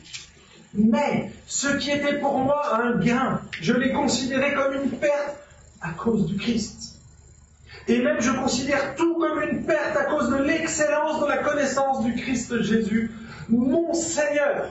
Mais, 0.73 1.31
ce 1.47 1.67
qui 1.77 1.91
était 1.91 2.19
pour 2.19 2.39
moi 2.39 2.81
un 2.81 2.97
gain, 2.99 3.39
je 3.61 3.73
l'ai 3.73 3.91
considéré 3.91 4.53
comme 4.53 4.73
une 4.73 4.89
perte 4.91 5.37
à 5.81 5.91
cause 5.91 6.25
du 6.25 6.35
Christ. 6.37 6.99
Et 7.87 8.01
même 8.01 8.21
je 8.21 8.31
considère 8.31 8.95
tout 8.95 9.15
comme 9.15 9.41
une 9.43 9.65
perte 9.65 9.97
à 9.97 10.05
cause 10.05 10.29
de 10.29 10.37
l'excellence 10.37 11.21
de 11.21 11.27
la 11.27 11.37
connaissance 11.37 12.03
du 12.03 12.15
Christ 12.15 12.61
Jésus, 12.61 13.11
mon 13.49 13.93
Seigneur. 13.93 14.69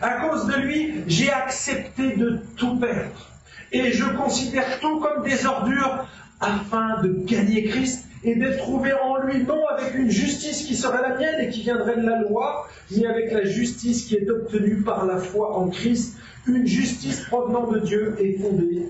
À 0.00 0.26
cause 0.26 0.46
de 0.46 0.54
lui, 0.54 1.04
j'ai 1.06 1.30
accepté 1.30 2.16
de 2.16 2.40
tout 2.56 2.76
perdre. 2.76 3.31
Et 3.72 3.92
je 3.92 4.04
considère 4.16 4.80
tout 4.80 5.00
comme 5.00 5.24
des 5.24 5.46
ordures 5.46 6.06
afin 6.40 7.00
de 7.02 7.08
gagner 7.24 7.64
Christ 7.64 8.06
et 8.24 8.36
d'être 8.36 8.58
trouvé 8.58 8.92
en 8.92 9.18
lui, 9.18 9.42
non 9.44 9.66
avec 9.66 9.94
une 9.94 10.10
justice 10.10 10.64
qui 10.64 10.76
serait 10.76 11.02
la 11.02 11.16
mienne 11.16 11.40
et 11.40 11.48
qui 11.48 11.62
viendrait 11.62 11.96
de 11.96 12.06
la 12.06 12.20
loi, 12.20 12.68
mais 12.90 13.06
avec 13.06 13.32
la 13.32 13.44
justice 13.44 14.06
qui 14.06 14.14
est 14.14 14.28
obtenue 14.30 14.82
par 14.82 15.06
la 15.06 15.18
foi 15.18 15.56
en 15.56 15.68
Christ, 15.68 16.16
une 16.46 16.66
justice 16.66 17.20
provenant 17.22 17.66
de 17.70 17.80
Dieu 17.80 18.16
et 18.18 18.38
fondée 18.38 18.86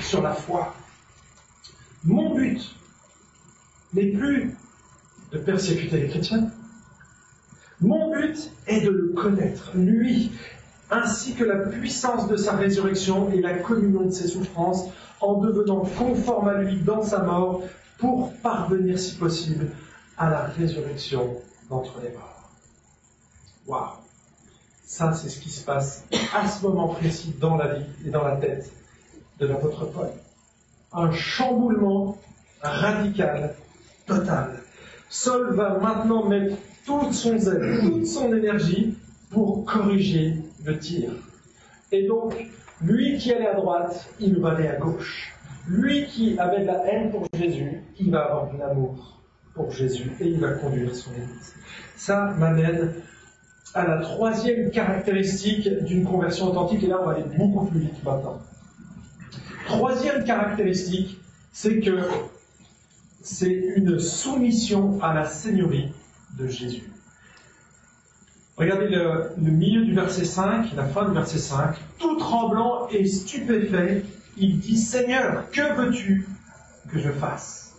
sur 0.00 0.22
la 0.22 0.32
foi. 0.32 0.74
Mon 2.04 2.34
but 2.34 2.60
n'est 3.92 4.10
plus 4.10 4.54
de 5.32 5.38
persécuter 5.38 5.98
les 5.98 6.08
chrétiens. 6.08 6.50
Mon 7.80 8.12
but 8.12 8.50
est 8.66 8.80
de 8.80 8.90
le 8.90 9.08
connaître, 9.08 9.72
lui, 9.74 10.32
ainsi 10.90 11.34
que 11.34 11.44
la 11.44 11.56
puissance 11.56 12.28
de 12.28 12.36
sa 12.36 12.52
résurrection 12.56 13.30
et 13.32 13.40
la 13.40 13.54
communion 13.54 14.06
de 14.06 14.10
ses 14.10 14.28
souffrances, 14.28 14.86
en 15.20 15.40
devenant 15.40 15.80
conforme 15.98 16.48
à 16.48 16.54
lui 16.62 16.76
dans 16.80 17.02
sa 17.02 17.22
mort, 17.22 17.62
pour 17.98 18.32
parvenir, 18.42 18.98
si 18.98 19.16
possible, 19.16 19.68
à 20.18 20.30
la 20.30 20.42
résurrection 20.44 21.36
d'entre 21.70 22.00
les 22.02 22.10
morts. 22.10 22.50
Waouh 23.66 23.88
Ça, 24.84 25.12
c'est 25.14 25.28
ce 25.28 25.40
qui 25.40 25.50
se 25.50 25.64
passe 25.64 26.04
à 26.34 26.46
ce 26.46 26.62
moment 26.62 26.88
précis 26.88 27.34
dans 27.40 27.56
la 27.56 27.74
vie 27.74 27.86
et 28.06 28.10
dans 28.10 28.22
la 28.22 28.36
tête 28.36 28.70
de 29.38 29.46
l'apôtre 29.46 29.86
Paul 29.86 30.10
un 30.94 31.12
chamboulement 31.12 32.16
radical, 32.62 33.54
total. 34.06 34.60
Saul 35.10 35.54
va 35.54 35.78
maintenant 35.78 36.26
mettre 36.26 36.56
toute 36.86 37.12
son 37.12 37.38
zèle, 37.38 37.80
toute 37.82 38.06
son 38.06 38.32
énergie 38.32 38.94
pour 39.30 39.64
corriger 39.64 40.36
le 40.64 40.78
tir. 40.78 41.10
Et 41.92 42.06
donc, 42.06 42.34
lui 42.80 43.18
qui 43.18 43.32
allait 43.32 43.48
à 43.48 43.54
droite, 43.54 44.08
il 44.20 44.38
va 44.40 44.52
aller 44.52 44.68
à 44.68 44.76
gauche. 44.76 45.32
Lui 45.68 46.06
qui 46.06 46.38
avait 46.38 46.60
de 46.60 46.66
la 46.66 46.84
haine 46.86 47.10
pour 47.10 47.26
Jésus, 47.34 47.82
il 47.98 48.10
va 48.10 48.24
avoir 48.24 48.52
de 48.52 48.58
l'amour 48.58 49.22
pour 49.54 49.70
Jésus 49.70 50.10
et 50.20 50.26
il 50.26 50.40
va 50.40 50.52
conduire 50.52 50.94
son 50.94 51.12
Église. 51.12 51.54
Ça 51.96 52.34
m'amène 52.38 52.92
à 53.74 53.86
la 53.86 53.98
troisième 53.98 54.70
caractéristique 54.70 55.68
d'une 55.84 56.04
conversion 56.04 56.50
authentique, 56.50 56.82
et 56.84 56.86
là 56.86 56.98
on 57.00 57.06
va 57.06 57.12
aller 57.12 57.24
beaucoup 57.36 57.66
plus 57.66 57.80
vite 57.80 58.04
maintenant. 58.04 58.38
Troisième 59.66 60.24
caractéristique, 60.24 61.18
c'est 61.52 61.80
que 61.80 61.98
c'est 63.22 63.52
une 63.76 63.98
soumission 63.98 65.02
à 65.02 65.14
la 65.14 65.24
seigneurie 65.24 65.92
de 66.38 66.46
Jésus. 66.46 66.93
Regardez 68.56 68.88
le, 68.88 69.32
milieu 69.36 69.84
du 69.84 69.94
verset 69.94 70.24
5, 70.24 70.74
la 70.76 70.84
fin 70.84 71.08
du 71.08 71.14
verset 71.14 71.38
5. 71.38 71.76
Tout 71.98 72.16
tremblant 72.16 72.88
et 72.88 73.04
stupéfait, 73.06 74.04
il 74.36 74.60
dit 74.60 74.78
Seigneur, 74.78 75.50
que 75.50 75.74
veux-tu 75.76 76.28
que 76.92 76.98
je 76.98 77.10
fasse? 77.10 77.74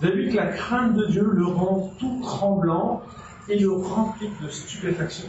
Vous 0.00 0.06
avez 0.06 0.24
vu 0.24 0.30
que 0.30 0.36
la 0.36 0.46
crainte 0.46 0.94
de 0.94 1.06
Dieu 1.06 1.28
le 1.30 1.46
rend 1.46 1.92
tout 1.98 2.20
tremblant 2.22 3.02
et 3.48 3.58
le 3.58 3.72
remplit 3.72 4.30
de 4.42 4.48
stupéfaction 4.48 5.28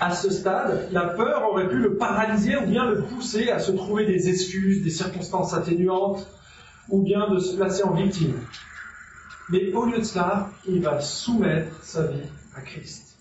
à 0.00 0.14
ce 0.14 0.30
stade, 0.30 0.88
la 0.92 1.06
peur 1.06 1.48
aurait 1.50 1.68
pu 1.68 1.76
le 1.76 1.96
paralyser 1.96 2.56
ou 2.56 2.66
bien 2.66 2.86
le 2.86 3.02
pousser 3.02 3.50
à 3.50 3.58
se 3.58 3.70
trouver 3.72 4.06
des 4.06 4.28
excuses, 4.28 4.82
des 4.82 4.90
circonstances 4.90 5.54
atténuantes, 5.54 6.26
ou 6.88 7.02
bien 7.02 7.28
de 7.28 7.38
se 7.38 7.54
placer 7.54 7.82
en 7.84 7.92
victime. 7.92 8.34
Mais 9.50 9.72
au 9.72 9.84
lieu 9.84 9.98
de 9.98 10.04
cela, 10.04 10.48
il 10.66 10.80
va 10.80 11.00
soumettre 11.00 11.72
sa 11.82 12.04
vie 12.04 12.22
à 12.56 12.60
Christ. 12.60 13.16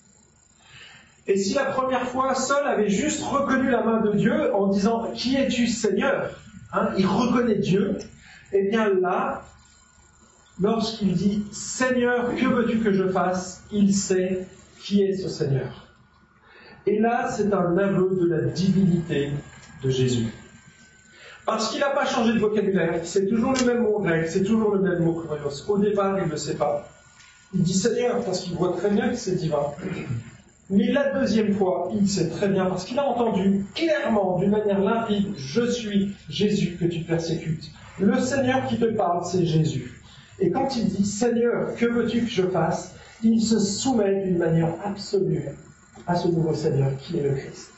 Et 1.27 1.38
si 1.38 1.53
la 1.53 1.65
première 1.65 2.07
fois, 2.07 2.34
Saul 2.34 2.65
avait 2.65 2.89
juste 2.89 3.23
reconnu 3.23 3.69
la 3.69 3.84
main 3.84 4.01
de 4.01 4.13
Dieu 4.13 4.53
en 4.55 4.67
disant 4.67 5.11
Qui 5.13 5.36
es-tu 5.36 5.67
Seigneur? 5.67 6.32
Hein, 6.73 6.89
Il 6.97 7.05
reconnaît 7.05 7.59
Dieu. 7.59 7.97
Et 8.51 8.63
eh 8.65 8.69
bien 8.69 8.89
là, 8.89 9.43
lorsqu'il 10.59 11.13
dit 11.13 11.45
Seigneur, 11.51 12.36
que 12.36 12.45
veux-tu 12.45 12.80
que 12.80 12.91
je 12.91 13.07
fasse? 13.07 13.63
Il 13.71 13.93
sait 13.93 14.47
qui 14.80 15.03
est 15.03 15.15
ce 15.15 15.30
Seigneur. 15.30 15.88
Et 16.88 16.97
là, 16.99 17.30
c'est 17.30 17.53
un 17.53 17.77
aveu 17.77 18.17
de 18.19 18.27
la 18.27 18.41
divinité 18.41 19.30
de 19.84 19.89
Jésus. 19.91 20.27
Parce 21.45 21.69
qu'il 21.69 21.80
n'a 21.80 21.89
pas 21.89 22.05
changé 22.05 22.34
de 22.34 22.39
vocabulaire, 22.39 23.01
c'est 23.03 23.27
toujours 23.27 23.53
le 23.53 23.65
même 23.65 23.84
mot 23.84 23.99
grec, 23.99 24.27
c'est 24.27 24.43
toujours 24.43 24.73
le 24.73 24.82
même 24.82 25.03
mot. 25.03 25.23
Au 25.67 25.77
départ, 25.77 26.17
il 26.19 26.27
ne 26.27 26.36
sait 26.36 26.55
pas. 26.55 26.88
Il 27.53 27.63
dit 27.63 27.73
Seigneur 27.73 28.23
parce 28.23 28.41
qu'il 28.41 28.53
voit 28.53 28.73
très 28.77 28.89
bien 28.91 29.09
que 29.09 29.15
c'est 29.15 29.35
divin. 29.35 29.63
Mais 30.69 30.91
la 30.91 31.19
deuxième 31.19 31.53
fois, 31.53 31.89
il 31.99 32.07
sait 32.07 32.29
très 32.29 32.47
bien, 32.47 32.65
parce 32.67 32.85
qu'il 32.85 32.99
a 32.99 33.05
entendu 33.07 33.65
clairement, 33.73 34.37
d'une 34.37 34.51
manière 34.51 34.79
limpide, 34.79 35.33
je 35.35 35.65
suis 35.65 36.15
Jésus 36.29 36.77
que 36.79 36.85
tu 36.85 36.99
persécutes. 36.99 37.71
Le 37.99 38.19
Seigneur 38.19 38.67
qui 38.67 38.77
te 38.77 38.85
parle, 38.85 39.25
c'est 39.25 39.45
Jésus. 39.45 39.99
Et 40.39 40.51
quand 40.51 40.75
il 40.75 40.85
dit 40.85 41.05
Seigneur, 41.05 41.75
que 41.75 41.87
veux-tu 41.87 42.21
que 42.21 42.29
je 42.29 42.43
fasse? 42.43 42.93
Il 43.23 43.41
se 43.41 43.59
soumet 43.59 44.23
d'une 44.25 44.37
manière 44.37 44.75
absolue 44.85 45.45
à 46.05 46.15
ce 46.15 46.27
nouveau 46.27 46.53
Seigneur 46.53 46.91
qui 46.99 47.17
est 47.17 47.23
le 47.23 47.31
Christ. 47.31 47.71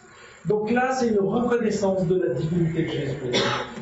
Donc 0.46 0.70
là, 0.70 0.94
c'est 0.94 1.08
une 1.08 1.20
reconnaissance 1.20 2.06
de 2.08 2.22
la 2.22 2.34
divinité 2.34 2.86
que 2.86 2.92
Jésus 2.92 3.16
est. 3.32 3.38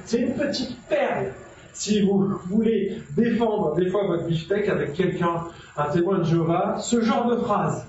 C'est 0.06 0.20
une 0.20 0.34
petite 0.34 0.78
perle. 0.88 1.32
Si 1.74 2.02
vous 2.02 2.38
voulez 2.48 3.02
défendre 3.16 3.76
des 3.76 3.90
fois 3.90 4.06
votre 4.08 4.26
beefsteak 4.26 4.68
avec 4.68 4.94
quelqu'un, 4.94 5.46
un 5.78 5.90
témoin 5.90 6.20
de 6.20 6.24
Jéhovah, 6.24 6.78
ce 6.80 7.02
genre 7.02 7.30
de 7.30 7.38
phrase, 7.38 7.86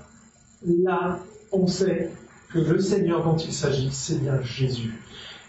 là, 0.65 1.19
on 1.51 1.67
sait 1.67 2.09
que 2.53 2.59
le 2.59 2.79
Seigneur 2.79 3.23
dont 3.23 3.37
il 3.37 3.53
s'agit, 3.53 3.89
c'est 3.91 4.21
bien 4.21 4.41
Jésus. 4.41 4.93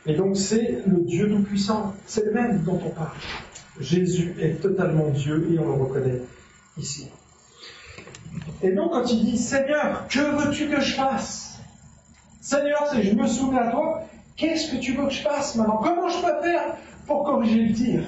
Et 0.07 0.14
donc 0.14 0.37
c'est 0.37 0.83
le 0.87 1.01
Dieu 1.01 1.28
Tout-Puissant, 1.28 1.95
c'est 2.07 2.24
le 2.24 2.33
même 2.33 2.62
dont 2.64 2.80
on 2.85 2.91
parle. 2.91 3.11
Jésus 3.80 4.35
est 4.41 4.61
totalement 4.61 5.09
Dieu 5.11 5.49
et 5.53 5.59
on 5.59 5.76
le 5.76 5.83
reconnaît 5.85 6.20
ici. 6.76 7.09
Et 8.62 8.72
donc 8.72 8.93
quand 8.93 9.11
il 9.12 9.24
dit 9.24 9.39
Seigneur, 9.39 10.07
que 10.09 10.18
veux-tu 10.18 10.68
que 10.68 10.80
je 10.80 10.95
fasse? 10.95 11.61
Seigneur, 12.41 12.89
c'est 12.91 13.03
je 13.03 13.14
me 13.14 13.26
soumets 13.26 13.61
à 13.61 13.70
toi, 13.70 14.03
qu'est-ce 14.37 14.72
que 14.72 14.76
tu 14.78 14.95
veux 14.95 15.07
que 15.07 15.12
je 15.12 15.22
fasse 15.22 15.55
maintenant? 15.55 15.80
Comment 15.83 16.09
je 16.09 16.20
peux 16.20 16.43
faire 16.43 16.76
pour 17.07 17.22
corriger 17.24 17.66
le 17.66 17.74
tir? 17.74 18.03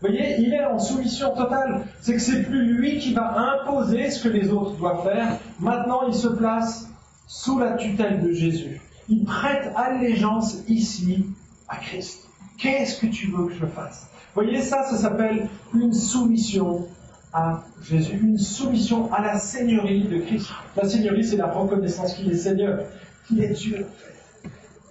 Vous 0.00 0.08
voyez, 0.08 0.36
il 0.38 0.54
est 0.54 0.64
en 0.64 0.78
soumission 0.78 1.34
totale. 1.34 1.84
C'est 2.00 2.14
que 2.14 2.20
c'est 2.20 2.44
plus 2.44 2.72
lui 2.72 2.98
qui 2.98 3.14
va 3.14 3.36
imposer 3.36 4.10
ce 4.12 4.22
que 4.22 4.28
les 4.28 4.48
autres 4.48 4.76
doivent 4.76 5.02
faire. 5.02 5.38
Maintenant, 5.58 6.06
il 6.06 6.14
se 6.14 6.28
place 6.28 6.88
sous 7.26 7.58
la 7.58 7.72
tutelle 7.72 8.20
de 8.20 8.32
Jésus. 8.32 8.80
Il 9.08 9.24
prête 9.24 9.72
allégeance 9.74 10.58
ici 10.68 11.26
à 11.66 11.78
Christ. 11.78 12.28
Qu'est-ce 12.58 13.00
que 13.00 13.06
tu 13.06 13.32
veux 13.32 13.46
que 13.46 13.54
je 13.54 13.66
fasse? 13.66 14.06
Vous 14.34 14.42
voyez, 14.42 14.62
ça, 14.62 14.84
ça 14.84 14.96
s'appelle 14.96 15.48
une 15.74 15.92
soumission 15.92 16.86
à 17.32 17.64
Jésus, 17.82 18.20
une 18.22 18.38
soumission 18.38 19.12
à 19.12 19.20
la 19.20 19.38
seigneurie 19.38 20.04
de 20.04 20.18
Christ. 20.18 20.48
La 20.76 20.88
seigneurie, 20.88 21.24
c'est 21.24 21.36
la 21.36 21.50
reconnaissance 21.50 22.14
qu'il 22.14 22.30
est 22.30 22.36
Seigneur, 22.36 22.84
qu'il 23.26 23.42
est 23.42 23.52
Dieu. 23.52 23.84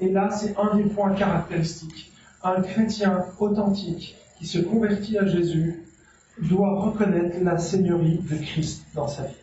Et 0.01 0.11
là, 0.11 0.29
c'est 0.31 0.53
un 0.57 0.75
des 0.75 0.83
points 0.83 1.13
caractéristiques. 1.13 2.11
Un 2.43 2.61
chrétien 2.61 3.23
authentique 3.39 4.17
qui 4.37 4.45
se 4.45 4.59
convertit 4.59 5.17
à 5.17 5.25
Jésus 5.25 5.83
doit 6.41 6.79
reconnaître 6.79 7.37
la 7.41 7.57
seigneurie 7.57 8.19
de 8.29 8.35
Christ 8.35 8.85
dans 8.93 9.07
sa 9.07 9.23
vie. 9.23 9.35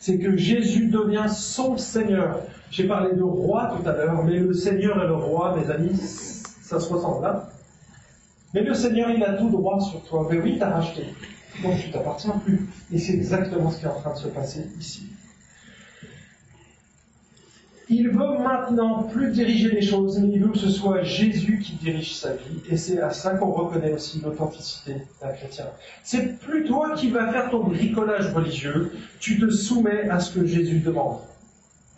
C'est 0.00 0.18
que 0.18 0.36
Jésus 0.36 0.88
devient 0.88 1.26
son 1.28 1.76
Seigneur. 1.76 2.40
J'ai 2.70 2.86
parlé 2.86 3.14
de 3.14 3.22
roi 3.22 3.74
tout 3.76 3.88
à 3.88 3.92
l'heure, 3.92 4.24
mais 4.24 4.38
le 4.38 4.52
Seigneur 4.52 5.02
et 5.02 5.06
le 5.06 5.14
roi, 5.14 5.56
mes 5.56 5.70
amis, 5.70 5.96
ça 5.96 6.80
se 6.80 6.92
ressemble 6.92 7.22
là. 7.22 7.46
Hein. 7.46 7.48
mais 8.54 8.62
le 8.62 8.74
Seigneur, 8.74 9.10
il 9.10 9.22
a 9.22 9.34
tout 9.34 9.50
droit 9.50 9.80
sur 9.80 10.02
toi. 10.04 10.26
Mais 10.30 10.38
oui, 10.38 10.56
t'as 10.58 10.70
racheté 10.70 11.04
donc 11.62 11.78
tu 11.80 11.90
t'appartiens 11.90 12.38
plus. 12.44 12.66
Et 12.92 12.98
c'est 12.98 13.14
exactement 13.14 13.70
ce 13.70 13.78
qui 13.78 13.84
est 13.84 13.88
en 13.88 14.00
train 14.00 14.12
de 14.12 14.18
se 14.18 14.28
passer 14.28 14.66
ici. 14.78 15.08
Il 17.88 18.08
veut 18.08 18.38
maintenant 18.38 19.02
plus 19.02 19.30
diriger 19.30 19.70
les 19.70 19.82
choses, 19.82 20.18
mais 20.18 20.28
il 20.32 20.42
veut 20.42 20.52
que 20.52 20.58
ce 20.58 20.70
soit 20.70 21.02
Jésus 21.02 21.58
qui 21.58 21.74
dirige 21.74 22.14
sa 22.14 22.32
vie. 22.32 22.60
Et 22.70 22.76
c'est 22.76 23.00
à 23.00 23.10
ça 23.10 23.34
qu'on 23.34 23.52
reconnaît 23.52 23.92
aussi 23.92 24.20
l'authenticité 24.20 24.96
d'un 25.20 25.32
chrétien. 25.32 25.66
C'est 26.02 26.38
plus 26.38 26.64
toi 26.64 26.94
qui 26.96 27.10
vas 27.10 27.30
faire 27.30 27.50
ton 27.50 27.64
bricolage 27.64 28.32
religieux, 28.32 28.92
tu 29.20 29.38
te 29.38 29.50
soumets 29.50 30.08
à 30.08 30.18
ce 30.20 30.38
que 30.38 30.46
Jésus 30.46 30.78
demande. 30.78 31.18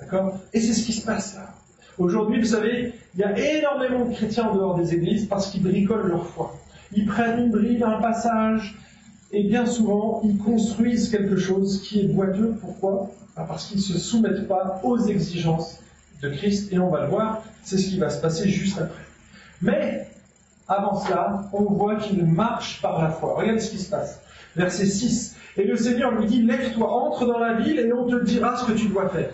D'accord? 0.00 0.40
Et 0.52 0.60
c'est 0.60 0.72
ce 0.72 0.84
qui 0.84 0.92
se 0.92 1.06
passe 1.06 1.36
là. 1.36 1.54
Aujourd'hui, 1.98 2.40
vous 2.40 2.48
savez, 2.48 2.92
il 3.14 3.20
y 3.20 3.24
a 3.24 3.38
énormément 3.38 4.04
de 4.04 4.12
chrétiens 4.12 4.48
en 4.48 4.54
dehors 4.54 4.74
des 4.76 4.92
églises 4.92 5.26
parce 5.26 5.50
qu'ils 5.50 5.62
bricolent 5.62 6.08
leur 6.08 6.26
foi. 6.26 6.54
Ils 6.92 7.06
prennent 7.06 7.44
une 7.44 7.50
bride, 7.50 7.82
un 7.82 8.00
passage, 8.00 8.76
et 9.32 9.42
bien 9.44 9.66
souvent, 9.66 10.20
ils 10.24 10.38
construisent 10.38 11.10
quelque 11.10 11.36
chose 11.36 11.82
qui 11.82 12.00
est 12.00 12.08
boiteux. 12.08 12.54
Pourquoi? 12.60 13.10
Bah, 13.36 13.44
Parce 13.48 13.66
qu'ils 13.66 13.78
ne 13.78 13.82
se 13.82 13.98
soumettent 13.98 14.46
pas 14.46 14.80
aux 14.82 14.98
exigences 14.98 15.80
de 16.22 16.30
Christ, 16.30 16.72
et 16.72 16.78
on 16.78 16.88
va 16.88 17.02
le 17.02 17.08
voir, 17.08 17.42
c'est 17.62 17.76
ce 17.76 17.88
qui 17.88 17.98
va 17.98 18.08
se 18.08 18.20
passer 18.20 18.48
juste 18.48 18.78
après. 18.78 19.04
Mais, 19.60 20.08
avant 20.68 20.98
cela, 20.98 21.48
on 21.52 21.64
voit 21.64 21.96
qu'il 21.96 22.24
marche 22.24 22.80
par 22.80 23.02
la 23.02 23.10
foi. 23.10 23.34
Regarde 23.36 23.60
ce 23.60 23.70
qui 23.70 23.78
se 23.78 23.90
passe. 23.90 24.20
Verset 24.54 24.86
6. 24.86 25.36
Et 25.58 25.64
le 25.64 25.76
Seigneur 25.76 26.12
lui 26.12 26.26
dit, 26.26 26.42
lève-toi, 26.42 26.90
entre 26.90 27.26
dans 27.26 27.38
la 27.38 27.54
ville, 27.54 27.78
et 27.78 27.92
on 27.92 28.06
te 28.06 28.24
dira 28.24 28.56
ce 28.56 28.64
que 28.64 28.72
tu 28.72 28.88
dois 28.88 29.08
faire. 29.08 29.30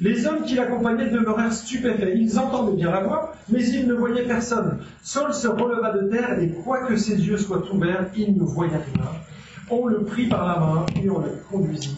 Les 0.00 0.26
hommes 0.26 0.42
qui 0.42 0.54
l'accompagnaient 0.54 1.10
demeurèrent 1.10 1.52
stupéfaits. 1.52 2.12
Ils 2.16 2.38
entendaient 2.38 2.76
bien 2.76 2.90
la 2.90 3.00
voix, 3.00 3.34
mais 3.48 3.66
ils 3.66 3.86
ne 3.86 3.94
voyaient 3.94 4.24
personne. 4.24 4.78
Saul 5.02 5.32
se 5.32 5.48
releva 5.48 5.92
de 5.92 6.10
terre, 6.10 6.38
et 6.38 6.50
quoique 6.50 6.96
ses 6.96 7.16
yeux 7.16 7.38
soient 7.38 7.62
ouverts, 7.72 8.06
il 8.14 8.36
ne 8.36 8.44
voyait 8.44 8.76
rien. 8.76 9.10
On 9.70 9.86
le 9.86 10.04
prit 10.04 10.26
par 10.26 10.46
la 10.46 10.60
main 10.60 10.86
et 11.02 11.08
on 11.10 11.20
le 11.20 11.30
conduisit 11.50 11.96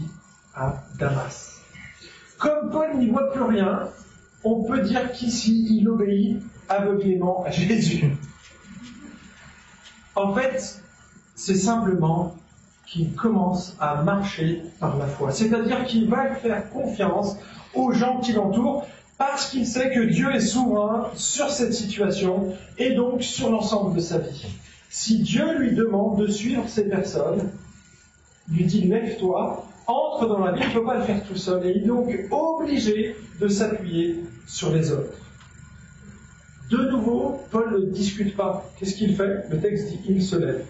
à 0.55 0.83
Damas. 0.99 1.61
Comme 2.39 2.71
Paul 2.71 2.97
n'y 2.97 3.11
voit 3.11 3.33
plus 3.33 3.43
rien, 3.43 3.89
on 4.45 4.63
peut 4.63 4.81
dire 4.81 5.13
qu'ici 5.13 5.67
il 5.79 5.89
obéit 5.89 6.41
aveuglément 6.69 7.45
à 7.45 7.51
Jésus. 7.51 8.05
En 10.15 10.35
fait, 10.35 10.83
c'est 11.35 11.57
simplement 11.57 12.37
qu'il 12.87 13.13
commence 13.13 13.77
à 13.81 14.03
marcher 14.03 14.63
par 14.81 14.97
la 14.97 15.07
foi. 15.07 15.31
C'est-à-dire 15.31 15.85
qu'il 15.85 16.09
va 16.09 16.35
faire 16.37 16.71
confiance 16.71 17.37
aux 17.79 17.93
gens 17.93 18.21
qui 18.21 18.33
l'entourent 18.33 18.87
parce 19.17 19.51
qu'il 19.51 19.67
sait 19.67 19.91
que 19.91 20.01
Dieu 20.01 20.33
est 20.35 20.41
souverain 20.41 21.11
sur 21.15 21.51
cette 21.51 21.75
situation 21.75 22.55
et 22.79 22.95
donc 22.95 23.23
sur 23.23 23.51
l'ensemble 23.51 23.97
de 23.97 24.01
sa 24.01 24.19
vie. 24.19 24.47
Si 24.91 25.19
Dieu 25.19 25.59
lui 25.59 25.75
demande 25.75 26.21
de 26.21 26.29
suivre 26.29 26.69
ces 26.69 26.89
personnes, 26.89 27.51
lui 28.51 28.65
dit 28.65 28.83
lève-toi, 28.83 29.67
entre 29.87 30.29
dans 30.29 30.45
la 30.45 30.53
vie, 30.53 30.63
il 30.63 30.69
ne 30.69 30.75
peut 30.75 30.85
pas 30.85 30.99
le 30.99 31.05
faire 31.05 31.23
tout 31.25 31.37
seul 31.37 31.67
et 31.67 31.71
il 31.71 31.83
est 31.83 31.87
donc 31.87 32.15
obligé 32.31 33.17
de 33.41 33.49
s'appuyer 33.49 34.23
sur 34.47 34.73
les 34.73 34.93
autres. 34.93 35.17
De 36.71 36.91
nouveau, 36.91 37.41
Paul 37.51 37.73
ne 37.73 37.87
discute 37.87 38.37
pas. 38.37 38.71
Qu'est-ce 38.79 38.95
qu'il 38.95 39.17
fait? 39.17 39.49
Le 39.51 39.59
texte 39.59 39.89
dit 39.89 40.01
il 40.09 40.23
se 40.23 40.37
lève. 40.37 40.65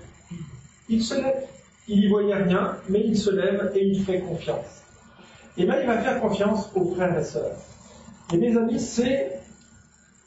Il 0.88 1.02
se 1.02 1.14
lève. 1.14 1.42
Il 1.88 2.00
n'y 2.00 2.06
voyait 2.06 2.34
rien, 2.34 2.76
mais 2.88 3.02
il 3.04 3.18
se 3.18 3.30
lève 3.30 3.72
et 3.74 3.84
il 3.84 4.04
fait 4.04 4.20
confiance. 4.20 4.82
Et 5.58 5.66
là, 5.66 5.80
il 5.80 5.86
va 5.86 5.98
faire 5.98 6.20
confiance 6.20 6.70
aux 6.74 6.94
frères 6.94 7.18
et 7.18 7.24
sœurs. 7.24 7.56
Et 8.32 8.36
mes 8.36 8.56
amis, 8.56 8.78
c'est 8.78 9.40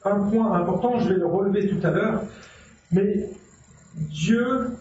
un 0.03 0.19
point 0.29 0.51
important, 0.53 0.99
je 0.99 1.09
vais 1.09 1.19
le 1.19 1.25
relever 1.25 1.67
tout 1.67 1.85
à 1.85 1.91
l'heure, 1.91 2.23
mais 2.91 3.29
Dieu 3.95 4.71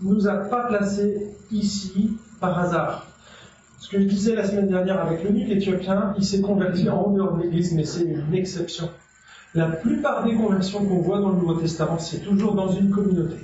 ne 0.00 0.14
nous 0.14 0.28
a 0.28 0.34
pas 0.34 0.66
placés 0.66 1.28
ici 1.50 2.18
par 2.40 2.58
hasard. 2.58 3.06
Ce 3.80 3.88
que 3.88 4.00
je 4.00 4.04
disais 4.04 4.34
la 4.34 4.46
semaine 4.46 4.68
dernière 4.68 5.00
avec 5.00 5.22
le 5.22 5.30
l'unique 5.30 5.50
éthiopien, 5.50 6.14
il 6.18 6.24
s'est 6.24 6.40
converti 6.40 6.88
en 6.90 7.10
dehors 7.10 7.36
de 7.36 7.42
l'Église, 7.42 7.72
mais 7.72 7.84
c'est 7.84 8.02
une 8.02 8.34
exception. 8.34 8.90
La 9.54 9.68
plupart 9.68 10.24
des 10.24 10.34
conversions 10.34 10.84
qu'on 10.84 10.98
voit 10.98 11.20
dans 11.20 11.30
le 11.30 11.36
Nouveau 11.36 11.54
Testament, 11.54 11.98
c'est 11.98 12.18
toujours 12.18 12.54
dans 12.54 12.70
une 12.70 12.90
communauté. 12.90 13.36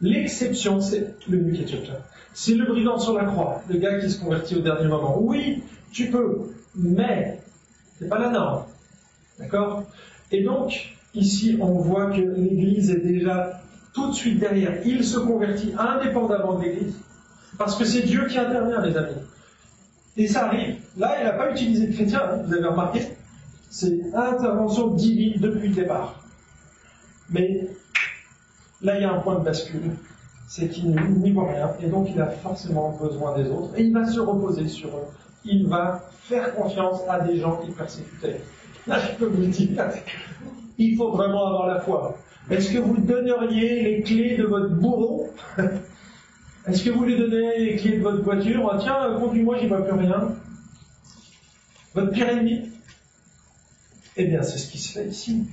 L'exception, 0.00 0.80
c'est 0.80 1.14
le 1.28 1.38
nuque 1.38 1.60
éthiopien. 1.60 1.94
C'est 2.34 2.54
le 2.54 2.66
brigand 2.66 2.98
sur 2.98 3.14
la 3.14 3.24
croix, 3.24 3.62
le 3.68 3.78
gars 3.78 3.98
qui 3.98 4.10
se 4.10 4.20
convertit 4.20 4.56
au 4.56 4.60
dernier 4.60 4.86
moment. 4.86 5.18
Oui, 5.20 5.62
tu 5.92 6.10
peux, 6.10 6.50
mais 6.74 7.40
c'est 7.98 8.08
pas 8.08 8.18
la 8.18 8.30
norme. 8.30 8.64
D'accord? 9.38 9.84
Et 10.30 10.42
donc, 10.42 10.96
ici, 11.14 11.56
on 11.60 11.78
voit 11.78 12.10
que 12.10 12.20
l'Église 12.20 12.90
est 12.90 13.00
déjà 13.00 13.60
tout 13.92 14.10
de 14.10 14.14
suite 14.14 14.38
derrière. 14.38 14.86
Il 14.86 15.04
se 15.04 15.18
convertit 15.18 15.72
indépendamment 15.76 16.58
de 16.58 16.64
l'Église. 16.64 16.94
Parce 17.56 17.76
que 17.76 17.84
c'est 17.84 18.02
Dieu 18.02 18.26
qui 18.26 18.38
intervient, 18.38 18.80
les 18.82 18.96
amis. 18.96 19.14
Et 20.16 20.28
ça 20.28 20.46
arrive. 20.46 20.76
Là, 20.96 21.16
il 21.20 21.24
n'a 21.24 21.32
pas 21.32 21.50
utilisé 21.50 21.86
de 21.86 21.92
chrétien, 21.92 22.20
hein, 22.22 22.42
vous 22.44 22.52
avez 22.52 22.66
remarqué. 22.66 23.02
C'est 23.70 24.00
intervention 24.14 24.88
divine 24.88 25.40
depuis 25.40 25.68
le 25.68 25.74
départ. 25.74 26.22
Mais 27.30 27.68
là, 28.82 28.96
il 28.98 29.02
y 29.02 29.04
a 29.04 29.12
un 29.12 29.18
point 29.18 29.38
de 29.38 29.44
bascule 29.44 29.92
c'est 30.48 30.68
qu'il 30.68 30.90
n'y 30.90 31.30
voit 31.32 31.52
rien, 31.52 31.70
et 31.80 31.86
donc 31.86 32.08
il 32.12 32.20
a 32.20 32.26
forcément 32.26 32.96
besoin 33.00 33.36
des 33.36 33.48
autres, 33.50 33.70
et 33.76 33.82
il 33.82 33.92
va 33.92 34.06
se 34.06 34.18
reposer 34.18 34.66
sur 34.66 34.88
eux. 34.88 35.06
Il 35.44 35.68
va 35.68 36.02
faire 36.22 36.54
confiance 36.54 37.02
à 37.08 37.20
des 37.20 37.38
gens 37.38 37.58
qui 37.58 37.70
persécutaient. 37.70 38.40
Là, 38.86 38.98
je 38.98 39.16
peux 39.16 39.26
vous 39.26 39.42
le 39.42 39.48
dire, 39.48 39.68
il 40.78 40.96
faut 40.96 41.10
vraiment 41.10 41.46
avoir 41.46 41.66
la 41.66 41.80
foi. 41.80 42.16
Est-ce 42.50 42.72
que 42.72 42.78
vous 42.78 42.96
donneriez 42.96 43.82
les 43.82 44.02
clés 44.02 44.38
de 44.38 44.44
votre 44.44 44.70
bourreau 44.70 45.28
Est-ce 46.66 46.82
que 46.82 46.90
vous 46.90 47.04
lui 47.04 47.18
donnez 47.18 47.58
les 47.58 47.76
clés 47.76 47.98
de 47.98 48.02
votre 48.02 48.22
voiture 48.22 48.70
ah, 48.72 48.78
Tiens, 48.80 49.16
conduis-moi, 49.18 49.58
j'y 49.58 49.68
vois 49.68 49.84
plus 49.84 49.98
rien. 49.98 50.32
Votre 51.94 52.10
pire 52.10 52.28
ennemi 52.30 52.70
Eh 54.16 54.24
bien, 54.24 54.42
c'est 54.42 54.58
ce 54.58 54.70
qui 54.70 54.78
se 54.78 54.92
fait 54.92 55.06
ici. 55.06 55.46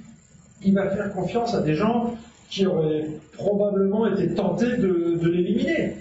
Il 0.61 0.73
va 0.73 0.89
faire 0.89 1.13
confiance 1.13 1.53
à 1.53 1.61
des 1.61 1.75
gens 1.75 2.15
qui 2.49 2.65
aurait 2.65 3.07
probablement 3.33 4.07
été 4.07 4.33
tenté 4.33 4.77
de, 4.77 5.19
l'éliminer. 5.27 5.97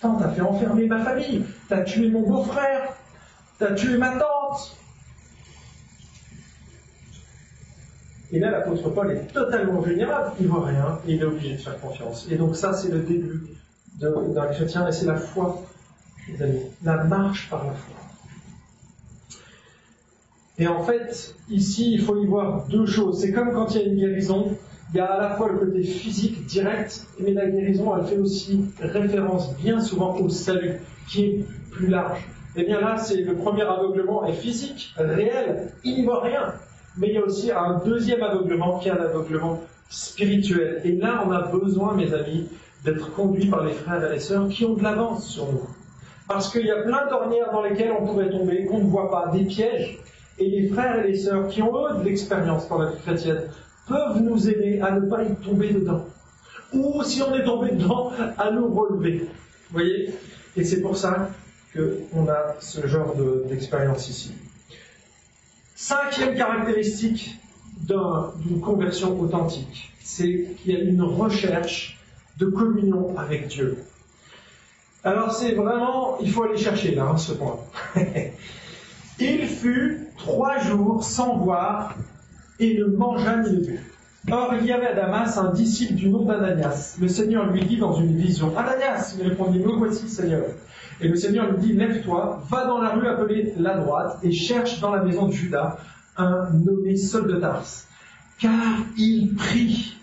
Tant 0.00 0.16
t'as 0.16 0.30
fait 0.30 0.40
enfermer 0.40 0.86
ma 0.86 1.04
famille, 1.04 1.44
t'as 1.68 1.82
tué 1.82 2.08
mon 2.08 2.22
beau-frère, 2.22 2.96
T'as 3.58 3.74
tué 3.74 3.96
ma 3.96 4.10
tante 4.16 4.76
Et 8.32 8.40
là, 8.40 8.50
l'apôtre 8.50 8.88
Paul 8.90 9.12
est 9.12 9.32
totalement 9.32 9.80
vulnérable, 9.80 10.32
il 10.40 10.48
voit 10.48 10.66
rien, 10.66 10.98
il 11.06 11.20
est 11.20 11.24
obligé 11.24 11.52
de 11.52 11.60
faire 11.60 11.78
confiance. 11.78 12.26
Et 12.30 12.36
donc 12.36 12.56
ça, 12.56 12.72
c'est 12.72 12.90
le 12.90 13.00
début 13.00 13.42
d'un 13.98 14.46
chrétien, 14.46 14.88
et 14.88 14.92
c'est 14.92 15.04
la 15.04 15.16
foi, 15.16 15.62
les 16.28 16.42
amis, 16.42 16.62
la 16.82 17.04
marche 17.04 17.50
par 17.50 17.66
la 17.66 17.72
foi. 17.72 17.94
Et 20.58 20.66
en 20.66 20.82
fait, 20.82 21.36
ici, 21.50 21.92
il 21.92 22.00
faut 22.00 22.20
y 22.20 22.26
voir 22.26 22.66
deux 22.68 22.86
choses. 22.86 23.20
C'est 23.20 23.32
comme 23.32 23.52
quand 23.52 23.74
il 23.74 23.80
y 23.80 23.84
a 23.84 23.86
une 23.86 23.96
guérison, 23.96 24.56
il 24.92 24.98
y 24.98 25.00
a 25.00 25.06
à 25.06 25.20
la 25.20 25.36
fois 25.36 25.50
le 25.50 25.58
côté 25.58 25.82
physique 25.82 26.44
direct, 26.44 27.06
mais 27.18 27.32
la 27.32 27.46
guérison, 27.46 27.96
elle 27.96 28.04
fait 28.04 28.18
aussi 28.18 28.66
référence 28.80 29.56
bien 29.56 29.80
souvent 29.80 30.16
au 30.16 30.28
salut, 30.28 30.80
qui 31.08 31.24
est 31.24 31.44
plus 31.70 31.86
large. 31.86 32.20
Et 32.54 32.60
eh 32.60 32.64
bien 32.64 32.80
là, 32.80 32.98
c'est 32.98 33.22
le 33.22 33.34
premier 33.34 33.62
aveuglement 33.62 34.26
est 34.26 34.34
physique, 34.34 34.94
réel, 34.98 35.72
il 35.84 35.94
n'y 35.94 36.04
voit 36.04 36.20
rien. 36.20 36.52
Mais 36.98 37.08
il 37.08 37.14
y 37.14 37.16
a 37.16 37.24
aussi 37.24 37.50
un 37.50 37.80
deuxième 37.82 38.22
aveuglement 38.22 38.78
qui 38.78 38.88
est 38.88 38.92
un 38.92 38.96
aveuglement 38.96 39.60
spirituel. 39.88 40.82
Et 40.84 40.92
là, 40.92 41.24
on 41.26 41.30
a 41.30 41.40
besoin, 41.42 41.94
mes 41.94 42.12
amis, 42.12 42.48
d'être 42.84 43.14
conduits 43.14 43.48
par 43.48 43.64
les 43.64 43.72
frères 43.72 44.04
et 44.04 44.12
les 44.12 44.20
sœurs 44.20 44.48
qui 44.48 44.66
ont 44.66 44.74
de 44.74 44.82
l'avance 44.82 45.26
sur 45.26 45.50
nous. 45.50 45.66
Parce 46.28 46.52
qu'il 46.52 46.66
y 46.66 46.70
a 46.70 46.82
plein 46.82 47.06
d'ornières 47.08 47.50
dans 47.50 47.62
lesquelles 47.62 47.92
on 47.98 48.04
pourrait 48.04 48.28
tomber, 48.28 48.66
qu'on 48.66 48.78
ne 48.78 48.90
voit 48.90 49.10
pas, 49.10 49.30
des 49.32 49.44
pièges. 49.44 49.98
Et 50.38 50.48
les 50.48 50.68
frères 50.68 51.02
et 51.02 51.08
les 51.08 51.16
sœurs 51.16 51.48
qui 51.48 51.62
ont 51.62 51.72
eux 51.74 51.98
de 51.98 52.04
l'expérience 52.04 52.68
dans 52.68 52.78
la 52.78 52.90
vie 52.90 52.98
chrétienne 53.02 53.42
peuvent 53.86 54.20
nous 54.20 54.48
aider 54.48 54.80
à 54.80 54.92
ne 54.92 55.08
pas 55.08 55.24
y 55.24 55.34
tomber 55.36 55.72
dedans. 55.72 56.06
Ou 56.72 57.02
si 57.02 57.22
on 57.22 57.34
est 57.34 57.44
tombé 57.44 57.72
dedans, 57.72 58.12
à 58.38 58.50
nous 58.50 58.72
relever. 58.72 59.18
Vous 59.18 59.72
voyez? 59.72 60.14
Et 60.56 60.64
c'est 60.64 60.80
pour 60.80 60.96
ça 60.96 61.30
qu'on 61.74 62.28
a 62.28 62.56
ce 62.60 62.86
genre 62.86 63.14
d'expérience 63.48 64.08
ici. 64.08 64.32
Cinquième 65.74 66.36
caractéristique 66.36 67.36
d'une 67.80 68.60
conversion 68.60 69.18
authentique, 69.20 69.92
c'est 70.02 70.46
qu'il 70.58 70.72
y 70.72 70.76
a 70.76 70.80
une 70.80 71.02
recherche 71.02 71.98
de 72.38 72.46
communion 72.46 73.18
avec 73.18 73.48
Dieu. 73.48 73.78
Alors 75.04 75.32
c'est 75.34 75.52
vraiment, 75.54 76.18
il 76.20 76.30
faut 76.30 76.44
aller 76.44 76.56
chercher 76.56 76.94
là, 76.94 77.04
hein, 77.12 77.16
ce 77.16 77.32
point. 77.32 77.58
il 79.18 79.46
fut 79.46 80.08
trois 80.16 80.58
jours 80.58 81.02
sans 81.02 81.38
voir 81.38 81.96
et 82.62 82.78
ne 82.78 82.84
mangea 82.84 83.36
ni 83.38 83.56
ne 83.56 83.60
but. 83.60 83.80
Or, 84.30 84.54
il 84.60 84.66
y 84.66 84.72
avait 84.72 84.86
à 84.86 84.94
Damas 84.94 85.36
un 85.36 85.52
disciple 85.52 85.94
du 85.94 86.08
nom 86.08 86.24
d'Ananias. 86.24 86.96
Le 87.00 87.08
Seigneur 87.08 87.50
lui 87.50 87.64
dit 87.64 87.76
dans 87.76 87.94
une 87.94 88.16
vision 88.16 88.56
Ananias 88.56 89.16
Il 89.18 89.28
répondit 89.28 89.58
Me 89.58 89.72
voici, 89.72 90.08
Seigneur. 90.08 90.44
Et 91.00 91.08
le 91.08 91.16
Seigneur 91.16 91.50
lui 91.50 91.58
dit 91.58 91.72
Lève-toi, 91.72 92.40
va 92.48 92.66
dans 92.66 92.80
la 92.80 92.90
rue 92.90 93.08
appelée 93.08 93.52
la 93.56 93.78
droite 93.78 94.18
et 94.22 94.30
cherche 94.30 94.80
dans 94.80 94.94
la 94.94 95.02
maison 95.02 95.26
de 95.26 95.32
Judas 95.32 95.76
un 96.16 96.50
nommé 96.52 96.96
Saul 96.96 97.26
de 97.26 97.40
Tarse. 97.40 97.88
Car 98.38 98.76
il 98.96 99.34
prie. 99.34 99.96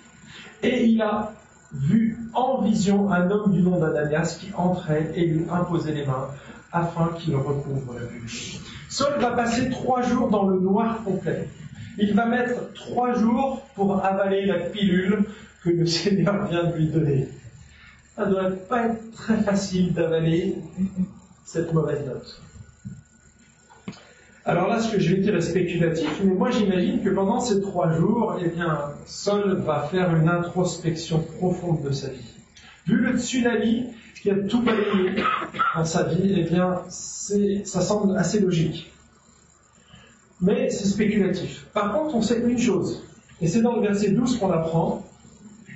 Et 0.62 0.86
il 0.88 1.02
a 1.02 1.32
vu 1.72 2.18
en 2.34 2.62
vision 2.62 3.10
un 3.14 3.32
homme 3.32 3.54
du 3.54 3.62
nom 3.62 3.80
d'Ananias 3.80 4.38
qui 4.38 4.52
entrait 4.54 5.14
et 5.16 5.26
lui 5.28 5.46
imposait 5.50 5.94
les 5.94 6.06
mains 6.06 6.28
afin 6.74 7.12
qu'il 7.18 7.36
recouvre 7.38 7.94
la 7.94 8.06
vue. 8.06 8.60
Saul 8.90 9.14
va 9.22 9.32
passer 9.32 9.70
trois 9.70 10.02
jours 10.02 10.30
dans 10.30 10.48
le 10.50 10.60
noir 10.60 11.02
complet. 11.06 11.48
Il 11.98 12.14
va 12.14 12.26
mettre 12.26 12.74
trois 12.74 13.14
jours 13.16 13.62
pour 13.76 14.04
avaler 14.04 14.46
la 14.46 14.60
pilule 14.60 15.26
que 15.64 15.70
le 15.70 15.86
Seigneur 15.86 16.48
vient 16.48 16.66
de 16.66 16.76
lui 16.76 16.88
donner. 16.88 17.28
Ça 18.16 18.26
ne 18.26 18.32
doit 18.32 18.52
pas 18.70 18.88
être 18.88 19.12
très 19.12 19.38
facile 19.38 19.94
d'avaler 19.94 20.56
cette 21.46 21.74
mauvaise 21.74 22.06
note. 22.06 22.42
Alors 24.46 24.68
là, 24.68 24.80
ce 24.80 24.92
que 24.92 25.00
je 25.00 25.16
vais 25.16 25.22
dire 25.22 25.36
est 25.36 25.42
spéculatif, 25.42 26.10
mais 26.24 26.34
moi 26.34 26.50
j'imagine 26.50 27.04
que 27.04 27.10
pendant 27.10 27.40
ces 27.40 27.62
trois 27.62 27.92
jours, 27.94 28.40
eh 28.44 28.48
bien, 28.48 28.80
Saul 29.06 29.58
va 29.58 29.88
faire 29.92 30.16
une 30.16 30.28
introspection 30.28 31.20
profonde 31.38 31.84
de 31.84 31.92
sa 31.92 32.10
vie. 32.10 32.34
Vu 32.88 32.98
le 32.98 33.18
tsunami 33.18 33.88
qui 34.22 34.32
a 34.32 34.36
tout 34.36 34.62
balayé 34.62 35.24
dans 35.76 35.86
sa 35.86 36.04
vie, 36.04 36.36
eh 36.38 36.44
bien, 36.44 36.82
ça 36.90 37.82
semble 37.82 38.18
assez 38.18 38.40
logique 38.40 38.89
mais 40.42 40.70
c'est 40.70 40.86
spéculatif. 40.86 41.68
Par 41.74 41.94
contre, 41.94 42.16
on 42.16 42.22
sait 42.22 42.42
une 42.42 42.60
chose, 42.60 43.04
et 43.42 43.48
c'est 43.48 43.62
dans 43.62 43.76
le 43.76 43.82
verset 43.82 44.10
12 44.10 44.38
qu'on 44.38 44.52
apprend, 44.52 45.06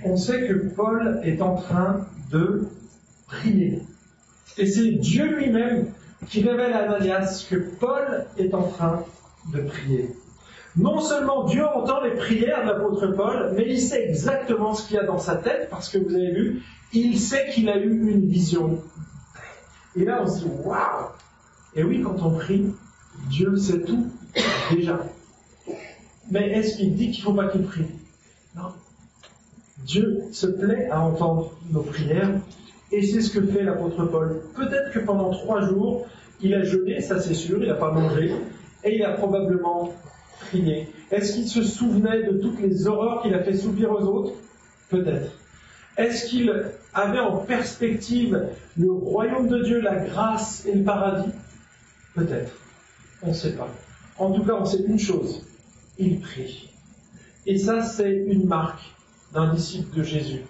on 0.05 0.17
sait 0.17 0.47
que 0.47 0.53
Paul 0.53 1.21
est 1.23 1.41
en 1.41 1.55
train 1.55 2.07
de 2.31 2.67
prier. 3.27 3.81
Et 4.57 4.65
c'est 4.65 4.91
Dieu 4.91 5.35
lui-même 5.37 5.91
qui 6.27 6.41
révèle 6.41 6.73
à 6.73 6.89
Ananias 6.89 7.45
que 7.49 7.55
Paul 7.55 8.25
est 8.37 8.53
en 8.53 8.63
train 8.63 9.03
de 9.53 9.61
prier. 9.61 10.09
Non 10.75 10.99
seulement 10.99 11.45
Dieu 11.45 11.65
entend 11.65 12.01
les 12.01 12.15
prières 12.15 12.63
de 12.63 12.69
l'apôtre 12.69 13.07
Paul, 13.07 13.53
mais 13.55 13.65
il 13.67 13.79
sait 13.79 14.09
exactement 14.09 14.73
ce 14.73 14.87
qu'il 14.87 14.95
y 14.95 14.99
a 14.99 15.03
dans 15.03 15.19
sa 15.19 15.35
tête, 15.35 15.67
parce 15.69 15.89
que 15.89 15.97
vous 15.99 16.15
avez 16.15 16.31
vu, 16.31 16.63
il 16.93 17.19
sait 17.19 17.49
qu'il 17.53 17.69
a 17.69 17.77
eu 17.77 18.09
une 18.09 18.27
vision. 18.27 18.81
Et 19.95 20.05
là, 20.05 20.21
on 20.23 20.27
se 20.27 20.39
dit, 20.39 20.51
waouh 20.63 21.09
Et 21.75 21.83
oui, 21.83 22.01
quand 22.01 22.21
on 22.23 22.31
prie, 22.31 22.73
Dieu 23.29 23.55
sait 23.57 23.81
tout 23.81 24.07
déjà. 24.71 24.99
Mais 26.31 26.49
est-ce 26.51 26.77
qu'il 26.77 26.95
dit 26.95 27.11
qu'il 27.11 27.23
ne 27.23 27.29
faut 27.29 27.33
pas 27.33 27.47
qu'il 27.49 27.63
prie? 27.63 27.85
Non. 28.55 28.69
Dieu 29.85 30.23
se 30.31 30.47
plaît 30.47 30.89
à 30.89 31.01
entendre 31.01 31.51
nos 31.71 31.81
prières, 31.81 32.31
et 32.91 33.01
c'est 33.01 33.21
ce 33.21 33.31
que 33.31 33.45
fait 33.45 33.63
l'apôtre 33.63 34.05
Paul. 34.05 34.41
Peut-être 34.55 34.91
que 34.93 34.99
pendant 34.99 35.31
trois 35.31 35.61
jours, 35.67 36.07
il 36.41 36.53
a 36.53 36.63
jeûné, 36.63 37.01
ça 37.01 37.19
c'est 37.19 37.33
sûr, 37.33 37.61
il 37.61 37.67
n'a 37.67 37.75
pas 37.75 37.91
mangé, 37.91 38.31
et 38.83 38.95
il 38.95 39.03
a 39.03 39.13
probablement 39.13 39.93
prié. 40.39 40.87
Est-ce 41.11 41.33
qu'il 41.33 41.47
se 41.47 41.63
souvenait 41.63 42.23
de 42.23 42.37
toutes 42.37 42.59
les 42.61 42.87
horreurs 42.87 43.21
qu'il 43.21 43.33
a 43.33 43.43
fait 43.43 43.55
subir 43.55 43.91
aux 43.91 44.03
autres? 44.03 44.33
Peut-être. 44.89 45.31
Est-ce 45.97 46.27
qu'il 46.27 46.51
avait 46.93 47.19
en 47.19 47.37
perspective 47.37 48.49
le 48.77 48.91
royaume 48.91 49.47
de 49.47 49.63
Dieu, 49.63 49.81
la 49.81 49.95
grâce 49.95 50.65
et 50.65 50.73
le 50.73 50.83
paradis? 50.83 51.31
Peut-être. 52.15 52.51
On 53.21 53.29
ne 53.29 53.33
sait 53.33 53.53
pas. 53.53 53.69
En 54.19 54.31
tout 54.31 54.43
cas, 54.43 54.53
on 54.59 54.65
sait 54.65 54.83
une 54.87 54.99
chose, 54.99 55.45
il 55.97 56.19
prie. 56.19 56.69
Et 57.45 57.57
ça, 57.57 57.81
c'est 57.81 58.11
une 58.11 58.45
marque 58.45 58.81
d'un 59.33 59.53
disciple 59.53 59.97
de 59.97 60.03
Jésus. 60.03 60.41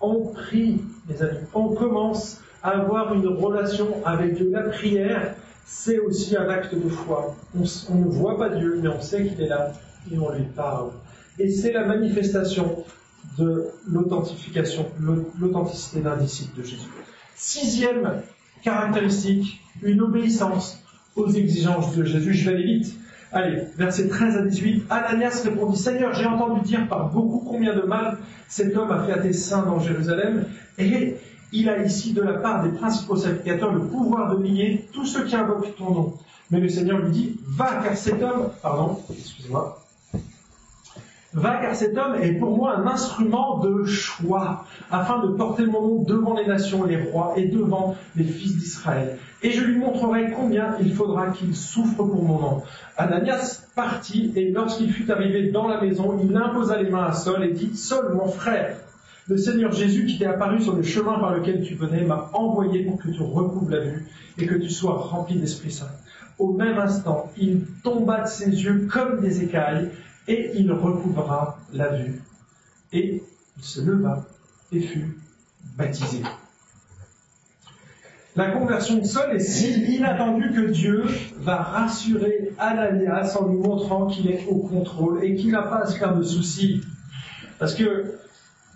On 0.00 0.26
prie, 0.32 0.80
mes 1.08 1.22
amis, 1.22 1.38
on 1.54 1.68
commence 1.74 2.40
à 2.62 2.70
avoir 2.70 3.12
une 3.14 3.26
relation 3.26 3.88
avec 4.04 4.36
Dieu. 4.36 4.50
La 4.50 4.62
prière, 4.62 5.34
c'est 5.64 5.98
aussi 5.98 6.36
un 6.36 6.48
acte 6.48 6.74
de 6.74 6.88
foi. 6.88 7.34
On, 7.54 7.94
ne 7.94 8.08
voit 8.08 8.38
pas 8.38 8.50
Dieu, 8.50 8.78
mais 8.80 8.88
on 8.88 9.00
sait 9.00 9.26
qu'il 9.26 9.40
est 9.40 9.48
là 9.48 9.72
et 10.10 10.18
on 10.18 10.32
lui 10.32 10.44
parle. 10.44 10.90
Et 11.38 11.50
c'est 11.50 11.72
la 11.72 11.84
manifestation 11.84 12.84
de 13.38 13.68
l'authentification, 13.88 14.86
l'authenticité 15.40 16.00
d'un 16.00 16.16
disciple 16.16 16.60
de 16.60 16.64
Jésus. 16.64 16.88
Sixième 17.36 18.22
caractéristique, 18.62 19.60
une 19.82 20.02
obéissance 20.02 20.81
aux 21.16 21.30
exigences 21.30 21.94
de 21.96 22.04
Jésus. 22.04 22.34
Je 22.34 22.50
vais 22.50 22.56
aller 22.56 22.78
vite. 22.78 22.94
Allez, 23.32 23.62
versets 23.78 24.08
13 24.08 24.36
à 24.36 24.42
18. 24.42 24.84
Ananias 24.90 25.42
répondit 25.44 25.78
Seigneur, 25.78 26.12
j'ai 26.14 26.26
entendu 26.26 26.60
dire 26.60 26.86
par 26.86 27.10
beaucoup 27.10 27.42
combien 27.48 27.74
de 27.74 27.80
mal 27.82 28.18
cet 28.48 28.76
homme 28.76 28.90
a 28.90 29.04
fait 29.04 29.12
à 29.12 29.18
tes 29.18 29.32
saints 29.32 29.62
dans 29.62 29.80
Jérusalem, 29.80 30.44
et 30.76 31.16
il 31.50 31.68
a 31.70 31.82
ici 31.82 32.12
de 32.12 32.20
la 32.20 32.34
part 32.34 32.62
des 32.62 32.76
principaux 32.76 33.16
sacrificateurs 33.16 33.72
le 33.72 33.80
pouvoir 33.80 34.36
de 34.36 34.42
lier 34.42 34.86
tous 34.92 35.06
ceux 35.06 35.24
qui 35.24 35.34
invoquent 35.34 35.74
ton 35.76 35.94
nom. 35.94 36.14
Mais 36.50 36.60
le 36.60 36.68
Seigneur 36.68 36.98
lui 36.98 37.10
dit 37.10 37.40
Va, 37.46 37.80
car 37.82 37.96
cet 37.96 38.22
homme, 38.22 38.50
pardon, 38.60 38.98
excusez-moi, 39.10 39.81
Va 41.34 41.56
car 41.62 41.74
cet 41.74 41.96
homme 41.96 42.16
est 42.20 42.32
pour 42.32 42.56
moi 42.56 42.76
un 42.76 42.86
instrument 42.86 43.58
de 43.60 43.84
choix, 43.84 44.66
afin 44.90 45.26
de 45.26 45.28
porter 45.28 45.64
mon 45.64 45.80
nom 45.80 46.02
devant 46.02 46.34
les 46.34 46.46
nations, 46.46 46.84
les 46.84 46.98
rois 46.98 47.32
et 47.36 47.46
devant 47.46 47.96
les 48.16 48.24
fils 48.24 48.56
d'Israël. 48.58 49.16
Et 49.42 49.50
je 49.50 49.64
lui 49.64 49.78
montrerai 49.78 50.30
combien 50.30 50.76
il 50.80 50.92
faudra 50.92 51.28
qu'il 51.28 51.56
souffre 51.56 51.96
pour 51.96 52.22
mon 52.22 52.38
nom. 52.38 52.62
Ananias 52.98 53.62
partit, 53.74 54.32
et 54.36 54.50
lorsqu'il 54.50 54.92
fut 54.92 55.10
arrivé 55.10 55.50
dans 55.50 55.68
la 55.68 55.80
maison, 55.80 56.20
il 56.22 56.36
imposa 56.36 56.82
les 56.82 56.90
mains 56.90 57.04
à 57.04 57.12
Saul 57.12 57.42
et 57.44 57.52
dit, 57.52 57.74
Saul, 57.76 58.12
mon 58.14 58.28
frère, 58.28 58.76
le 59.28 59.38
Seigneur 59.38 59.72
Jésus 59.72 60.04
qui 60.04 60.18
t'est 60.18 60.26
apparu 60.26 60.60
sur 60.60 60.74
le 60.74 60.82
chemin 60.82 61.18
par 61.18 61.34
lequel 61.34 61.62
tu 61.62 61.74
venais 61.74 62.04
m'a 62.04 62.28
envoyé 62.34 62.84
pour 62.84 63.00
que 63.00 63.08
tu 63.08 63.22
recouvres 63.22 63.70
la 63.70 63.80
vue 63.80 64.06
et 64.36 64.46
que 64.46 64.56
tu 64.56 64.68
sois 64.68 64.94
rempli 64.94 65.36
d'Esprit 65.36 65.70
Saint. 65.70 65.86
Au 66.38 66.52
même 66.52 66.78
instant, 66.78 67.30
il 67.38 67.62
tomba 67.82 68.22
de 68.22 68.28
ses 68.28 68.50
yeux 68.50 68.88
comme 68.92 69.20
des 69.20 69.42
écailles 69.42 69.90
et 70.28 70.52
il 70.54 70.70
recouvra 70.72 71.58
la 71.72 71.88
vue. 71.88 72.22
Et 72.92 73.22
il 73.56 73.64
se 73.64 73.80
leva 73.80 74.24
et 74.70 74.80
fut 74.80 75.16
baptisé. 75.76 76.22
La 78.34 78.50
conversion 78.50 78.98
de 78.98 79.04
Saul 79.04 79.36
est 79.36 79.40
si 79.40 79.94
inattendue 79.94 80.52
que 80.52 80.70
Dieu 80.70 81.04
va 81.38 81.56
rassurer 81.56 82.54
Ananias 82.58 83.36
en 83.38 83.48
lui 83.48 83.58
montrant 83.58 84.06
qu'il 84.06 84.30
est 84.30 84.46
au 84.48 84.56
contrôle 84.56 85.22
et 85.22 85.34
qu'il 85.36 85.50
n'a 85.50 85.62
pas 85.62 85.80
à 85.82 85.86
se 85.86 85.98
faire 85.98 86.16
de 86.16 86.22
soucis. 86.22 86.82
Parce 87.58 87.74
que 87.74 88.18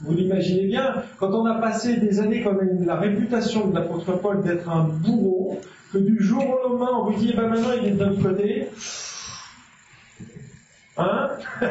Vous 0.01 0.12
l'imaginez 0.12 0.66
bien, 0.66 1.03
quand 1.18 1.32
on 1.32 1.47
a 1.47 1.55
passé 1.55 1.97
des 1.97 2.20
années, 2.20 2.44
a 2.47 2.51
la 2.84 2.97
réputation 2.97 3.68
de 3.68 3.74
l'apôtre 3.74 4.12
Paul 4.18 4.42
d'être 4.42 4.68
un 4.68 4.84
bourreau, 4.84 5.59
que 5.90 5.99
du 5.99 6.22
jour 6.22 6.44
au 6.44 6.68
lendemain 6.68 6.90
on 7.01 7.11
vous 7.11 7.18
dit, 7.18 7.32
ben 7.34 7.49
maintenant 7.49 7.72
il 7.80 7.88
est 7.88 7.92
de 7.92 8.05
notre 8.05 8.22
côté, 8.22 8.68
hein 10.97 11.28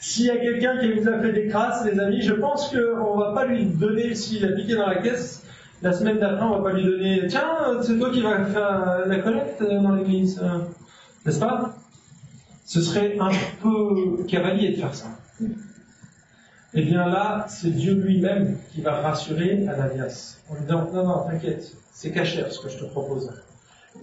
S'il 0.00 0.26
y 0.26 0.30
a 0.30 0.36
quelqu'un 0.36 0.78
qui 0.78 0.92
vous 0.92 1.08
a 1.08 1.18
fait 1.20 1.32
des 1.32 1.48
crasses, 1.48 1.84
les 1.84 1.98
amis, 1.98 2.22
je 2.22 2.32
pense 2.32 2.68
qu'on 2.68 3.16
ne 3.16 3.24
va 3.24 3.32
pas 3.32 3.46
lui 3.46 3.64
donner, 3.64 4.14
s'il 4.14 4.44
a 4.44 4.52
piqué 4.52 4.76
dans 4.76 4.86
la 4.86 4.96
caisse, 4.96 5.42
la 5.82 5.92
semaine 5.92 6.18
d'après, 6.18 6.44
on 6.44 6.50
ne 6.50 6.62
va 6.62 6.70
pas 6.70 6.76
lui 6.76 6.84
donner, 6.84 7.26
tiens, 7.28 7.80
c'est 7.82 7.98
toi 7.98 8.10
qui 8.10 8.20
vas 8.20 8.44
faire 8.44 9.06
la 9.06 9.18
collecte 9.18 9.60
dans 9.60 9.92
l'église, 9.96 10.40
n'est-ce 11.26 11.40
pas? 11.40 11.74
Ce 12.64 12.80
serait 12.80 13.16
un 13.18 13.30
peu 13.60 14.24
cavalier 14.28 14.70
de 14.70 14.76
faire 14.76 14.94
ça. 14.94 15.06
Eh 16.74 16.82
bien 16.82 17.08
là, 17.08 17.46
c'est 17.48 17.70
Dieu 17.70 17.94
lui-même 17.94 18.58
qui 18.72 18.82
va 18.82 19.00
rassurer 19.00 19.66
Ananias 19.68 20.36
en 20.48 20.54
lui 20.54 20.62
disant 20.62 20.90
Non, 20.92 21.06
non, 21.06 21.26
t'inquiète, 21.26 21.72
c'est 21.92 22.12
caché 22.12 22.44
ce 22.50 22.60
que 22.60 22.68
je 22.68 22.78
te 22.78 22.84
propose. 22.84 23.32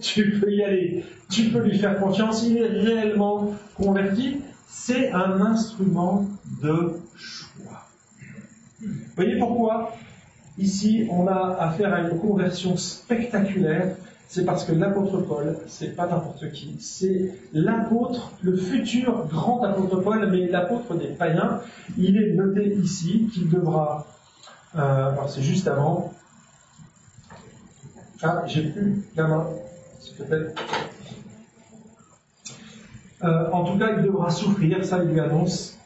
Tu 0.00 0.38
peux 0.38 0.52
y 0.52 0.62
aller, 0.62 1.04
tu 1.30 1.44
peux 1.50 1.60
lui 1.60 1.78
faire 1.78 1.98
confiance, 1.98 2.44
il 2.44 2.58
est 2.58 2.66
réellement 2.66 3.54
converti. 3.74 4.40
C'est 4.68 5.10
un 5.12 5.40
instrument 5.40 6.26
de 6.62 6.92
choix. 7.16 7.88
Vous 8.80 8.88
voyez 9.14 9.38
pourquoi? 9.38 9.96
Ici, 10.58 11.06
on 11.10 11.26
a 11.26 11.56
affaire 11.60 11.92
à 11.94 12.00
une 12.00 12.18
conversion 12.18 12.76
spectaculaire 12.76 13.96
c'est 14.28 14.44
parce 14.44 14.64
que 14.64 14.72
l'apôtre 14.72 15.18
Paul, 15.20 15.56
c'est 15.68 15.94
pas 15.94 16.06
n'importe 16.06 16.50
qui, 16.50 16.76
c'est 16.80 17.32
l'apôtre, 17.52 18.32
le 18.42 18.56
futur 18.56 19.26
grand 19.26 19.62
apôtre 19.62 20.00
Paul, 20.00 20.28
mais 20.30 20.48
l'apôtre 20.48 20.94
des 20.96 21.06
païens. 21.06 21.60
Il 21.96 22.16
est 22.16 22.34
noté 22.34 22.74
ici 22.74 23.30
qu'il 23.32 23.48
devra, 23.48 24.06
euh, 24.76 25.12
c'est 25.28 25.42
juste 25.42 25.68
avant. 25.68 26.12
Ah, 28.22 28.42
j'ai 28.46 28.62
plus 28.62 29.04
la 29.14 29.28
main, 29.28 29.46
Euh, 33.24 33.50
en 33.50 33.64
tout 33.64 33.78
cas, 33.78 33.96
il 33.96 34.04
devra 34.04 34.30
souffrir, 34.30 34.84
ça 34.84 35.02
il 35.02 35.10
lui 35.10 35.20
annonce. 35.20 35.78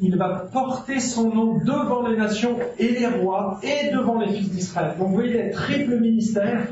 Il 0.00 0.16
va 0.16 0.46
porter 0.52 0.98
son 0.98 1.32
nom 1.32 1.58
devant 1.58 2.08
les 2.08 2.16
nations 2.16 2.58
et 2.78 2.88
les 2.88 3.06
rois 3.06 3.60
et 3.62 3.92
devant 3.92 4.18
les 4.18 4.32
fils 4.32 4.50
d'Israël. 4.50 4.96
Donc 4.98 5.08
vous 5.08 5.14
voyez, 5.14 5.52
triple 5.52 6.00
ministère 6.00 6.66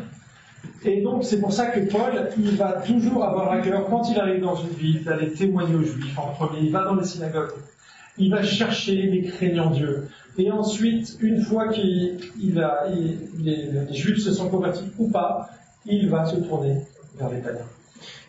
et 0.84 1.00
donc, 1.00 1.24
c'est 1.24 1.40
pour 1.40 1.52
ça 1.52 1.66
que 1.66 1.80
Paul, 1.90 2.28
il 2.38 2.56
va 2.56 2.72
toujours 2.72 3.24
avoir 3.24 3.52
à 3.52 3.60
cœur, 3.60 3.86
quand 3.88 4.10
il 4.10 4.18
arrive 4.18 4.40
dans 4.40 4.56
une 4.56 4.70
ville, 4.70 5.04
d'aller 5.04 5.32
témoigner 5.32 5.76
aux 5.76 5.82
Juifs 5.82 6.18
en 6.18 6.32
premier. 6.32 6.62
Il 6.62 6.72
va 6.72 6.84
dans 6.84 6.96
les 6.96 7.04
synagogues. 7.04 7.52
Il 8.18 8.30
va 8.30 8.42
chercher 8.42 9.02
les 9.02 9.22
craignants 9.22 9.70
Dieu. 9.70 10.08
Et 10.38 10.50
ensuite, 10.50 11.18
une 11.20 11.40
fois 11.40 11.68
que 11.68 11.76
les, 11.76 13.94
Juifs 13.94 14.18
se 14.18 14.32
sont 14.32 14.48
convertis 14.48 14.90
ou 14.98 15.08
pas, 15.08 15.50
il 15.86 16.08
va 16.08 16.24
se 16.26 16.36
tourner 16.36 16.76
vers 17.18 17.30
les 17.30 17.40
païens. 17.40 17.66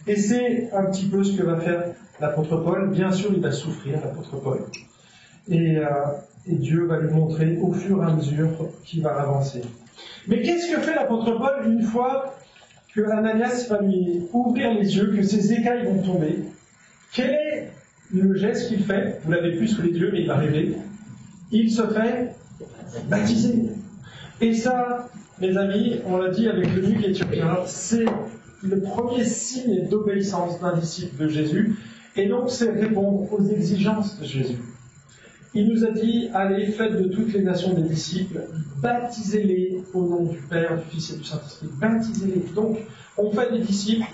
Et 0.07 0.15
c'est 0.15 0.71
un 0.73 0.85
petit 0.85 1.05
peu 1.05 1.23
ce 1.23 1.37
que 1.37 1.43
va 1.43 1.59
faire 1.59 1.83
l'apôtre 2.19 2.57
Paul. 2.57 2.89
Bien 2.91 3.11
sûr, 3.11 3.31
il 3.33 3.41
va 3.41 3.51
souffrir, 3.51 3.99
l'apôtre 4.01 4.37
Paul. 4.37 4.59
Et, 5.49 5.77
euh, 5.77 5.87
et 6.45 6.55
Dieu 6.55 6.85
va 6.85 6.99
lui 6.99 7.11
montrer 7.11 7.57
au 7.57 7.71
fur 7.71 8.03
et 8.03 8.05
à 8.05 8.13
mesure 8.13 8.49
qu'il 8.83 9.01
va 9.01 9.19
avancer. 9.19 9.61
Mais 10.27 10.41
qu'est-ce 10.41 10.73
que 10.73 10.81
fait 10.81 10.95
l'apôtre 10.95 11.37
Paul 11.37 11.71
une 11.71 11.83
fois 11.83 12.35
que 12.93 13.01
Ananias 13.09 13.67
va 13.69 13.81
lui 13.81 14.23
ouvrir 14.33 14.73
les 14.73 14.95
yeux, 14.95 15.13
que 15.15 15.23
ses 15.23 15.53
écailles 15.53 15.85
vont 15.85 16.01
tomber? 16.01 16.39
Quel 17.13 17.31
est 17.31 17.71
le 18.13 18.35
geste 18.35 18.67
qu'il 18.67 18.83
fait? 18.83 19.19
Vous 19.23 19.31
l'avez 19.31 19.55
plus 19.55 19.67
sous 19.67 19.81
les 19.81 19.91
yeux, 19.91 20.09
mais 20.11 20.21
il 20.21 20.27
va 20.27 20.37
rêver. 20.37 20.75
Il 21.51 21.71
se 21.71 21.87
fait 21.87 22.35
baptiser. 23.07 23.69
Et 24.41 24.53
ça, 24.53 25.09
mes 25.39 25.57
amis, 25.57 25.99
on 26.05 26.17
l'a 26.17 26.29
dit 26.29 26.47
avec 26.47 26.73
le 26.73 26.81
nuque 26.87 27.05
éthiopien, 27.05 27.57
c'est 27.65 28.05
le 28.61 28.79
premier 28.81 29.25
signe 29.25 29.87
d'obéissance 29.89 30.59
d'un 30.59 30.77
disciple 30.77 31.23
de 31.23 31.27
Jésus. 31.27 31.75
Et 32.15 32.27
donc, 32.27 32.49
c'est 32.49 32.71
répondre 32.71 33.31
aux 33.33 33.43
exigences 33.45 34.19
de 34.19 34.25
Jésus. 34.25 34.59
Il 35.55 35.67
nous 35.69 35.85
a 35.85 35.91
dit, 35.91 36.29
allez, 36.33 36.67
faites 36.67 36.93
de 36.93 37.09
toutes 37.09 37.33
les 37.33 37.41
nations 37.43 37.73
des 37.73 37.83
disciples, 37.83 38.41
baptisez-les 38.81 39.83
au 39.93 40.01
nom 40.01 40.23
du 40.23 40.37
Père, 40.37 40.77
du 40.77 40.83
Fils 40.89 41.13
et 41.13 41.17
du 41.17 41.23
Saint-Esprit. 41.23 41.69
Baptisez-les. 41.79 42.53
Donc, 42.55 42.79
on 43.17 43.31
fait 43.31 43.51
des 43.51 43.59
disciples, 43.59 44.07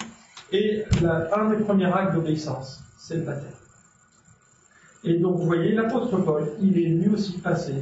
et 0.52 0.84
un 1.02 1.50
des 1.50 1.64
premiers 1.64 1.86
actes 1.86 2.16
d'obéissance, 2.16 2.82
c'est 2.98 3.16
le 3.16 3.22
baptême. 3.22 3.52
Et 5.04 5.14
donc, 5.20 5.38
vous 5.38 5.46
voyez, 5.46 5.74
l'apôtre 5.74 6.18
Paul, 6.18 6.50
il 6.62 6.78
est 6.78 6.90
lui 6.90 7.08
aussi 7.10 7.38
passé 7.38 7.74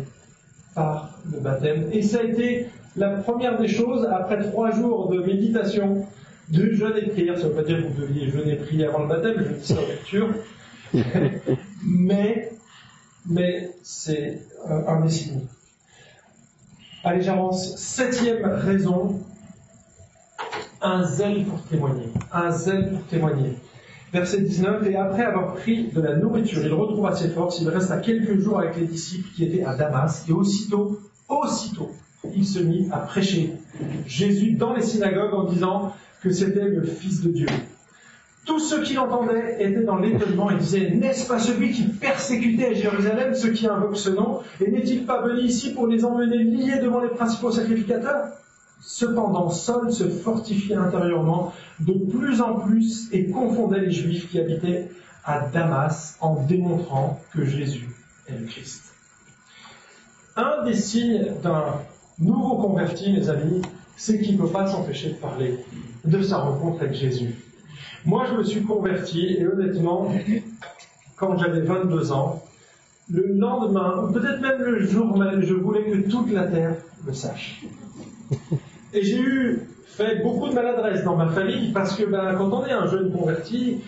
par 0.76 1.18
le 1.32 1.40
baptême. 1.40 1.90
Et 1.92 2.04
ça 2.04 2.20
a 2.20 2.24
été 2.24 2.68
la 2.98 3.10
première 3.12 3.60
des 3.60 3.68
choses, 3.68 4.08
après 4.12 4.40
trois 4.40 4.72
jours 4.72 5.10
de 5.10 5.22
méditation, 5.22 6.06
de 6.50 6.72
jeûne 6.74 6.98
et 6.98 7.10
prière. 7.10 7.38
Ça 7.38 7.46
ne 7.46 7.50
veut 7.50 7.56
pas 7.56 7.64
dire 7.64 7.78
que 7.78 7.88
vous 7.88 8.02
deviez 8.02 8.30
jeûner 8.30 8.54
et 8.54 8.56
prier 8.56 8.86
avant 8.86 9.00
le 9.00 9.08
baptême, 9.08 9.36
je 9.38 9.54
dis 9.54 9.68
ça 9.68 9.76
en 9.76 9.88
lecture. 9.88 10.30
Mais 11.86 12.52
mais 13.30 13.72
c'est 13.84 14.42
euh, 14.70 14.88
un 14.88 15.02
des 15.02 15.10
signes. 15.10 15.42
Allez, 17.04 17.22
j'avance. 17.22 17.76
Septième 17.78 18.46
raison, 18.46 19.20
un 20.82 21.04
zèle 21.04 21.46
pour 21.46 21.62
témoigner. 21.64 22.08
Un 22.32 22.52
zèle 22.52 22.90
pour 22.90 23.04
témoigner. 23.08 23.58
Verset 24.14 24.42
19, 24.42 24.88
et 24.88 24.96
après 24.96 25.24
avoir 25.24 25.56
pris 25.56 25.90
de 25.92 26.00
la 26.00 26.16
nourriture, 26.16 26.64
il 26.64 26.74
retrouva 26.74 27.14
ses 27.14 27.30
forces, 27.30 27.60
il 27.60 27.68
resta 27.68 27.98
quelques 27.98 28.40
jours 28.40 28.60
avec 28.60 28.78
les 28.78 28.88
disciples 28.88 29.28
qui 29.36 29.44
étaient 29.44 29.66
à 29.66 29.76
Damas, 29.76 30.26
et 30.30 30.32
aussitôt, 30.32 31.02
aussitôt, 31.28 31.92
il 32.36 32.46
se 32.46 32.60
mit 32.60 32.88
à 32.92 32.98
prêcher 33.00 33.54
Jésus 34.06 34.54
dans 34.54 34.74
les 34.74 34.82
synagogues 34.82 35.34
en 35.34 35.44
disant 35.46 35.94
que 36.22 36.32
c'était 36.32 36.68
le 36.68 36.84
Fils 36.84 37.22
de 37.22 37.30
Dieu. 37.30 37.48
Tous 38.46 38.60
ceux 38.60 38.82
qui 38.82 38.94
l'entendaient 38.94 39.58
étaient 39.60 39.84
dans 39.84 39.98
l'étonnement 39.98 40.50
et 40.50 40.56
disaient 40.56 40.92
N'est-ce 40.92 41.28
pas 41.28 41.38
celui 41.38 41.74
qui 41.74 41.84
persécutait 41.84 42.68
à 42.68 42.74
Jérusalem 42.74 43.36
ceux 43.36 43.52
qui 43.52 43.68
invoquent 43.68 43.98
ce 43.98 44.10
nom 44.10 44.40
Et 44.62 44.72
n'est-il 44.72 45.06
pas 45.06 45.22
venu 45.22 45.42
ici 45.42 45.74
pour 45.74 45.88
les 45.88 46.06
emmener 46.06 46.44
liés 46.44 46.80
devant 46.82 47.02
les 47.02 47.10
principaux 47.10 47.52
sacrificateurs? 47.52 48.30
Cependant, 48.80 49.50
Saul 49.50 49.92
se 49.92 50.08
fortifiait 50.08 50.76
intérieurement 50.76 51.52
de 51.82 51.94
plus 51.94 52.40
en 52.42 52.60
plus 52.60 53.10
et 53.12 53.30
confondait 53.30 53.82
les 53.82 53.92
Juifs 53.92 54.30
qui 54.30 54.40
habitaient 54.40 54.90
à 55.26 55.42
Damas 55.42 56.18
en 56.22 56.42
démontrant 56.44 57.20
que 57.34 57.44
Jésus 57.44 57.90
est 58.28 58.38
le 58.40 58.46
Christ. 58.46 58.94
Un 60.38 60.64
des 60.64 60.76
signes 60.76 61.34
d'un 61.44 61.66
nouveau 62.20 62.56
converti, 62.56 63.12
mes 63.12 63.30
amis, 63.30 63.62
c'est 63.96 64.22
qu'il 64.22 64.38
ne 64.38 64.42
peut 64.42 64.50
pas 64.50 64.68
s'empêcher 64.68 65.10
de 65.10 65.16
parler 65.16 65.56
de 66.06 66.22
sa 66.22 66.38
rencontre 66.38 66.84
avec 66.84 66.94
Jésus. 66.94 67.36
Moi, 68.06 68.26
je 68.30 68.36
me 68.36 68.44
suis 68.44 68.64
converti 68.64 69.38
et 69.40 69.48
honnêtement, 69.48 70.12
quand 71.16 71.38
j'avais 71.38 71.62
22 71.62 72.12
ans, 72.12 72.44
le 73.10 73.34
lendemain, 73.34 74.10
peut-être 74.14 74.42
même 74.42 74.62
le 74.62 74.86
jour 74.86 75.18
même, 75.18 75.42
je 75.42 75.54
voulais 75.54 75.84
que 75.84 76.10
toute 76.10 76.32
la 76.32 76.44
terre 76.44 76.76
le 77.06 77.14
sache. 77.14 77.64
Et 78.94 79.04
j'ai 79.04 79.20
eu 79.20 79.70
fait 79.86 80.22
beaucoup 80.22 80.50
de 80.50 80.54
maladresse 80.54 81.04
dans 81.04 81.16
ma 81.16 81.30
famille 81.30 81.72
parce 81.72 81.96
que 81.96 82.04
ben, 82.06 82.36
quand 82.38 82.52
on 82.52 82.66
est 82.66 82.72
un 82.72 82.88
jeune 82.88 83.12
converti, 83.12 83.82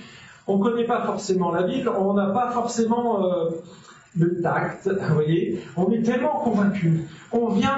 on 0.47 0.57
ne 0.57 0.63
connaît 0.63 0.85
pas 0.85 1.05
forcément 1.05 1.51
la 1.51 1.63
Bible, 1.63 1.89
on 1.89 2.13
n'a 2.13 2.27
pas 2.27 2.51
forcément 2.51 3.25
euh, 3.25 3.49
le 4.17 4.41
tact, 4.41 4.87
vous 5.07 5.13
voyez. 5.13 5.59
On 5.75 5.91
est 5.91 6.01
tellement 6.01 6.39
convaincu. 6.39 7.01
On 7.31 7.49
vient 7.49 7.77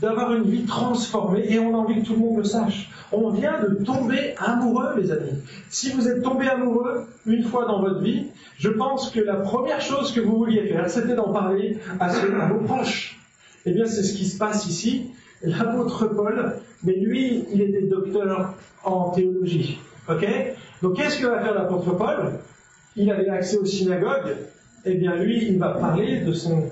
d'avoir 0.00 0.34
une 0.34 0.44
vie 0.44 0.64
transformée 0.64 1.44
et 1.48 1.58
on 1.58 1.74
a 1.74 1.78
envie 1.78 2.00
que 2.00 2.06
tout 2.06 2.14
le 2.14 2.20
monde 2.20 2.38
le 2.38 2.44
sache. 2.44 2.90
On 3.12 3.30
vient 3.30 3.60
de 3.60 3.84
tomber 3.84 4.34
amoureux, 4.38 4.94
mes 4.96 5.10
amis. 5.10 5.42
Si 5.70 5.92
vous 5.92 6.08
êtes 6.08 6.22
tombé 6.22 6.48
amoureux 6.48 7.06
une 7.26 7.42
fois 7.42 7.66
dans 7.66 7.80
votre 7.80 8.00
vie, 8.00 8.26
je 8.58 8.70
pense 8.70 9.10
que 9.10 9.20
la 9.20 9.36
première 9.36 9.80
chose 9.80 10.12
que 10.12 10.20
vous 10.20 10.36
vouliez 10.36 10.66
faire, 10.68 10.88
c'était 10.90 11.14
d'en 11.14 11.32
parler 11.32 11.78
à, 12.00 12.08
vos 12.48 12.64
proches. 12.64 13.18
Eh 13.66 13.72
bien, 13.72 13.86
c'est 13.86 14.02
ce 14.02 14.14
qui 14.14 14.24
se 14.24 14.38
passe 14.38 14.66
ici. 14.66 15.10
L'apôtre 15.42 16.06
Paul, 16.06 16.54
mais 16.82 16.94
lui, 16.96 17.44
il 17.52 17.60
était 17.60 17.82
docteur 17.82 18.54
en 18.84 19.10
théologie. 19.10 19.78
Ok? 20.08 20.26
Donc, 20.82 20.96
qu'est-ce 20.96 21.20
que 21.20 21.26
va 21.26 21.40
faire 21.40 21.54
l'apôtre 21.54 21.94
Paul? 21.96 22.32
Il 22.96 23.10
avait 23.10 23.28
accès 23.28 23.58
aux 23.58 23.64
synagogues 23.64 24.34
eh 24.92 24.94
bien 24.94 25.16
lui, 25.16 25.48
il 25.48 25.58
va 25.58 25.70
parler 25.70 26.20
de, 26.20 26.32
son, 26.32 26.64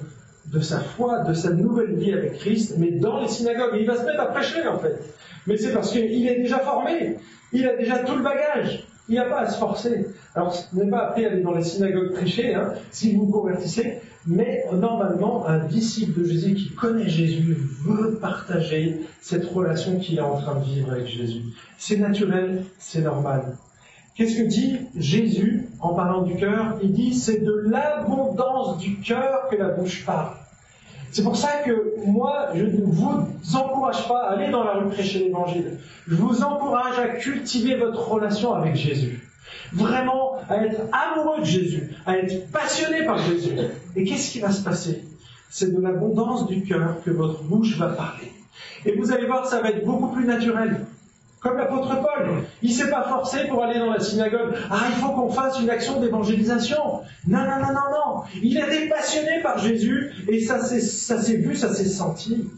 de 0.47 0.61
sa 0.61 0.81
foi, 0.81 1.21
de 1.21 1.35
sa 1.35 1.51
nouvelle 1.51 1.95
vie 1.95 2.13
avec 2.13 2.39
Christ, 2.39 2.75
mais 2.79 2.93
dans 2.93 3.21
les 3.21 3.29
synagogues. 3.29 3.77
il 3.79 3.87
va 3.87 3.97
se 3.97 4.05
mettre 4.05 4.21
à 4.21 4.27
prêcher, 4.27 4.67
en 4.67 4.79
fait. 4.79 4.99
Mais 5.47 5.57
c'est 5.57 5.73
parce 5.73 5.93
qu'il 5.93 6.27
est 6.27 6.41
déjà 6.41 6.59
formé, 6.59 7.17
il 7.53 7.67
a 7.67 7.77
déjà 7.77 7.99
tout 7.99 8.17
le 8.17 8.23
bagage. 8.23 8.85
Il 9.09 9.13
n'y 9.13 9.21
a 9.21 9.25
pas 9.25 9.43
à 9.43 9.49
se 9.49 9.59
forcer. 9.59 10.07
Alors, 10.35 10.53
ce 10.53 10.75
n'est 10.75 10.91
pas 10.91 11.09
appris 11.09 11.25
à 11.25 11.31
aller 11.31 11.41
dans 11.41 11.55
les 11.55 11.63
synagogues 11.63 12.13
prêcher, 12.13 12.55
hein, 12.55 12.73
si 12.91 13.15
vous 13.15 13.27
vous 13.27 13.33
convertissez, 13.33 14.01
mais 14.27 14.65
normalement, 14.73 15.47
un 15.47 15.59
disciple 15.59 16.21
de 16.21 16.25
Jésus 16.27 16.55
qui 16.55 16.71
connaît 16.75 17.09
Jésus 17.09 17.57
veut 17.85 18.17
partager 18.17 19.03
cette 19.21 19.45
relation 19.45 20.01
qu'il 20.01 20.19
est 20.19 20.23
en 20.23 20.37
train 20.39 20.59
de 20.59 20.65
vivre 20.65 20.91
avec 20.91 21.07
Jésus. 21.07 21.43
C'est 21.79 21.99
naturel, 21.99 22.65
c'est 22.79 23.03
normal. 23.03 23.57
Qu'est-ce 24.17 24.39
que 24.39 24.45
dit 24.45 24.79
Jésus 24.97 25.69
en 25.79 25.93
parlant 25.93 26.23
du 26.23 26.37
cœur? 26.37 26.79
Il 26.83 26.93
dit 26.93 27.13
c'est 27.15 27.45
de 27.45 27.53
l'abondance 27.67 28.79
du 28.79 28.99
cœur 29.01 29.49
que 29.51 29.57
la 29.57 29.69
bouche 29.69 30.07
parle. 30.07 30.33
C'est 31.13 31.23
pour 31.23 31.37
ça 31.37 31.63
que 31.65 31.95
moi, 32.07 32.49
je 32.55 32.65
ne 32.65 32.83
vous 32.83 33.57
encourage 33.57 34.09
pas 34.09 34.23
à 34.23 34.33
aller 34.33 34.51
dans 34.51 34.65
la 34.65 34.73
rue 34.75 34.89
prêcher 34.89 35.19
l'évangile. 35.19 35.79
Je 36.09 36.15
vous 36.15 36.43
encourage 36.43 36.99
à 36.99 37.09
cultiver 37.09 37.77
votre 37.77 38.09
relation 38.09 38.55
avec 38.55 38.75
Jésus. 38.75 39.23
Vraiment 39.73 40.37
à 40.49 40.65
être 40.65 40.81
amoureux 40.93 41.41
de 41.41 41.45
Jésus, 41.45 41.91
à 42.07 42.17
être 42.17 42.51
passionné 42.51 43.05
par 43.05 43.19
Jésus. 43.19 43.53
Et 43.97 44.05
qu'est-ce 44.05 44.31
qui 44.31 44.41
va 44.41 44.51
se 44.51 44.63
passer? 44.63 45.05
C'est 45.51 45.75
de 45.75 45.81
l'abondance 45.81 46.47
du 46.47 46.63
cœur 46.65 47.03
que 47.05 47.11
votre 47.11 47.43
bouche 47.43 47.77
va 47.77 47.89
parler. 47.89 48.33
Et 48.87 48.97
vous 48.97 49.13
allez 49.13 49.27
voir, 49.27 49.47
ça 49.47 49.61
va 49.61 49.71
être 49.71 49.85
beaucoup 49.85 50.09
plus 50.09 50.25
naturel. 50.25 50.87
Comme 51.47 51.59
l'apôtre 51.59 52.01
Paul, 52.01 52.43
il 52.61 52.71
ne 52.71 52.75
s'est 52.75 52.91
pas 52.91 53.05
forcé 53.05 53.47
pour 53.49 53.63
aller 53.63 53.79
dans 53.79 53.93
la 53.93 54.01
synagogue. 54.01 54.55
Ah, 54.69 54.87
il 54.91 54.97
faut 54.97 55.11
qu'on 55.11 55.31
fasse 55.31 55.61
une 55.61 55.71
action 55.71 56.01
d'évangélisation. 56.01 57.03
Non, 57.29 57.39
non, 57.39 57.59
non, 57.61 57.69
non, 57.69 57.91
non. 57.93 58.23
Il 58.43 58.59
était 58.59 58.89
passionné 58.89 59.43
par 59.45 59.57
Jésus 59.59 60.11
et 60.27 60.41
ça 60.41 60.59
s'est 60.59 61.37
vu, 61.37 61.55
ça 61.55 61.73
s'est 61.73 61.89
senti. 61.89 62.51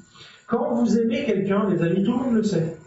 Quand 0.47 0.73
vous 0.75 0.99
aimez 0.99 1.27
quelqu'un, 1.27 1.69
les 1.69 1.83
amis, 1.83 2.03
tout 2.03 2.13
le 2.13 2.19
monde 2.19 2.35
le 2.37 2.43
sait. 2.43 2.79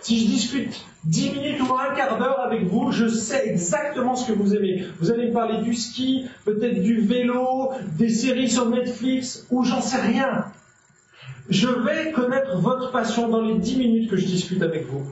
Si 0.00 0.18
je 0.18 0.26
discute 0.26 0.84
dix 1.04 1.30
minutes 1.30 1.60
ou 1.60 1.72
un 1.74 1.94
quart 1.94 2.18
d'heure 2.18 2.40
avec 2.40 2.64
vous, 2.64 2.90
je 2.90 3.06
sais 3.06 3.46
exactement 3.46 4.16
ce 4.16 4.32
que 4.32 4.36
vous 4.36 4.56
aimez. 4.56 4.86
Vous 4.98 5.12
allez 5.12 5.28
me 5.28 5.32
parler 5.32 5.62
du 5.62 5.74
ski, 5.74 6.26
peut-être 6.44 6.82
du 6.82 7.00
vélo, 7.00 7.70
des 7.96 8.08
séries 8.08 8.50
sur 8.50 8.68
Netflix, 8.68 9.46
ou 9.50 9.62
j'en 9.62 9.80
sais 9.80 10.00
rien. 10.00 10.46
Je 11.48 11.68
vais 11.68 12.12
connaître 12.12 12.58
votre 12.58 12.90
passion 12.90 13.28
dans 13.28 13.42
les 13.42 13.58
dix 13.58 13.76
minutes 13.76 14.10
que 14.10 14.16
je 14.16 14.26
discute 14.26 14.62
avec 14.62 14.86
vous. 14.86 15.06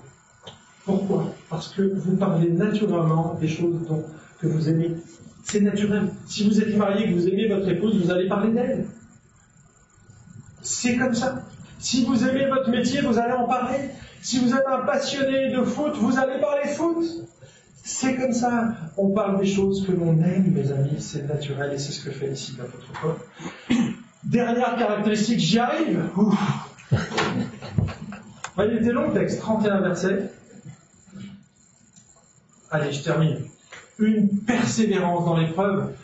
Pourquoi? 0.85 1.33
Parce 1.49 1.69
que 1.69 1.83
vous 1.83 2.17
parlez 2.17 2.51
naturellement 2.51 3.35
des 3.41 3.49
choses 3.49 3.77
que 4.41 4.47
vous 4.47 4.69
aimez. 4.69 4.91
C'est 5.45 5.61
naturel. 5.61 6.09
Si 6.27 6.49
vous 6.49 6.61
êtes 6.61 6.77
marié 6.77 7.07
et 7.07 7.11
que 7.11 7.15
vous 7.15 7.29
aimez 7.29 7.49
votre 7.49 7.69
épouse, 7.69 8.03
vous 8.03 8.11
allez 8.11 8.29
parler 8.29 8.53
d'elle. 8.53 8.87
C'est 10.62 10.97
comme 10.97 11.15
ça. 11.15 11.43
Si 11.79 12.05
vous 12.05 12.25
aimez 12.25 12.47
votre 12.49 12.71
métier, 12.71 13.01
vous 13.03 13.19
allez 13.19 13.35
en 13.35 13.47
parler. 13.47 13.91
Si 14.23 14.39
vous 14.39 14.55
êtes 14.55 14.67
un 14.67 14.79
passionné 14.87 15.51
de 15.53 15.62
foot, 15.62 15.93
vous 15.97 16.19
allez 16.19 16.41
parler 16.41 16.69
foot. 16.69 17.05
C'est 17.83 18.17
comme 18.17 18.33
ça. 18.33 18.75
On 18.97 19.11
parle 19.11 19.39
des 19.39 19.47
choses 19.47 19.87
que 19.87 19.93
l'on 19.93 20.19
aime, 20.23 20.51
mes 20.51 20.73
amis. 20.73 20.97
C'est 20.99 21.29
naturel 21.29 21.75
et 21.75 21.79
c'est 21.79 21.93
ce 21.93 22.03
que 22.03 22.11
fait 22.11 22.33
ici 22.33 22.55
l'apôtre 22.59 22.91
Paul. 23.01 23.17
Dernière 24.25 24.77
caractéristique, 24.77 25.39
j'y 25.39 25.59
arrive. 25.59 26.09
Il 28.59 28.79
était 28.81 28.93
long 28.93 29.09
le 29.09 29.14
texte, 29.14 29.41
31 29.41 29.81
versets. 29.81 30.31
Allez, 32.70 32.93
je 32.93 33.03
termine. 33.03 33.39
Une 33.99 34.29
persévérance 34.41 35.25
dans 35.25 35.37
l'épreuve, 35.37 35.95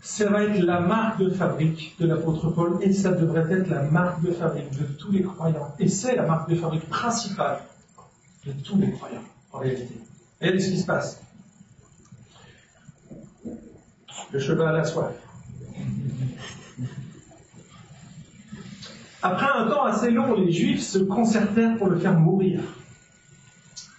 ça 0.00 0.28
va 0.28 0.44
être 0.44 0.58
la 0.62 0.80
marque 0.80 1.20
de 1.20 1.30
fabrique 1.30 1.96
de 2.00 2.06
l'apôtre 2.06 2.50
Paul 2.50 2.78
et 2.80 2.92
ça 2.92 3.12
devrait 3.12 3.52
être 3.52 3.68
la 3.68 3.82
marque 3.82 4.22
de 4.22 4.32
fabrique 4.32 4.70
de 4.70 4.84
tous 4.84 5.12
les 5.12 5.22
croyants. 5.22 5.74
Et 5.78 5.88
c'est 5.88 6.16
la 6.16 6.22
marque 6.22 6.48
de 6.48 6.56
fabrique 6.56 6.88
principale 6.88 7.60
de 8.46 8.52
tous 8.52 8.78
les 8.78 8.92
croyants, 8.92 9.24
en 9.52 9.58
réalité. 9.58 9.94
Et 10.40 10.46
regardez 10.46 10.62
ce 10.62 10.70
qui 10.70 10.78
se 10.78 10.86
passe. 10.86 11.20
Le 14.32 14.38
cheval 14.38 14.68
à 14.68 14.78
la 14.78 14.84
soif. 14.84 15.12
Après 19.22 19.46
un 19.46 19.68
temps 19.68 19.84
assez 19.84 20.10
long, 20.10 20.34
les 20.34 20.52
Juifs 20.52 20.82
se 20.82 20.98
concertèrent 20.98 21.76
pour 21.78 21.88
le 21.88 21.98
faire 21.98 22.18
mourir. 22.18 22.60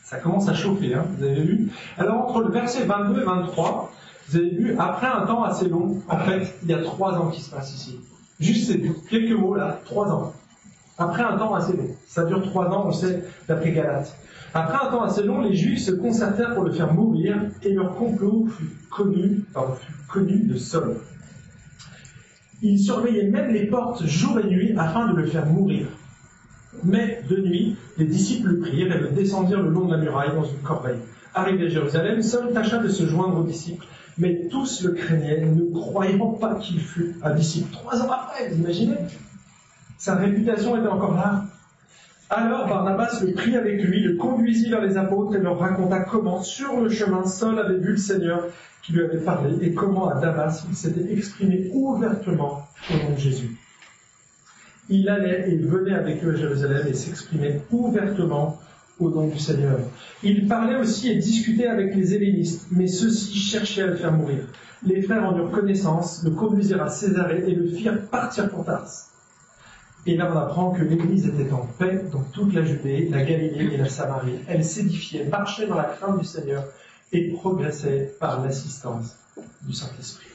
Ça 0.03 0.19
commence 0.19 0.47
à 0.47 0.53
chauffer, 0.53 0.93
hein, 0.93 1.05
vous 1.17 1.23
avez 1.23 1.41
vu 1.41 1.69
Alors 1.97 2.25
entre 2.25 2.41
le 2.41 2.51
verset 2.51 2.85
22 2.85 3.21
et 3.21 3.25
23, 3.25 3.91
vous 4.29 4.37
avez 4.37 4.49
vu, 4.49 4.75
après 4.79 5.07
un 5.07 5.25
temps 5.25 5.43
assez 5.43 5.67
long, 5.67 6.01
en 6.07 6.17
fait, 6.19 6.53
il 6.63 6.69
y 6.69 6.73
a 6.73 6.81
trois 6.81 7.13
ans 7.13 7.29
qui 7.29 7.41
se 7.41 7.49
passent 7.49 7.73
ici. 7.73 7.99
Juste 8.39 8.71
ces 8.71 8.81
quelques 9.09 9.37
mots 9.37 9.55
là, 9.55 9.79
trois 9.85 10.07
ans. 10.11 10.33
Après 10.97 11.23
un 11.23 11.37
temps 11.37 11.53
assez 11.55 11.75
long. 11.75 11.89
Ça 12.07 12.23
dure 12.25 12.41
trois 12.43 12.67
ans, 12.67 12.85
on 12.87 12.91
sait, 12.91 13.23
d'après 13.47 13.71
Galate. 13.71 14.15
Après 14.53 14.77
un 14.87 14.91
temps 14.91 15.03
assez 15.03 15.23
long, 15.23 15.41
les 15.41 15.55
Juifs 15.55 15.83
se 15.83 15.91
concertèrent 15.91 16.55
pour 16.55 16.63
le 16.63 16.71
faire 16.71 16.93
mourir 16.93 17.37
et 17.63 17.73
leur 17.73 17.95
complot 17.95 18.47
fut 18.47 18.75
connu, 18.89 19.45
de 20.43 20.57
Saul. 20.57 20.97
Il 22.61 22.79
surveillait 22.79 23.27
même 23.27 23.51
les 23.51 23.67
portes 23.67 24.05
jour 24.05 24.39
et 24.39 24.47
nuit 24.47 24.73
afin 24.77 25.11
de 25.11 25.15
le 25.15 25.27
faire 25.27 25.45
mourir. 25.45 25.87
Mais 26.83 27.21
de 27.29 27.37
nuit, 27.37 27.75
les 27.97 28.05
disciples 28.05 28.49
le 28.49 28.59
prirent 28.59 28.95
et 28.95 28.99
le 28.99 29.09
descendirent 29.09 29.61
le 29.61 29.69
long 29.69 29.85
de 29.85 29.95
la 29.95 30.01
muraille 30.01 30.33
dans 30.33 30.43
une 30.43 30.59
corbeille. 30.59 30.99
Arrivé 31.33 31.67
à 31.67 31.69
Jérusalem, 31.69 32.21
Saul 32.21 32.53
tâcha 32.53 32.79
de 32.79 32.87
se 32.87 33.05
joindre 33.05 33.37
aux 33.39 33.43
disciples, 33.43 33.85
mais 34.17 34.47
tous 34.49 34.83
le 34.83 34.93
craignaient, 34.93 35.45
ne 35.45 35.71
croyant 35.71 36.31
pas 36.31 36.55
qu'il 36.55 36.79
fût 36.79 37.15
un 37.21 37.35
disciple. 37.35 37.71
Trois 37.71 38.01
ans 38.01 38.11
après, 38.11 38.49
vous 38.49 38.59
imaginez? 38.59 38.97
Sa 39.97 40.15
réputation 40.15 40.77
était 40.77 40.87
encore 40.87 41.15
là. 41.15 41.45
Alors 42.29 42.67
Barnabas 42.67 43.21
le 43.23 43.31
prit 43.31 43.55
avec 43.55 43.81
lui, 43.81 44.03
le 44.03 44.17
conduisit 44.17 44.69
vers 44.69 44.81
les 44.81 44.97
apôtres 44.97 45.37
et 45.37 45.39
leur 45.39 45.59
raconta 45.59 46.01
comment, 46.01 46.41
sur 46.41 46.81
le 46.81 46.89
chemin, 46.89 47.25
Saul 47.25 47.57
avait 47.57 47.77
vu 47.77 47.91
le 47.91 47.97
Seigneur 47.97 48.47
qui 48.83 48.91
lui 48.91 49.05
avait 49.05 49.19
parlé 49.19 49.55
et 49.61 49.73
comment 49.73 50.09
à 50.09 50.19
Damas 50.19 50.65
il 50.69 50.75
s'était 50.75 51.13
exprimé 51.13 51.69
ouvertement 51.71 52.67
au 52.89 52.97
nom 52.97 53.13
de 53.13 53.17
Jésus. 53.19 53.55
Il 54.89 55.07
allait 55.07 55.51
et 55.51 55.55
venait 55.55 55.93
avec 55.93 56.21
eux 56.25 56.33
à 56.33 56.35
Jérusalem 56.35 56.87
et 56.89 56.93
s'exprimait 56.93 57.61
ouvertement 57.71 58.59
au 58.99 59.09
nom 59.09 59.27
du 59.27 59.39
Seigneur. 59.39 59.79
Il 60.21 60.49
parlait 60.49 60.77
aussi 60.77 61.09
et 61.09 61.15
discutait 61.15 61.67
avec 61.67 61.95
les 61.95 62.13
hellénistes, 62.13 62.67
mais 62.71 62.87
ceux-ci 62.87 63.37
cherchaient 63.37 63.83
à 63.83 63.87
le 63.87 63.95
faire 63.95 64.11
mourir. 64.11 64.39
Les 64.83 65.01
frères 65.01 65.23
en 65.23 65.37
eurent 65.37 65.51
connaissance, 65.51 66.23
le 66.25 66.31
conduisirent 66.31 66.83
à 66.83 66.89
Césarée 66.89 67.45
et 67.47 67.55
le 67.55 67.67
firent 67.67 68.01
partir 68.09 68.49
pour 68.49 68.65
Tars. 68.65 69.07
Et 70.07 70.15
là, 70.15 70.31
on 70.33 70.37
apprend 70.37 70.71
que 70.71 70.83
l'Église 70.83 71.27
était 71.27 71.51
en 71.51 71.67
paix 71.77 72.05
dans 72.13 72.23
toute 72.31 72.53
la 72.53 72.63
Judée, 72.63 73.09
la 73.11 73.23
Galilée 73.23 73.73
et 73.73 73.77
la 73.77 73.89
Samarie. 73.89 74.39
Elle 74.47 74.63
s'édifiait, 74.63 75.25
marchait 75.25 75.67
dans 75.67 75.75
la 75.75 75.83
crainte 75.83 76.17
du 76.17 76.25
Seigneur 76.25 76.63
et 77.11 77.29
progressait 77.31 78.15
par 78.17 78.41
l'assistance 78.41 79.17
du 79.63 79.73
Saint-Esprit. 79.73 80.27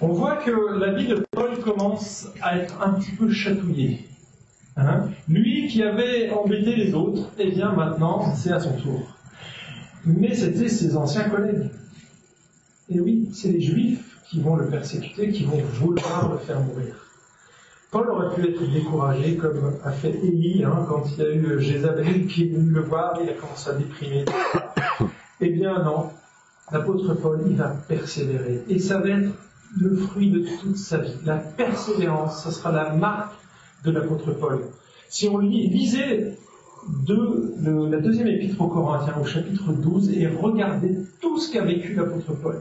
On 0.00 0.08
voit 0.08 0.36
que 0.36 0.78
la 0.78 0.92
vie 0.92 1.08
de 1.08 1.26
Paul 1.32 1.58
commence 1.58 2.28
à 2.40 2.56
être 2.56 2.80
un 2.80 2.92
petit 2.92 3.10
peu 3.10 3.32
chatouillée. 3.32 4.08
Hein 4.76 5.08
Lui 5.28 5.66
qui 5.66 5.82
avait 5.82 6.30
embêté 6.30 6.76
les 6.76 6.94
autres, 6.94 7.30
eh 7.38 7.50
bien 7.50 7.72
maintenant, 7.72 8.32
c'est 8.36 8.52
à 8.52 8.60
son 8.60 8.76
tour. 8.76 9.16
Mais 10.04 10.36
c'était 10.36 10.68
ses 10.68 10.96
anciens 10.96 11.28
collègues. 11.28 11.68
Et 12.90 13.00
oui, 13.00 13.28
c'est 13.32 13.50
les 13.50 13.60
Juifs 13.60 14.20
qui 14.28 14.40
vont 14.40 14.54
le 14.54 14.68
persécuter, 14.68 15.32
qui 15.32 15.44
vont 15.44 15.60
vouloir 15.80 16.30
le 16.30 16.38
faire 16.38 16.60
mourir. 16.60 17.03
Paul 17.94 18.10
aurait 18.10 18.34
pu 18.34 18.48
être 18.48 18.72
découragé, 18.72 19.36
comme 19.36 19.72
a 19.84 19.92
fait 19.92 20.10
Élie, 20.10 20.64
hein, 20.64 20.84
quand 20.88 21.04
il 21.16 21.22
a 21.22 21.30
eu 21.32 21.60
Jézabel 21.60 22.26
qui 22.26 22.42
est 22.42 22.46
venu 22.46 22.70
le 22.70 22.80
voir, 22.80 23.16
il 23.22 23.30
a 23.30 23.34
commencé 23.34 23.70
à 23.70 23.74
déprimer. 23.74 24.24
Eh 25.40 25.50
bien 25.50 25.80
non, 25.84 26.10
l'apôtre 26.72 27.14
Paul, 27.14 27.40
il 27.46 27.54
va 27.54 27.68
persévérer. 27.68 28.64
Et 28.68 28.80
ça 28.80 28.98
va 28.98 29.10
être 29.10 29.30
le 29.80 29.94
fruit 29.94 30.32
de 30.32 30.44
toute 30.60 30.76
sa 30.76 30.98
vie. 30.98 31.14
La 31.24 31.36
persévérance, 31.36 32.42
ce 32.42 32.50
sera 32.50 32.72
la 32.72 32.94
marque 32.94 33.34
de 33.84 33.92
l'apôtre 33.92 34.32
Paul. 34.32 34.58
Si 35.08 35.28
on 35.28 35.38
lisait 35.38 36.36
la 37.08 38.00
deuxième 38.00 38.26
épître 38.26 38.60
aux 38.60 38.68
Corinthiens, 38.68 39.14
au 39.20 39.24
chapitre 39.24 39.72
12, 39.72 40.10
et 40.10 40.26
regardez 40.26 40.96
tout 41.20 41.38
ce 41.38 41.52
qu'a 41.52 41.62
vécu 41.62 41.94
l'apôtre 41.94 42.32
Paul. 42.42 42.60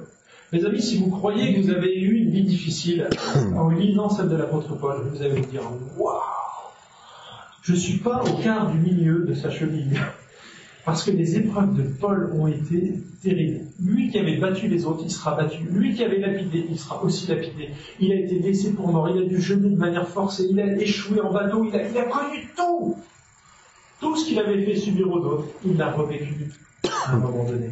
Mes 0.53 0.63
amis, 0.65 0.83
si 0.83 0.99
vous 0.99 1.09
croyez 1.09 1.55
que 1.55 1.61
vous 1.61 1.71
avez 1.71 1.99
eu 1.99 2.25
une 2.25 2.29
vie 2.29 2.43
difficile 2.43 3.09
en 3.55 3.69
lisant 3.69 4.07
celle 4.07 4.29
de 4.29 4.35
l'apôtre 4.35 4.75
Paul, 4.75 5.01
vous 5.11 5.19
allez 5.23 5.41
vous 5.41 5.49
dire 5.49 5.63
Waouh 5.97 6.21
Je 7.63 7.71
ne 7.71 7.77
suis 7.77 7.97
pas 7.97 8.21
au 8.23 8.37
quart 8.37 8.71
du 8.71 8.77
milieu 8.77 9.25
de 9.25 9.33
sa 9.33 9.49
cheville. 9.49 9.99
Parce 10.85 11.03
que 11.03 11.09
les 11.09 11.37
épreuves 11.37 11.75
de 11.75 11.81
Paul 11.81 12.31
ont 12.35 12.45
été 12.45 12.99
terribles. 13.23 13.61
Lui 13.83 14.11
qui 14.11 14.19
avait 14.19 14.37
battu 14.37 14.67
les 14.67 14.85
autres, 14.85 15.01
il 15.03 15.09
sera 15.09 15.35
battu. 15.35 15.63
Lui 15.71 15.95
qui 15.95 16.03
avait 16.03 16.19
lapidé, 16.19 16.67
il 16.69 16.77
sera 16.77 17.03
aussi 17.03 17.25
lapidé. 17.29 17.69
Il 17.99 18.11
a 18.11 18.15
été 18.15 18.37
laissé 18.37 18.73
pour 18.73 18.89
mort, 18.89 19.09
il 19.09 19.23
a 19.23 19.25
dû 19.25 19.41
jeûner 19.41 19.69
de 19.69 19.77
manière 19.77 20.07
forcée, 20.07 20.45
il 20.51 20.59
a 20.59 20.77
échoué 20.77 21.19
en 21.19 21.33
bateau, 21.33 21.65
il 21.65 21.75
a, 21.75 21.89
il 21.89 21.97
a 21.97 22.03
connu 22.03 22.47
tout. 22.55 22.95
Tout 23.99 24.15
ce 24.17 24.27
qu'il 24.27 24.37
avait 24.37 24.63
fait 24.63 24.75
subir 24.75 25.09
aux 25.09 25.17
autres, 25.17 25.47
il 25.65 25.77
l'a 25.77 25.91
revécu 25.91 26.51
à 27.07 27.13
un 27.13 27.17
moment 27.17 27.43
donné. 27.43 27.71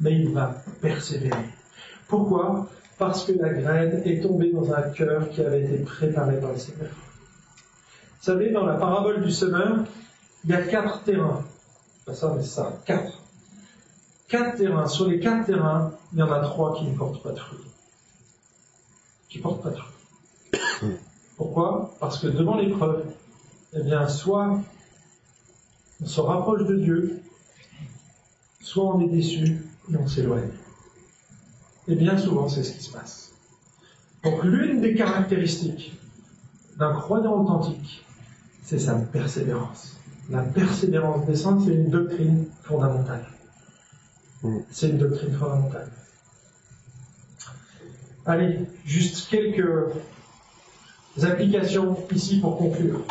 Mais 0.00 0.12
il 0.12 0.30
va 0.30 0.62
persévérer. 0.80 1.44
Pourquoi? 2.10 2.66
Parce 2.98 3.24
que 3.24 3.32
la 3.32 3.48
graine 3.48 4.02
est 4.04 4.20
tombée 4.22 4.52
dans 4.52 4.70
un 4.72 4.82
cœur 4.90 5.30
qui 5.30 5.40
avait 5.40 5.62
été 5.62 5.78
préparé 5.84 6.38
par 6.38 6.52
le 6.52 6.58
Seigneur. 6.58 6.90
Vous 6.90 8.26
savez, 8.26 8.50
dans 8.50 8.66
la 8.66 8.74
parabole 8.74 9.22
du 9.22 9.30
semeur, 9.30 9.84
il 10.44 10.50
y 10.50 10.54
a 10.54 10.62
quatre 10.62 11.02
terrains 11.04 11.42
pas 12.10 12.14
ça, 12.14 12.32
mais 12.36 12.42
ça, 12.42 12.72
quatre. 12.84 13.22
Quatre 14.28 14.56
terrains. 14.56 14.86
Sur 14.86 15.08
les 15.08 15.20
quatre 15.20 15.46
terrains, 15.46 15.92
il 16.12 16.18
y 16.18 16.22
en 16.22 16.32
a 16.32 16.40
trois 16.40 16.76
qui 16.76 16.84
ne 16.84 16.96
portent 16.96 17.22
pas 17.22 17.32
de 17.32 17.38
fruits. 17.38 17.58
Qui 19.28 19.38
ne 19.38 19.42
portent 19.42 19.62
pas 19.62 19.70
de 19.70 19.76
fruits. 19.76 20.96
Pourquoi? 21.36 21.94
Parce 22.00 22.18
que 22.18 22.28
devant 22.28 22.56
l'épreuve, 22.56 23.04
eh 23.72 23.82
bien, 23.82 24.08
soit 24.08 24.60
on 26.02 26.06
se 26.06 26.20
rapproche 26.20 26.66
de 26.66 26.76
Dieu, 26.76 27.22
soit 28.60 28.84
on 28.84 29.00
est 29.00 29.08
déçu 29.08 29.64
et 29.92 29.96
on 29.96 30.06
s'éloigne. 30.06 30.50
Et 31.90 31.96
bien 31.96 32.16
souvent, 32.16 32.48
c'est 32.48 32.62
ce 32.62 32.72
qui 32.72 32.82
se 32.84 32.92
passe. 32.92 33.32
Donc, 34.22 34.44
l'une 34.44 34.80
des 34.80 34.94
caractéristiques 34.94 35.98
d'un 36.78 36.94
croyant 36.94 37.42
authentique, 37.42 38.04
c'est 38.62 38.78
sa 38.78 38.94
persévérance. 38.94 39.96
La 40.30 40.42
persévérance 40.42 41.26
des 41.26 41.34
saints, 41.34 41.58
c'est 41.64 41.74
une 41.74 41.90
doctrine 41.90 42.46
fondamentale. 42.62 43.26
Mm. 44.44 44.58
C'est 44.70 44.90
une 44.90 44.98
doctrine 44.98 45.32
fondamentale. 45.32 45.90
Allez, 48.24 48.60
juste 48.84 49.28
quelques 49.28 49.92
applications 51.20 51.96
ici 52.12 52.38
pour 52.38 52.56
conclure. 52.56 53.02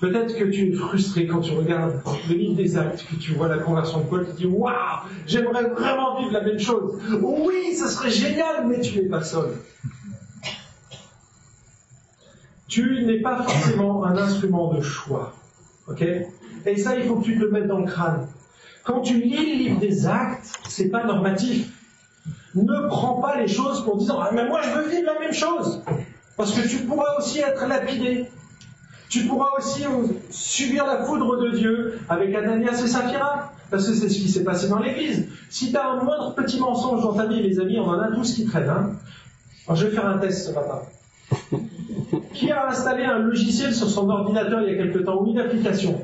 Peut-être 0.00 0.36
que 0.36 0.44
tu 0.44 0.68
es 0.68 0.72
frustré 0.72 1.26
quand 1.26 1.40
tu 1.40 1.56
regardes 1.56 2.00
le 2.28 2.34
livre 2.34 2.54
des 2.54 2.78
actes, 2.78 3.04
que 3.10 3.16
tu 3.16 3.32
vois 3.32 3.48
la 3.48 3.58
conversion 3.58 3.98
de 3.98 4.04
Paul, 4.04 4.26
tu 4.26 4.32
te 4.32 4.36
dis 4.36 4.46
Waouh, 4.46 4.72
j'aimerais 5.26 5.64
vraiment 5.64 6.20
vivre 6.20 6.32
la 6.32 6.42
même 6.42 6.58
chose. 6.60 7.00
Oui, 7.20 7.74
ce 7.74 7.88
serait 7.88 8.10
génial, 8.10 8.68
mais 8.68 8.80
tu 8.80 9.00
n'es 9.00 9.08
pas 9.08 9.22
seul. 9.22 9.54
Tu 12.68 13.04
n'es 13.06 13.20
pas 13.20 13.42
forcément 13.42 14.04
un 14.04 14.16
instrument 14.16 14.72
de 14.72 14.80
choix. 14.80 15.32
Ok? 15.88 16.04
Et 16.66 16.76
ça, 16.76 16.96
il 16.96 17.04
faut 17.08 17.16
que 17.16 17.24
tu 17.24 17.36
te 17.36 17.40
le 17.42 17.50
mettes 17.50 17.66
dans 17.66 17.80
le 17.80 17.86
crâne. 17.86 18.28
Quand 18.84 19.00
tu 19.00 19.20
lis 19.20 19.36
le 19.36 19.54
livre 19.56 19.80
des 19.80 20.06
actes, 20.06 20.60
c'est 20.68 20.90
pas 20.90 21.04
normatif. 21.04 21.70
Ne 22.54 22.88
prends 22.88 23.20
pas 23.20 23.40
les 23.40 23.48
choses 23.48 23.84
pour 23.84 23.96
dire 23.96 24.18
ah, 24.20 24.30
mais 24.32 24.46
moi 24.46 24.60
je 24.62 24.70
veux 24.70 24.88
vivre 24.88 25.06
la 25.12 25.18
même 25.18 25.32
chose. 25.32 25.82
Parce 26.36 26.52
que 26.52 26.66
tu 26.68 26.78
pourras 26.84 27.16
aussi 27.18 27.40
être 27.40 27.66
lapidé. 27.66 28.26
Tu 29.08 29.26
pourras 29.26 29.50
aussi 29.56 29.84
subir 30.30 30.86
la 30.86 31.04
foudre 31.04 31.42
de 31.42 31.56
Dieu 31.56 31.98
avec 32.08 32.34
Ananias 32.34 32.82
et 32.84 32.88
Saphira. 32.88 33.52
Parce 33.70 33.86
que 33.86 33.94
c'est 33.94 34.08
ce 34.08 34.14
qui 34.14 34.28
s'est 34.28 34.44
passé 34.44 34.68
dans 34.68 34.78
l'église. 34.78 35.28
Si 35.50 35.70
tu 35.70 35.76
as 35.76 35.90
un 35.90 36.02
moindre 36.02 36.34
petit 36.34 36.58
mensonge 36.58 37.02
dans 37.02 37.12
ta 37.12 37.26
vie, 37.26 37.42
les 37.42 37.60
amis, 37.60 37.78
on 37.78 37.88
en 37.88 37.98
a 37.98 38.10
tous 38.10 38.34
qui 38.34 38.46
traînent. 38.46 38.68
Hein. 38.68 38.92
Alors 39.66 39.76
je 39.76 39.86
vais 39.86 39.94
faire 39.94 40.06
un 40.06 40.18
test 40.18 40.46
ce 40.46 40.52
matin. 40.52 40.80
Qui 42.32 42.50
a 42.50 42.68
installé 42.68 43.04
un 43.04 43.18
logiciel 43.18 43.74
sur 43.74 43.90
son 43.90 44.08
ordinateur 44.08 44.62
il 44.62 44.72
y 44.72 44.74
a 44.74 44.82
quelque 44.82 45.00
temps, 45.00 45.20
ou 45.22 45.30
une 45.30 45.40
application? 45.40 46.00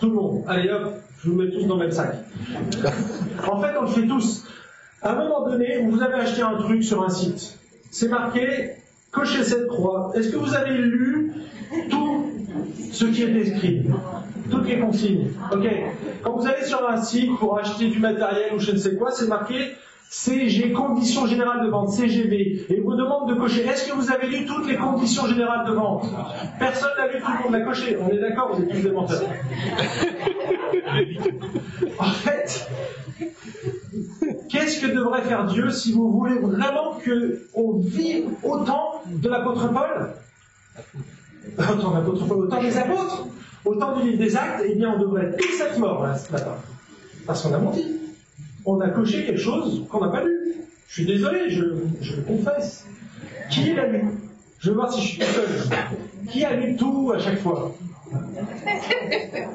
Tout 0.00 0.06
le 0.06 0.14
monde. 0.14 0.44
Allez 0.48 0.70
hop, 0.70 0.94
je 1.22 1.30
vous 1.30 1.36
mets 1.36 1.50
tous 1.50 1.66
dans 1.66 1.76
le 1.76 1.84
même 1.84 1.92
sac. 1.92 2.16
En 3.46 3.60
fait, 3.60 3.76
on 3.78 3.82
le 3.82 3.88
fait 3.88 4.06
tous. 4.06 4.44
À 5.02 5.12
un 5.12 5.16
moment 5.16 5.48
donné, 5.48 5.82
vous 5.82 6.02
avez 6.02 6.14
acheté 6.14 6.42
un 6.42 6.56
truc 6.56 6.82
sur 6.82 7.04
un 7.04 7.08
site. 7.08 7.58
C'est 7.90 8.08
marqué, 8.08 8.72
cochez 9.10 9.42
cette 9.42 9.68
croix. 9.68 10.12
Est-ce 10.14 10.30
que 10.30 10.36
vous 10.36 10.54
avez 10.54 10.76
lu 10.76 11.32
tout 11.90 12.26
ce 12.92 13.04
qui 13.06 13.22
est 13.22 13.46
écrit 13.46 13.82
Toutes 14.50 14.66
les 14.66 14.78
consignes. 14.78 15.30
Ok. 15.52 15.66
Quand 16.22 16.36
vous 16.36 16.46
allez 16.46 16.64
sur 16.64 16.88
un 16.88 17.00
site 17.00 17.38
pour 17.38 17.58
acheter 17.58 17.88
du 17.88 17.98
matériel 17.98 18.54
ou 18.54 18.58
je 18.58 18.72
ne 18.72 18.76
sais 18.76 18.96
quoi, 18.96 19.10
c'est 19.10 19.28
marqué 19.28 19.72
CG, 20.12 20.72
conditions 20.72 21.24
générales 21.26 21.64
de 21.64 21.70
vente, 21.70 21.92
CGV, 21.92 22.66
et 22.68 22.80
vous 22.80 22.96
demande 22.96 23.28
de 23.28 23.34
cocher. 23.34 23.64
Est-ce 23.64 23.88
que 23.88 23.94
vous 23.94 24.10
avez 24.10 24.26
lu 24.26 24.44
toutes 24.44 24.66
les 24.66 24.76
conditions 24.76 25.24
générales 25.28 25.64
de 25.68 25.72
vente? 25.72 26.04
Personne 26.58 26.90
n'a 26.98 27.06
lu, 27.06 27.20
tout 27.20 27.30
le 27.30 27.44
monde 27.44 27.52
l'a 27.52 27.60
coché. 27.60 27.96
On 27.96 28.08
est 28.08 28.18
d'accord, 28.18 28.50
vous 28.52 28.60
êtes 28.60 28.70
tous 28.70 28.82
des 28.82 28.90
menteurs. 28.90 29.22
en 32.00 32.10
fait, 32.10 32.68
qu'est-ce 34.50 34.80
que 34.80 34.86
devrait 34.86 35.22
faire 35.22 35.46
Dieu 35.46 35.70
si 35.70 35.92
vous 35.92 36.10
voulez 36.10 36.38
vraiment 36.38 36.98
qu'on 37.04 37.78
vive 37.78 38.28
autant 38.42 39.02
de 39.06 39.28
l'apôtre 39.28 39.72
Paul? 39.72 40.10
Autant 41.58 41.94
l'apôtre 41.94 42.26
Paul, 42.26 42.44
autant 42.44 42.60
des 42.60 42.76
apôtres, 42.76 43.26
autant 43.64 43.98
du 43.98 44.10
livre 44.10 44.18
des 44.18 44.36
actes, 44.36 44.62
eh 44.66 44.74
bien 44.74 44.94
on 44.96 44.98
devrait 44.98 45.36
tous 45.36 45.60
être 45.60 45.78
morts 45.78 46.02
là, 46.02 46.16
ce 46.16 46.32
matin. 46.32 46.56
Parce 47.26 47.42
qu'on 47.42 47.54
a 47.54 47.58
menti 47.58 48.00
on 48.64 48.80
a 48.80 48.88
coché 48.88 49.24
quelque 49.24 49.40
chose 49.40 49.84
qu'on 49.88 50.00
n'a 50.00 50.08
pas 50.08 50.24
lu. 50.24 50.54
Je 50.88 50.94
suis 50.94 51.06
désolé, 51.06 51.50
je, 51.50 51.62
le 51.62 52.22
confesse. 52.26 52.84
Qui 53.50 53.72
l'a 53.72 53.86
lu? 53.86 54.04
Je 54.58 54.70
veux 54.70 54.76
voir 54.76 54.92
si 54.92 55.00
je 55.00 55.06
suis 55.06 55.22
seul. 55.22 55.48
Qui 56.28 56.44
a 56.44 56.54
lu 56.54 56.76
tout 56.76 57.12
à 57.14 57.18
chaque 57.18 57.40
fois? 57.40 57.74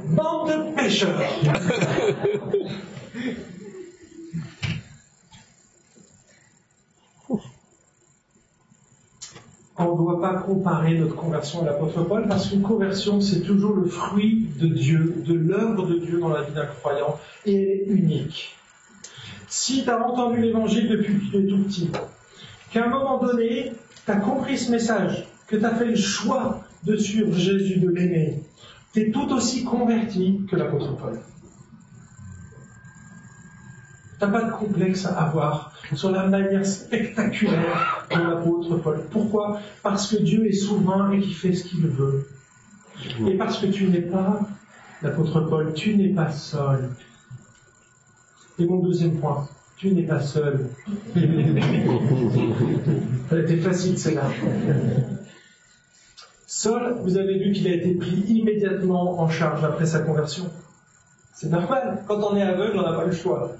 Bande 0.08 0.50
de 0.50 0.76
pêcheurs 0.76 1.20
on 9.78 9.92
ne 9.92 9.98
doit 9.98 10.22
pas 10.22 10.36
comparer 10.36 10.98
notre 10.98 11.16
conversion 11.16 11.62
à 11.62 11.66
l'apôtre 11.66 12.04
Paul 12.04 12.28
parce 12.28 12.50
qu'une 12.50 12.62
conversion, 12.62 13.20
c'est 13.20 13.42
toujours 13.42 13.76
le 13.76 13.86
fruit 13.86 14.48
de 14.58 14.68
Dieu, 14.68 15.16
de 15.26 15.34
l'œuvre 15.34 15.88
de 15.88 16.00
Dieu 16.00 16.20
dans 16.20 16.30
la 16.30 16.44
vie 16.44 16.54
d'un 16.54 16.66
croyant, 16.66 17.20
et 17.46 17.56
elle 17.56 17.70
est 17.70 17.86
unique. 17.88 18.56
Si 19.48 19.84
tu 19.84 19.90
as 19.90 20.06
entendu 20.06 20.42
l'évangile 20.42 20.88
depuis 20.90 21.20
que 21.20 21.32
tu 21.32 21.38
es 21.38 21.48
tout 21.48 21.64
petit, 21.64 21.90
qu'à 22.72 22.86
un 22.86 22.90
moment 22.90 23.20
donné, 23.20 23.74
tu 24.06 24.12
as 24.12 24.16
compris 24.16 24.58
ce 24.58 24.72
message, 24.72 25.28
que 25.48 25.58
tu 25.58 25.66
as 25.66 25.76
fait 25.76 25.86
le 25.86 25.96
choix 25.96 26.62
de 26.84 26.96
suivre 26.96 27.34
Jésus, 27.34 27.80
de 27.80 27.90
l'aimer, 27.90 28.40
tu 28.94 29.02
es 29.02 29.12
tout 29.12 29.30
aussi 29.34 29.66
converti 29.66 30.42
que 30.50 30.56
l'apôtre 30.56 30.96
Paul. 30.96 31.20
Tu 34.18 34.26
n'as 34.26 34.32
pas 34.32 34.44
de 34.44 34.52
complexe 34.52 35.06
à 35.06 35.14
avoir 35.26 35.74
sur 35.94 36.12
la 36.12 36.28
manière 36.28 36.66
spectaculaire 36.66 38.08
de 38.10 38.18
l'apôtre 38.18 38.78
Paul. 38.78 39.02
Pourquoi? 39.12 39.60
Parce 39.84 40.08
que 40.08 40.18
Dieu 40.22 40.48
est 40.48 40.54
souverain 40.54 41.12
et 41.12 41.20
qu'il 41.20 41.36
fait 41.36 41.54
ce 41.54 41.66
qu'il 41.66 41.86
veut. 41.88 42.28
Et 43.28 43.38
parce 43.38 43.58
que 43.58 43.66
tu 43.68 43.88
n'es 43.88 44.02
pas 44.02 44.40
l'apôtre 45.02 45.42
Paul, 45.42 45.74
tu 45.74 45.98
n'es 45.98 46.14
pas 46.14 46.32
seul. 46.32 46.90
Et 48.58 48.66
mon 48.66 48.80
deuxième 48.80 49.20
point, 49.20 49.48
tu 49.76 49.92
n'es 49.92 50.04
pas 50.04 50.22
seul. 50.22 50.70
Ça 53.30 53.36
a 53.36 53.40
été 53.40 53.58
facile, 53.58 53.98
c'est 53.98 54.14
là. 54.14 54.24
Saul, 56.48 56.96
vous 57.02 57.18
avez 57.18 57.38
vu 57.38 57.52
qu'il 57.52 57.68
a 57.68 57.74
été 57.74 57.96
pris 57.96 58.16
immédiatement 58.28 59.20
en 59.20 59.28
charge 59.28 59.64
après 59.66 59.86
sa 59.86 60.00
conversion. 60.00 60.50
C'est 61.34 61.50
normal, 61.50 62.04
quand 62.08 62.24
on 62.24 62.38
est 62.38 62.42
aveugle, 62.42 62.80
on 62.80 62.84
n'a 62.84 62.94
pas 62.94 63.06
le 63.06 63.12
choix. 63.12 63.52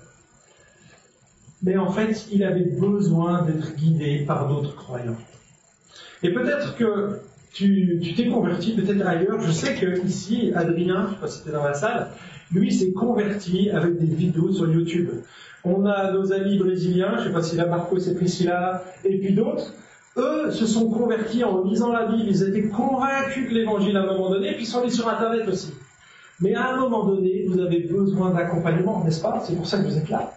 Mais 1.66 1.78
en 1.78 1.90
fait, 1.90 2.28
il 2.32 2.44
avait 2.44 2.70
besoin 2.80 3.42
d'être 3.42 3.76
guidé 3.76 4.24
par 4.26 4.48
d'autres 4.48 4.76
croyants. 4.76 5.18
Et 6.22 6.32
peut-être 6.32 6.78
que 6.78 7.20
tu 7.52 8.14
t'es 8.16 8.28
converti, 8.28 8.76
peut-être 8.76 9.06
ailleurs. 9.06 9.42
Je 9.42 9.52
sais 9.52 9.74
que 9.74 10.06
ici, 10.06 10.52
Adrien, 10.54 11.08
je 11.08 11.10
ne 11.10 11.14
sais 11.14 11.22
pas 11.22 11.28
si 11.28 11.38
c'était 11.40 11.52
dans 11.52 11.64
la 11.64 11.74
salle, 11.74 12.10
lui 12.52 12.72
s'est 12.72 12.92
converti 12.92 13.72
avec 13.72 13.98
des 13.98 14.14
vidéos 14.14 14.52
sur 14.54 14.72
YouTube. 14.72 15.10
On 15.64 15.88
a 15.88 16.12
nos 16.12 16.32
amis 16.32 16.60
brésiliens, 16.60 17.14
je 17.16 17.22
ne 17.22 17.28
sais 17.28 17.34
pas 17.34 17.42
si 17.42 17.56
la 17.56 17.66
Marcos 17.66 17.98
et 17.98 18.14
Priscilla, 18.14 18.84
et 19.04 19.18
puis 19.18 19.34
d'autres. 19.34 19.74
Eux 20.18 20.52
se 20.52 20.68
sont 20.68 20.92
convertis 20.92 21.44
en 21.44 21.64
lisant 21.64 21.92
la 21.92 22.06
Bible, 22.06 22.30
ils 22.30 22.44
étaient 22.44 22.70
convaincus 22.70 23.50
de 23.50 23.56
l'évangile 23.56 23.98
à 23.98 24.04
un 24.04 24.06
moment 24.06 24.30
donné, 24.30 24.54
puis 24.54 24.66
ils 24.66 24.68
sont 24.68 24.82
allés 24.82 24.92
sur 24.92 25.10
Internet 25.10 25.48
aussi. 25.48 25.74
Mais 26.42 26.54
à 26.54 26.74
un 26.74 26.78
moment 26.78 27.06
donné, 27.06 27.46
vous 27.48 27.60
avez 27.60 27.80
besoin 27.80 28.30
d'accompagnement, 28.30 29.04
n'est-ce 29.04 29.22
pas? 29.22 29.44
C'est 29.46 29.56
pour 29.56 29.66
ça 29.66 29.80
que 29.80 29.88
vous 29.88 29.98
êtes 29.98 30.10
là. 30.10 30.32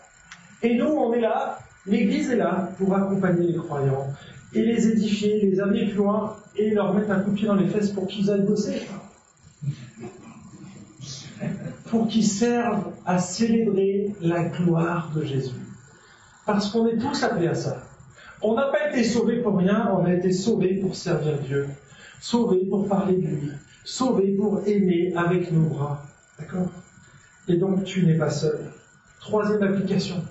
Et 0.62 0.74
nous, 0.74 0.86
on 0.86 1.12
est 1.12 1.20
là, 1.20 1.58
l'Église 1.86 2.30
est 2.30 2.36
là 2.36 2.70
pour 2.78 2.94
accompagner 2.94 3.52
les 3.52 3.58
croyants 3.58 4.06
et 4.54 4.62
les 4.62 4.88
édifier, 4.88 5.40
les 5.42 5.60
amener 5.60 5.86
plus 5.86 5.98
loin 5.98 6.36
et 6.56 6.70
leur 6.70 6.94
mettre 6.94 7.10
un 7.10 7.20
coup 7.20 7.30
de 7.30 7.36
pied 7.36 7.46
dans 7.46 7.54
les 7.54 7.68
fesses 7.68 7.90
pour 7.90 8.06
qu'ils 8.06 8.30
aillent 8.30 8.42
bosser 8.46 8.82
pour 11.90 12.08
qu'ils 12.08 12.26
servent 12.26 12.92
à 13.06 13.18
célébrer 13.18 14.14
la 14.20 14.44
gloire 14.44 15.10
de 15.14 15.24
Jésus. 15.24 15.54
Parce 16.46 16.70
qu'on 16.70 16.86
est 16.86 16.98
tous 16.98 17.22
appelés 17.22 17.48
à 17.48 17.54
ça. 17.54 17.82
On 18.42 18.54
n'a 18.54 18.66
pas 18.66 18.90
été 18.90 19.04
sauvés 19.04 19.40
pour 19.42 19.56
rien, 19.56 19.90
on 19.92 20.04
a 20.04 20.12
été 20.12 20.32
sauvés 20.32 20.74
pour 20.74 20.94
servir 20.94 21.38
Dieu, 21.38 21.66
sauvés 22.20 22.64
pour 22.66 22.88
parler 22.88 23.16
de 23.16 23.26
lui, 23.26 23.52
sauvés 23.84 24.32
pour 24.32 24.62
aimer 24.66 25.12
avec 25.16 25.50
nos 25.50 25.68
bras. 25.68 26.02
D'accord? 26.38 26.68
Et 27.48 27.56
donc 27.56 27.84
tu 27.84 28.06
n'es 28.06 28.16
pas 28.16 28.30
seul. 28.30 28.60
Troisième 29.20 29.62
application, 29.62 30.22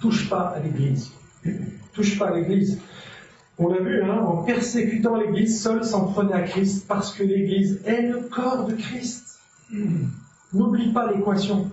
touche 0.00 0.28
pas 0.28 0.54
à 0.56 0.60
l'Église. 0.60 1.10
Touche 1.92 2.18
pas 2.18 2.28
à 2.28 2.36
l'Église. 2.36 2.80
On 3.58 3.68
l'a 3.68 3.80
vu, 3.80 4.02
hein, 4.02 4.18
en 4.18 4.42
persécutant 4.42 5.16
l'Église, 5.16 5.62
seul 5.62 5.84
s'en 5.84 6.06
prenait 6.06 6.32
à 6.32 6.42
Christ 6.42 6.86
parce 6.88 7.12
que 7.12 7.22
l'Église 7.22 7.80
est 7.84 8.02
le 8.02 8.20
corps 8.22 8.66
de 8.66 8.74
Christ. 8.74 9.38
N'oublie 10.52 10.92
pas 10.92 11.12
l'équation. 11.12 11.70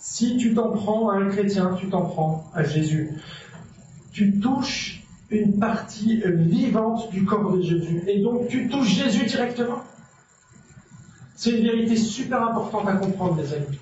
Si 0.00 0.36
tu 0.36 0.54
t'en 0.54 0.70
prends 0.70 1.10
à 1.10 1.16
un 1.16 1.28
chrétien, 1.28 1.76
tu 1.78 1.88
t'en 1.88 2.02
prends 2.02 2.50
à 2.54 2.64
Jésus. 2.64 3.10
Tu 4.12 4.40
touches 4.40 5.02
une 5.30 5.58
partie 5.58 6.22
vivante 6.24 7.10
du 7.10 7.24
corps 7.24 7.52
de 7.52 7.62
Jésus. 7.62 8.02
Et 8.06 8.22
donc 8.22 8.48
tu 8.48 8.68
touches 8.68 8.94
Jésus 8.94 9.26
directement. 9.26 9.82
C'est 11.34 11.50
une 11.50 11.64
vérité 11.64 11.96
super 11.96 12.42
importante 12.42 12.88
à 12.88 12.94
comprendre, 12.94 13.34
mes 13.34 13.52
amis. 13.52 13.78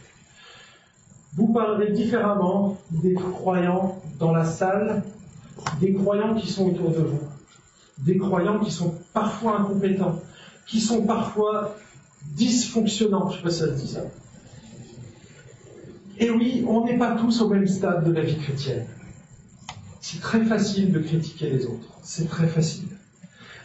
Vous 1.37 1.49
parlerez 1.49 1.93
différemment 1.93 2.78
des 2.91 3.14
croyants 3.14 4.01
dans 4.20 4.32
la 4.32 4.45
salle, 4.45 5.03
des 5.80 5.93
croyants 5.93 6.35
qui 6.35 6.49
sont 6.49 6.68
autour 6.68 6.91
de 6.91 7.01
vous, 7.01 7.20
des 7.99 8.18
croyants 8.18 8.61
qui 8.61 8.70
sont 8.70 8.95
parfois 9.12 9.61
incompétents, 9.61 10.20
qui 10.66 10.80
sont 10.80 11.05
parfois 11.05 11.74
dysfonctionnant, 12.37 13.30
je 13.30 13.35
ne 13.35 13.39
sais 13.39 13.43
pas 13.43 13.51
si 13.51 13.59
ça 13.59 13.66
se 13.66 13.82
dit 13.82 13.89
ça. 13.89 14.01
Et 16.18 16.30
oui, 16.30 16.64
on 16.68 16.85
n'est 16.85 16.99
pas 16.99 17.16
tous 17.16 17.41
au 17.41 17.49
même 17.49 17.66
stade 17.66 18.07
de 18.07 18.12
la 18.12 18.22
vie 18.22 18.39
chrétienne. 18.39 18.87
C'est 20.01 20.20
très 20.20 20.45
facile 20.45 20.93
de 20.93 21.01
critiquer 21.01 21.51
les 21.51 21.66
autres, 21.66 21.99
c'est 22.03 22.28
très 22.28 22.47
facile. 22.47 22.89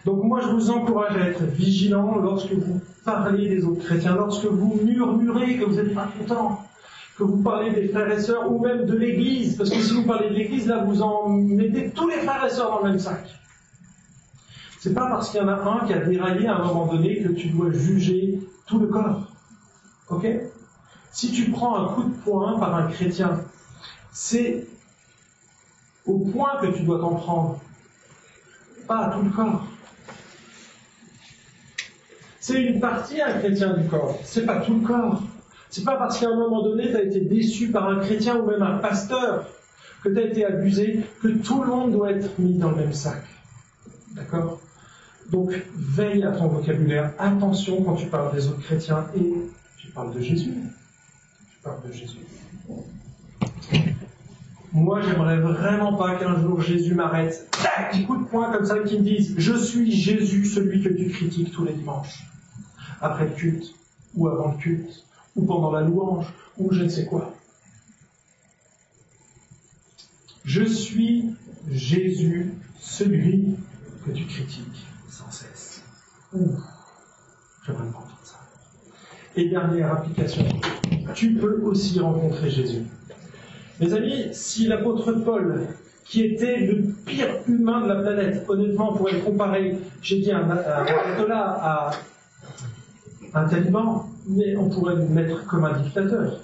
Donc 0.05 0.23
moi, 0.23 0.41
je 0.41 0.47
vous 0.47 0.71
encourage 0.71 1.15
à 1.17 1.27
être 1.27 1.43
vigilant 1.43 2.17
lorsque 2.17 2.53
vous 2.53 2.81
parlez 3.05 3.49
des 3.49 3.63
autres 3.65 3.83
chrétiens, 3.83 4.15
lorsque 4.15 4.45
vous 4.45 4.79
murmurez 4.83 5.57
que 5.57 5.65
vous 5.65 5.75
n'êtes 5.75 5.93
pas 5.93 6.09
content, 6.17 6.63
que 7.19 7.25
vous 7.25 7.43
parlez 7.43 7.71
des 7.71 7.89
frères 7.89 8.09
et 8.09 8.21
sœurs 8.21 8.49
ou 8.49 8.59
même 8.59 8.85
de 8.85 8.95
l'Église, 8.95 9.57
parce 9.57 9.69
que 9.69 9.81
si 9.81 9.93
vous 9.93 10.05
parlez 10.05 10.29
de 10.29 10.35
l'Église, 10.35 10.67
là, 10.67 10.85
vous 10.85 11.01
en 11.01 11.27
mettez 11.27 11.91
tous 11.91 12.07
les 12.07 12.19
frères 12.19 12.45
et 12.45 12.49
sœurs 12.49 12.71
dans 12.71 12.85
le 12.85 12.91
même 12.91 12.99
sac. 12.99 13.27
C'est 14.79 14.93
pas 14.93 15.07
parce 15.07 15.29
qu'il 15.29 15.41
y 15.41 15.43
en 15.43 15.49
a 15.49 15.55
un 15.55 15.85
qui 15.85 15.91
a 15.91 15.99
déraillé 15.99 16.47
à 16.47 16.55
un 16.55 16.63
moment 16.63 16.87
donné 16.87 17.21
que 17.21 17.27
tu 17.33 17.49
dois 17.49 17.71
juger 17.71 18.39
tout 18.65 18.79
le 18.79 18.87
corps. 18.87 19.27
Ok? 20.07 20.25
Si 21.11 21.31
tu 21.33 21.51
prends 21.51 21.75
un 21.75 21.93
coup 21.93 22.03
de 22.03 22.13
poing 22.23 22.57
par 22.57 22.73
un 22.73 22.87
chrétien, 22.87 23.41
c'est 24.13 24.65
au 26.05 26.19
point 26.19 26.61
que 26.61 26.67
tu 26.67 26.83
dois 26.83 26.99
t'en 26.99 27.15
prendre, 27.15 27.59
pas 28.87 29.07
à 29.07 29.11
tout 29.11 29.23
le 29.23 29.29
corps. 29.29 29.65
C'est 32.39 32.63
une 32.63 32.79
partie 32.79 33.21
un 33.21 33.33
chrétien 33.39 33.73
du 33.73 33.89
corps, 33.89 34.17
c'est 34.23 34.45
pas 34.45 34.61
tout 34.61 34.75
le 34.75 34.87
corps. 34.87 35.21
C'est 35.69 35.83
pas 35.83 35.97
parce 35.97 36.19
qu'à 36.19 36.29
un 36.29 36.35
moment 36.35 36.63
donné 36.63 36.89
tu 36.89 36.95
as 36.95 37.03
été 37.03 37.21
déçu 37.21 37.71
par 37.71 37.87
un 37.87 37.99
chrétien 37.99 38.37
ou 38.37 38.49
même 38.49 38.63
un 38.63 38.77
pasteur 38.77 39.45
que 40.03 40.09
tu 40.09 40.17
as 40.17 40.23
été 40.23 40.45
abusé 40.45 41.01
que 41.21 41.27
tout 41.27 41.61
le 41.63 41.69
monde 41.69 41.91
doit 41.91 42.11
être 42.11 42.39
mis 42.39 42.57
dans 42.57 42.71
le 42.71 42.77
même 42.77 42.93
sac. 42.93 43.23
D'accord? 44.13 44.59
Donc 45.31 45.53
veille 45.75 46.23
à 46.23 46.31
ton 46.31 46.47
vocabulaire, 46.47 47.13
attention 47.19 47.83
quand 47.83 47.95
tu 47.95 48.07
parles 48.07 48.33
des 48.33 48.47
autres 48.47 48.61
chrétiens 48.61 49.05
et 49.15 49.33
tu 49.77 49.91
parles 49.91 50.13
de 50.13 50.21
Jésus. 50.21 50.53
Tu 51.51 51.57
parles 51.63 51.81
de 51.87 51.91
Jésus. 51.91 52.19
Moi, 54.71 55.01
j'aimerais 55.01 55.37
vraiment 55.37 55.93
pas 55.93 56.15
qu'un 56.15 56.39
jour 56.39 56.61
Jésus 56.61 56.93
m'arrête, 56.93 57.49
petit 57.91 58.05
coup 58.05 58.17
de 58.17 58.25
poing 58.25 58.51
comme 58.51 58.65
ça, 58.65 58.77
et 58.77 58.83
qu'il 58.83 58.99
me 58.99 59.03
dise 59.03 59.33
Je 59.37 59.57
suis 59.57 59.91
Jésus, 59.91 60.45
celui 60.45 60.83
que 60.83 60.89
tu 60.89 61.09
critiques 61.09 61.51
tous 61.51 61.65
les 61.65 61.73
dimanches, 61.73 62.23
après 63.01 63.25
le 63.25 63.31
culte, 63.31 63.73
ou 64.13 64.27
avant 64.27 64.51
le 64.51 64.57
culte, 64.57 65.05
ou 65.39 65.45
pendant 65.45 65.71
la 65.71 65.81
louange, 65.81 66.25
ou 66.57 66.71
je 66.71 66.83
ne 66.83 66.89
sais 66.89 67.05
quoi. 67.05 67.33
Je 70.43 70.63
suis 70.63 71.35
Jésus, 71.71 72.53
celui 72.79 73.55
que 74.05 74.11
tu 74.11 74.25
critiques 74.25 74.85
sans 75.09 75.31
cesse. 75.31 75.83
j'aimerais 76.33 77.91
pas 77.91 77.99
entendre 77.99 78.19
ça. 78.23 78.39
Et 79.35 79.49
dernière 79.49 79.91
application, 79.93 80.45
tu 81.13 81.35
peux 81.35 81.61
aussi 81.63 81.99
rencontrer 81.99 82.49
Jésus. 82.49 82.83
Mes 83.79 83.93
amis, 83.93 84.29
si 84.33 84.67
l'apôtre 84.67 85.11
Paul, 85.13 85.67
qui 86.03 86.23
était 86.23 86.57
le 86.57 86.93
pire 87.05 87.29
humain 87.47 87.81
de 87.81 87.87
la 87.87 88.01
planète, 88.01 88.45
honnêtement, 88.49 88.93
pourrait 88.93 89.13
le 89.13 89.19
comparer, 89.19 89.77
j'ai 90.01 90.19
dit 90.19 90.31
un, 90.31 90.49
ayatollah 90.49 91.59
à 91.61 91.91
un 93.35 93.47
taliban, 93.47 94.08
mais 94.29 94.55
on 94.55 94.69
pourrait 94.69 94.95
le 94.95 95.07
mettre 95.07 95.45
comme 95.47 95.65
un 95.65 95.79
dictateur, 95.79 96.39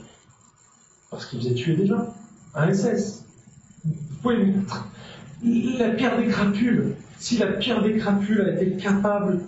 parce 1.12 1.28
qu'il 1.28 1.40
faisait 1.40 1.54
tuer 1.54 1.76
des 1.76 1.86
gens, 1.86 2.14
un 2.56 2.74
SS. 2.74 3.24
Vous 3.86 3.94
pouvez 4.22 4.38
mettre 4.38 4.88
la 5.44 5.90
pierre 5.90 6.18
des 6.18 6.28
crapules. 6.28 6.96
Si 7.18 7.38
la 7.38 7.48
pierre 7.48 7.84
des 7.84 7.98
crapules 7.98 8.42
a 8.42 8.62
été 8.62 8.76
capable 8.78 9.42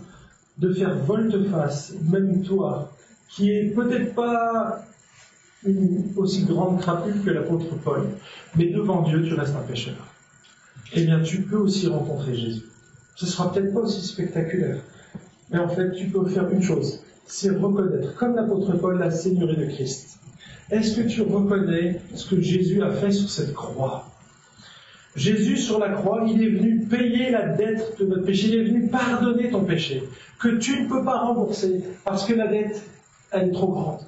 de 0.60 0.74
faire 0.74 0.96
volte-face, 1.00 1.94
même 2.10 2.44
toi, 2.44 2.92
qui 3.30 3.52
est 3.52 3.74
peut-être 3.76 4.14
pas 4.14 4.84
une 5.66 6.14
aussi 6.16 6.46
grande 6.46 6.80
crapule 6.80 7.22
que 7.24 7.32
l'apôtre 7.32 7.76
Paul, 7.84 8.08
mais 8.56 8.66
devant 8.66 9.02
Dieu, 9.02 9.24
tu 9.24 9.34
restes 9.34 9.56
un 9.56 9.68
pécheur. 9.68 9.96
Eh 10.94 11.04
bien, 11.04 11.22
tu 11.22 11.42
peux 11.42 11.58
aussi 11.58 11.88
rencontrer 11.88 12.36
Jésus. 12.36 12.64
Ce 13.16 13.26
sera 13.26 13.52
peut-être 13.52 13.74
pas 13.74 13.82
aussi 13.82 14.06
spectaculaire, 14.06 14.78
mais 15.50 15.58
en 15.58 15.68
fait, 15.68 15.92
tu 15.94 16.06
peux 16.08 16.26
faire 16.28 16.50
une 16.50 16.62
chose, 16.62 17.02
c'est 17.28 17.50
reconnaître, 17.50 18.16
comme 18.16 18.36
l'apôtre 18.36 18.78
Paul, 18.78 18.98
la 18.98 19.12
Seigneurie 19.12 19.58
de 19.58 19.66
Christ. 19.66 20.20
Est-ce 20.72 21.00
que 21.00 21.08
tu 21.08 21.22
reconnais 21.22 22.02
ce 22.16 22.30
que 22.30 22.42
Jésus 22.42 22.82
a 22.82 22.92
fait 22.92 23.12
sur 23.12 23.30
cette 23.30 23.54
croix? 23.54 24.06
Jésus 25.16 25.58
sur 25.58 25.80
la 25.80 25.90
croix, 25.90 26.26
il 26.28 26.44
est 26.44 26.50
venu 26.50 26.86
payer 26.86 27.32
la 27.32 27.48
dette 27.48 28.00
de 28.00 28.06
notre 28.06 28.24
péché, 28.24 28.48
il 28.50 28.56
est 28.56 28.64
venu 28.66 28.88
pardonner 28.88 29.50
ton 29.50 29.64
péché, 29.64 30.04
que 30.40 30.50
tu 30.58 30.84
ne 30.84 30.88
peux 30.88 31.04
pas 31.04 31.20
rembourser 31.20 31.84
parce 32.06 32.26
que 32.26 32.34
la 32.34 32.48
dette, 32.48 32.84
elle 33.32 33.50
est 33.50 33.52
trop 33.52 33.68
grande. 33.68 34.00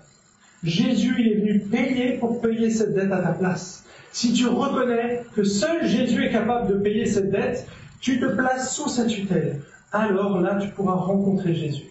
Jésus, 0.63 1.15
il 1.19 1.27
est 1.27 1.35
venu 1.35 1.59
payer 1.61 2.17
pour 2.19 2.41
payer 2.41 2.69
cette 2.69 2.93
dette 2.93 3.11
à 3.11 3.19
ta 3.19 3.31
place. 3.31 3.85
Si 4.11 4.33
tu 4.33 4.47
reconnais 4.47 5.23
que 5.35 5.43
seul 5.43 5.87
Jésus 5.87 6.25
est 6.25 6.31
capable 6.31 6.67
de 6.67 6.79
payer 6.79 7.05
cette 7.05 7.31
dette, 7.31 7.65
tu 8.01 8.19
te 8.19 8.25
places 8.25 8.75
sous 8.75 8.89
sa 8.89 9.05
tutelle. 9.05 9.61
Alors 9.91 10.39
là, 10.41 10.59
tu 10.61 10.69
pourras 10.69 10.93
rencontrer 10.93 11.55
Jésus. 11.55 11.89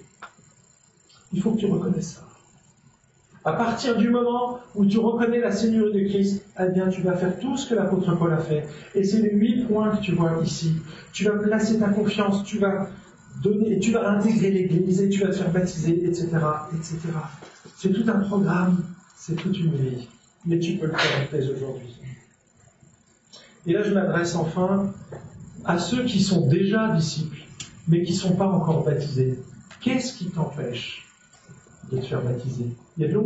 Il 1.33 1.43
faut 1.43 1.53
que 1.53 1.59
tu 1.59 1.66
reconnaisses 1.66 2.14
ça. 2.14 2.29
À 3.45 3.53
partir 3.53 3.97
du 3.97 4.11
moment 4.11 4.59
où 4.74 4.85
tu 4.85 4.99
reconnais 4.99 5.41
la 5.41 5.53
Seigneurie 5.53 5.93
de 5.93 6.09
Christ, 6.09 6.45
eh 6.61 6.70
bien, 6.70 6.89
tu 6.89 7.03
vas 7.03 7.16
faire 7.16 7.39
tout 7.39 7.57
ce 7.57 7.68
que 7.68 7.74
l'apôtre 7.74 8.14
Paul 8.16 8.33
a 8.33 8.39
fait. 8.39 8.66
Et 8.95 9.05
c'est 9.05 9.22
les 9.22 9.33
huit 9.33 9.64
points 9.66 9.97
que 9.97 10.03
tu 10.03 10.12
vois 10.12 10.39
ici. 10.45 10.74
Tu 11.12 11.24
vas 11.24 11.39
placer 11.39 11.79
ta 11.79 11.89
confiance, 11.89 12.45
tu 12.45 12.59
vas 12.59 12.89
donner, 13.43 13.79
tu 13.79 13.93
vas 13.93 14.11
intégrer 14.11 14.51
l'Église 14.51 15.01
et 15.01 15.09
tu 15.09 15.20
vas 15.20 15.29
te 15.29 15.37
faire 15.37 15.51
baptiser, 15.51 16.05
etc., 16.05 16.26
etc. 16.74 16.99
C'est 17.76 17.93
tout 17.93 18.11
un 18.11 18.20
programme, 18.20 18.85
c'est 19.16 19.37
toute 19.37 19.59
une 19.59 19.74
vie. 19.74 20.09
Mais 20.45 20.59
tu 20.59 20.76
peux 20.76 20.87
le 20.87 20.93
faire 20.93 21.29
dès 21.33 21.49
aujourd'hui. 21.49 21.97
Et 23.66 23.72
là, 23.72 23.83
je 23.83 23.95
m'adresse 23.95 24.35
enfin 24.35 24.93
à 25.64 25.79
ceux 25.79 26.05
qui 26.05 26.20
sont 26.20 26.47
déjà 26.47 26.89
disciples, 26.89 27.45
mais 27.87 28.03
qui 28.03 28.12
ne 28.12 28.18
sont 28.18 28.37
pas 28.37 28.47
encore 28.47 28.85
baptisés. 28.85 29.39
Qu'est-ce 29.81 30.12
qui 30.12 30.26
t'empêche 30.26 31.08
de 31.91 31.99
te 31.99 32.07
faire 32.07 32.22
baptiser 32.22 32.66
Il 32.97 33.05
y 33.05 33.07
a 33.07 33.12
de 33.12 33.20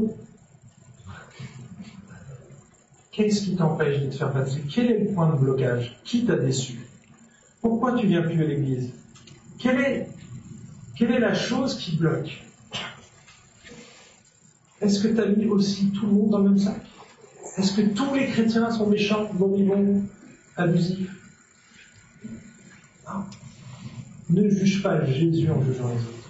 Qu'est-ce 3.10 3.42
qui 3.42 3.56
t'empêche 3.56 4.00
de 4.00 4.06
te 4.06 4.14
faire 4.14 4.32
baptiser 4.32 4.62
Quel 4.72 4.90
est 4.90 4.98
le 5.00 5.12
point 5.12 5.30
de 5.30 5.38
blocage? 5.38 6.00
Qui 6.04 6.24
t'a 6.24 6.36
déçu? 6.36 6.80
Pourquoi 7.60 7.92
tu 7.92 8.06
viens 8.06 8.22
plus 8.22 8.42
à 8.42 8.46
l'église? 8.46 8.92
Quelle 9.58 9.80
est, 9.80 10.08
quelle 10.96 11.12
est 11.12 11.20
la 11.20 11.34
chose 11.34 11.76
qui 11.76 11.96
bloque? 11.96 12.42
Est-ce 14.80 15.00
que 15.00 15.08
tu 15.08 15.20
as 15.20 15.26
mis 15.26 15.46
aussi 15.46 15.90
tout 15.90 16.06
le 16.06 16.12
monde 16.12 16.30
dans 16.30 16.38
le 16.38 16.50
même 16.50 16.58
sac? 16.58 16.80
Est-ce 17.56 17.74
que 17.74 17.82
tous 17.82 18.14
les 18.14 18.26
chrétiens 18.26 18.70
sont 18.70 18.86
méchants, 18.86 19.30
moribonds, 19.34 20.02
abusifs? 20.56 21.14
Non. 23.06 23.24
Ne 24.30 24.48
juge 24.48 24.82
pas 24.82 25.04
Jésus 25.04 25.50
en 25.50 25.62
jugeant 25.62 25.88
les 25.88 26.00
autres. 26.00 26.21